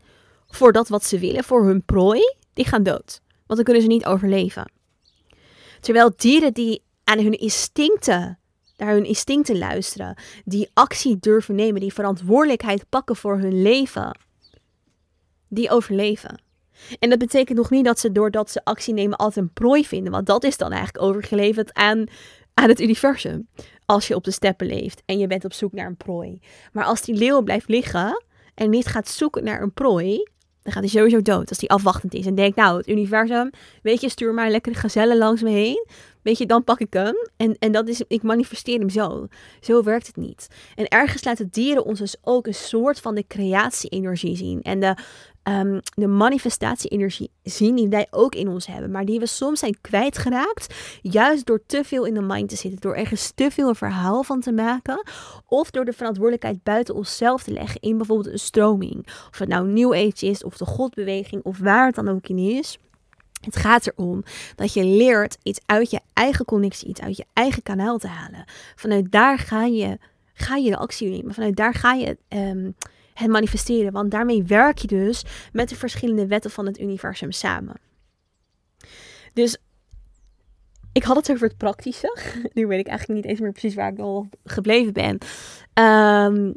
voor 0.47 0.73
dat 0.73 0.89
wat 0.89 1.05
ze 1.05 1.19
willen, 1.19 1.45
voor 1.45 1.65
hun 1.65 1.85
prooi, 1.85 2.21
die 2.53 2.65
gaan 2.65 2.83
dood. 2.83 3.21
Want 3.31 3.55
dan 3.55 3.63
kunnen 3.63 3.83
ze 3.83 3.89
niet 3.89 4.05
overleven. 4.05 4.73
Terwijl 5.81 6.13
dieren 6.17 6.53
die 6.53 6.83
aan 7.05 7.19
hun 7.19 7.39
instincten, 7.39 8.39
naar 8.77 8.93
hun 8.93 9.05
instincten 9.05 9.59
luisteren, 9.59 10.17
die 10.45 10.71
actie 10.75 11.17
durven 11.21 11.55
nemen, 11.55 11.81
die 11.81 11.93
verantwoordelijkheid 11.93 12.89
pakken 12.89 13.17
voor 13.17 13.39
hun 13.39 13.63
leven, 13.63 14.19
die 15.49 15.71
overleven. 15.71 16.43
En 16.99 17.11
dat 17.11 17.19
betekent 17.19 17.59
nog 17.59 17.71
niet 17.71 17.85
dat 17.85 17.99
ze 17.99 18.13
doordat 18.13 18.51
ze 18.51 18.65
actie 18.65 18.95
nemen 18.95 19.19
altijd 19.19 19.45
een 19.45 19.53
prooi 19.53 19.85
vinden. 19.85 20.13
Want 20.13 20.27
dat 20.27 20.45
is 20.45 20.57
dan 20.57 20.73
eigenlijk 20.73 21.05
overgeleverd 21.05 21.75
aan, 21.75 22.05
aan 22.55 22.69
het 22.69 22.81
universum. 22.81 23.49
Als 23.87 24.09
je 24.09 24.15
op 24.15 24.25
de 24.25 24.31
steppen 24.31 24.67
leeft 24.67 25.03
en 25.07 25.19
je 25.19 25.27
bent 25.27 25.45
op 25.45 25.53
zoek 25.53 25.73
naar 25.73 25.87
een 25.87 25.97
prooi. 25.97 26.41
Maar 26.73 26.85
als 26.85 27.03
die 27.03 27.15
leeuw 27.15 27.43
blijft 27.43 27.69
liggen 27.69 28.25
en 28.55 28.71
niet 28.71 28.87
gaat 28.87 29.09
zoeken 29.09 29.45
naar 29.45 29.63
een 29.63 29.73
prooi, 29.73 30.23
dan 30.69 30.73
gaat 30.83 30.93
hij 30.93 31.01
sowieso 31.01 31.23
dood. 31.23 31.49
Als 31.49 31.61
hij 31.61 31.69
afwachtend 31.69 32.15
is 32.15 32.27
en 32.27 32.35
denkt, 32.35 32.57
nou, 32.57 32.77
het 32.77 32.89
universum, 32.89 33.51
weet 33.83 34.01
je, 34.01 34.09
stuur 34.09 34.35
maar 34.35 34.51
lekker 34.51 34.75
gazellen 34.75 35.17
langs 35.17 35.43
me 35.43 35.51
heen. 35.51 35.87
Weet 36.23 36.39
je, 36.39 36.47
dan 36.47 36.65
pak 36.65 36.81
ik 36.81 36.93
hem. 36.93 37.15
En, 37.37 37.57
en 37.59 37.73
dat 37.73 37.89
is, 37.89 38.03
ik 38.09 38.23
manifesteer 38.23 38.79
hem 38.79 38.91
zo. 38.91 39.27
Zo 39.61 39.83
werkt 39.83 40.07
het 40.07 40.17
niet. 40.17 40.49
En 40.75 40.89
ergens 40.89 41.25
laten 41.25 41.49
dieren 41.51 41.85
ons 41.85 41.99
dus 41.99 42.17
ook 42.23 42.47
een 42.47 42.55
soort 42.55 43.01
van 43.01 43.15
de 43.15 43.25
creatie-energie 43.27 44.37
zien. 44.37 44.63
En 44.63 44.81
de, 44.81 44.97
um, 45.49 45.81
de 45.95 46.07
manifestatie-energie 46.07 47.31
zien 47.43 47.75
die 47.75 47.89
wij 47.89 48.07
ook 48.11 48.35
in 48.35 48.49
ons 48.49 48.67
hebben. 48.67 48.91
Maar 48.91 49.05
die 49.05 49.21
we 49.21 49.27
soms 49.27 49.59
zijn 49.59 49.81
kwijtgeraakt. 49.81 50.75
Juist 51.03 51.47
door 51.47 51.61
te 51.67 51.85
veel 51.85 52.05
in 52.05 52.15
de 52.15 52.21
mind 52.21 52.49
te 52.49 52.57
zitten. 52.57 52.81
Door 52.81 52.95
ergens 52.95 53.33
te 53.35 53.51
veel 53.51 53.69
een 53.69 53.75
verhaal 53.75 54.23
van 54.23 54.41
te 54.41 54.53
maken. 54.53 55.03
Of 55.47 55.71
door 55.71 55.85
de 55.85 55.93
verantwoordelijkheid 55.93 56.63
buiten 56.63 56.95
onszelf 56.95 57.43
te 57.43 57.53
leggen. 57.53 57.81
In 57.81 57.97
bijvoorbeeld 57.97 58.33
een 58.33 58.39
stroming. 58.39 59.07
Of 59.31 59.39
het 59.39 59.49
nou 59.49 59.69
New 59.69 59.93
Age 59.93 60.27
is. 60.27 60.45
Of 60.45 60.57
de 60.57 60.67
Godbeweging. 60.67 61.43
Of 61.43 61.59
waar 61.59 61.87
het 61.87 61.95
dan 61.95 62.09
ook 62.09 62.29
in 62.29 62.39
is. 62.39 62.79
Het 63.41 63.57
gaat 63.57 63.87
erom 63.87 64.23
dat 64.57 64.73
je 64.73 64.85
leert 64.85 65.39
iets 65.43 65.61
uit 65.67 65.91
je 65.91 66.01
eigen 66.13 66.45
connectie, 66.45 66.89
iets 66.89 67.01
uit 67.01 67.17
je 67.17 67.25
eigen 67.33 67.63
kanaal 67.63 67.99
te 67.99 68.09
halen. 68.09 68.45
Vanuit 68.77 69.13
daar 69.13 69.39
ga 69.39 69.65
je, 69.65 69.99
ga 70.35 70.57
je 70.57 70.71
de 70.71 70.77
actie 70.77 71.11
nemen. 71.11 71.35
Vanuit 71.35 71.57
daar 71.57 71.75
ga 71.75 71.93
je 71.93 72.17
um, 72.29 72.75
het 73.19 73.31
manifesteren. 73.31 73.93
Want 73.93 74.11
daarmee 74.11 74.43
werk 74.43 74.79
je 74.79 74.87
dus 74.87 75.25
met 75.53 75.69
de 75.69 75.77
verschillende 75.77 76.27
wetten 76.27 76.51
van 76.51 76.67
het 76.67 76.81
universum 76.81 77.33
samen. 77.33 77.77
Dus 79.33 79.59
ik 80.93 81.03
had 81.03 81.17
het 81.17 81.31
over 81.31 81.49
het 81.49 81.57
praktische. 81.57 82.17
Nu 82.55 82.67
weet 82.67 82.81
ik 82.81 82.87
eigenlijk 82.87 83.21
niet 83.21 83.31
eens 83.31 83.41
meer 83.41 83.53
precies 83.53 83.75
waar 83.75 83.93
ik 83.93 83.99
al 83.99 84.29
gebleven 84.45 84.93
ben. 84.93 85.19
Um, 85.85 86.57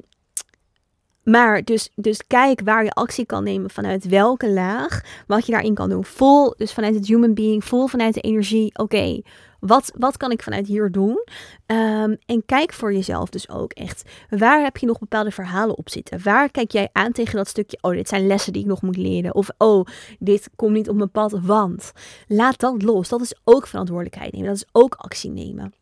maar 1.24 1.64
dus, 1.64 1.90
dus 1.96 2.28
kijk 2.28 2.62
waar 2.64 2.84
je 2.84 2.92
actie 2.92 3.26
kan 3.26 3.44
nemen 3.44 3.70
vanuit 3.70 4.08
welke 4.08 4.50
laag, 4.50 5.24
wat 5.28 5.46
je 5.46 5.52
daarin 5.52 5.74
kan 5.74 5.90
doen. 5.90 6.06
Vol, 6.06 6.54
dus 6.58 6.74
vanuit 6.74 6.96
het 6.96 7.08
human 7.08 7.34
being, 7.34 7.66
vol 7.66 7.88
vanuit 7.88 8.14
de 8.14 8.22
energie. 8.22 8.78
Oké, 8.78 9.22
wat, 9.62 9.92
wat 9.98 10.18
kan 10.18 10.32
ik 10.32 10.44
vanuit 10.44 10.68
hier 10.68 10.92
doen? 10.92 11.26
Um, 11.66 12.18
en 12.26 12.44
kijk 12.46 12.74
voor 12.74 12.94
jezelf 12.94 13.30
dus 13.30 13.50
ook 13.50 13.72
echt. 13.72 14.10
Waar 14.30 14.64
heb 14.64 14.78
je 14.78 14.86
nog 14.86 15.00
bepaalde 15.00 15.32
verhalen 15.32 15.78
op 15.78 15.90
zitten? 15.90 16.24
Waar 16.24 16.52
kijk 16.52 16.72
jij 16.72 16.90
aan 16.92 17.12
tegen 17.12 17.36
dat 17.36 17.48
stukje? 17.48 17.78
Oh, 17.82 17.92
dit 17.92 18.08
zijn 18.08 18.28
lessen 18.28 18.54
die 18.54 18.62
ik 18.62 18.68
nog 18.68 18.82
moet 18.82 18.98
leren. 18.98 19.36
Of 19.36 19.50
oh, 19.58 19.86
dit 20.20 20.50
komt 20.56 20.74
niet 20.74 20.90
op 20.90 20.96
mijn 20.96 21.12
pad, 21.12 21.40
want. 21.42 21.92
Laat 22.28 22.60
dat 22.60 22.82
los. 22.82 23.10
Dat 23.10 23.22
is 23.22 23.36
ook 23.44 23.68
verantwoordelijkheid 23.68 24.32
nemen. 24.32 24.48
Dat 24.48 24.58
is 24.58 24.70
ook 24.72 24.96
actie 24.96 25.32
nemen. 25.32 25.74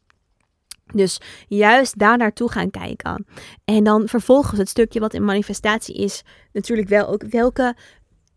Dus 0.94 1.22
juist 1.48 1.98
daar 1.98 2.18
naartoe 2.18 2.52
gaan 2.52 2.72
kijken. 2.72 3.26
En 3.66 3.84
dan 3.84 4.08
vervolgens 4.08 4.60
het 4.60 4.70
stukje 4.70 5.00
wat 5.00 5.14
in 5.14 5.26
manifestatie 5.26 5.96
is, 5.96 6.24
natuurlijk 6.54 6.88
wel 6.88 7.08
ook 7.08 7.24
welke 7.24 7.76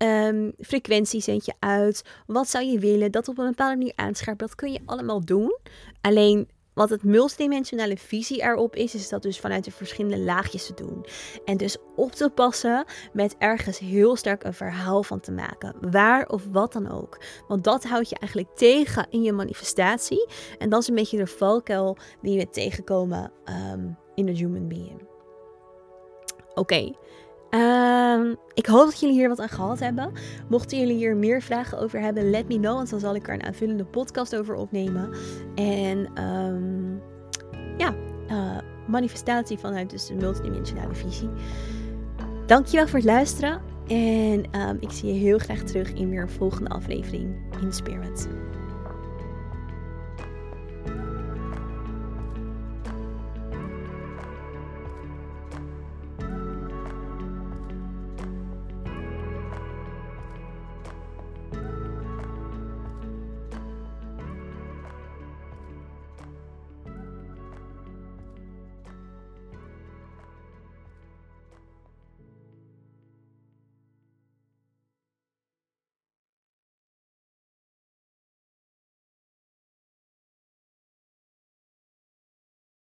um, 0.03 0.53
frequentie 0.59 1.21
zend 1.21 1.45
je 1.45 1.55
uit. 1.59 2.03
Wat 2.27 2.49
zou 2.49 2.65
je 2.65 2.79
willen? 2.79 3.11
Dat 3.11 3.29
op 3.29 3.39
een 3.39 3.47
bepaalde 3.47 3.77
manier 3.77 3.93
aanscherpen. 3.97 4.47
Dat 4.47 4.57
kun 4.57 4.73
je 4.73 4.81
allemaal 4.87 5.25
doen. 5.25 5.59
Alleen 6.01 6.49
wat 6.75 6.91
het 6.91 7.03
multidimensionale 7.03 7.97
visie 7.97 8.43
erop 8.43 8.77
is, 8.77 8.95
is 8.95 9.09
dat 9.09 9.23
dus 9.23 9.41
vanuit 9.41 9.65
de 9.65 9.71
verschillende 9.71 10.19
laagjes 10.19 10.67
te 10.67 10.75
doen. 10.75 11.07
En 11.45 11.57
dus 11.57 11.77
op 11.97 12.13
te 12.13 12.31
passen 12.31 12.85
met 13.13 13.35
ergens 13.39 13.79
heel 13.79 14.17
sterk 14.17 14.45
een 14.45 14.55
verhaal 14.55 15.03
van 15.03 15.21
te 15.21 15.33
maken. 15.33 15.75
Waar 15.91 16.29
of 16.29 16.43
wat 16.53 16.73
dan 16.73 16.91
ook. 16.91 17.21
Want 17.49 17.65
dat 17.65 17.85
houdt 17.85 18.09
je 18.09 18.17
eigenlijk 18.19 18.57
tegen 18.57 19.07
in 19.11 19.23
je 19.23 19.33
manifestatie. 19.33 20.29
En 20.59 20.69
dat 20.69 20.83
is 20.83 20.89
een 20.89 20.95
beetje 20.95 21.17
de 21.17 21.27
valkuil 21.27 21.97
die 22.23 22.39
we 22.39 22.51
tegenkomen 22.51 23.33
um, 23.73 23.97
in 24.15 24.27
de 24.27 24.33
human 24.33 24.69
being. 24.69 25.09
Oké. 26.55 26.93
Um, 27.55 28.37
ik 28.55 28.67
hoop 28.67 28.85
dat 28.85 29.01
jullie 29.01 29.17
hier 29.17 29.29
wat 29.29 29.41
aan 29.41 29.49
gehad 29.49 29.81
hebben. 29.81 30.13
Mochten 30.49 30.79
jullie 30.79 30.97
hier 30.97 31.17
meer 31.17 31.43
vragen 31.43 31.79
over 31.79 32.01
hebben, 32.01 32.31
let 32.31 32.49
me 32.49 32.59
know. 32.59 32.75
Want 32.75 32.91
dan 32.91 33.01
zal 33.01 33.15
ik 33.15 33.29
er 33.29 33.35
een 33.35 33.45
aanvullende 33.45 33.85
podcast 33.85 34.37
over 34.37 34.55
opnemen. 34.55 35.11
En 35.55 36.23
um, 36.25 37.01
ja, 37.77 37.95
uh, 38.31 38.59
manifestatie 38.87 39.59
vanuit 39.59 39.91
dus 39.91 40.07
de 40.07 40.15
multidimensionale 40.15 40.95
visie. 40.95 41.29
Dankjewel 42.47 42.87
voor 42.87 42.99
het 42.99 43.09
luisteren. 43.09 43.61
En 43.87 44.61
um, 44.69 44.77
ik 44.81 44.91
zie 44.91 45.13
je 45.13 45.21
heel 45.21 45.39
graag 45.39 45.63
terug 45.63 45.93
in 45.93 46.11
weer 46.11 46.23
een 46.23 46.31
volgende 46.31 46.71
aflevering 46.71 47.37
in 47.61 47.73
Spirit. 47.73 48.29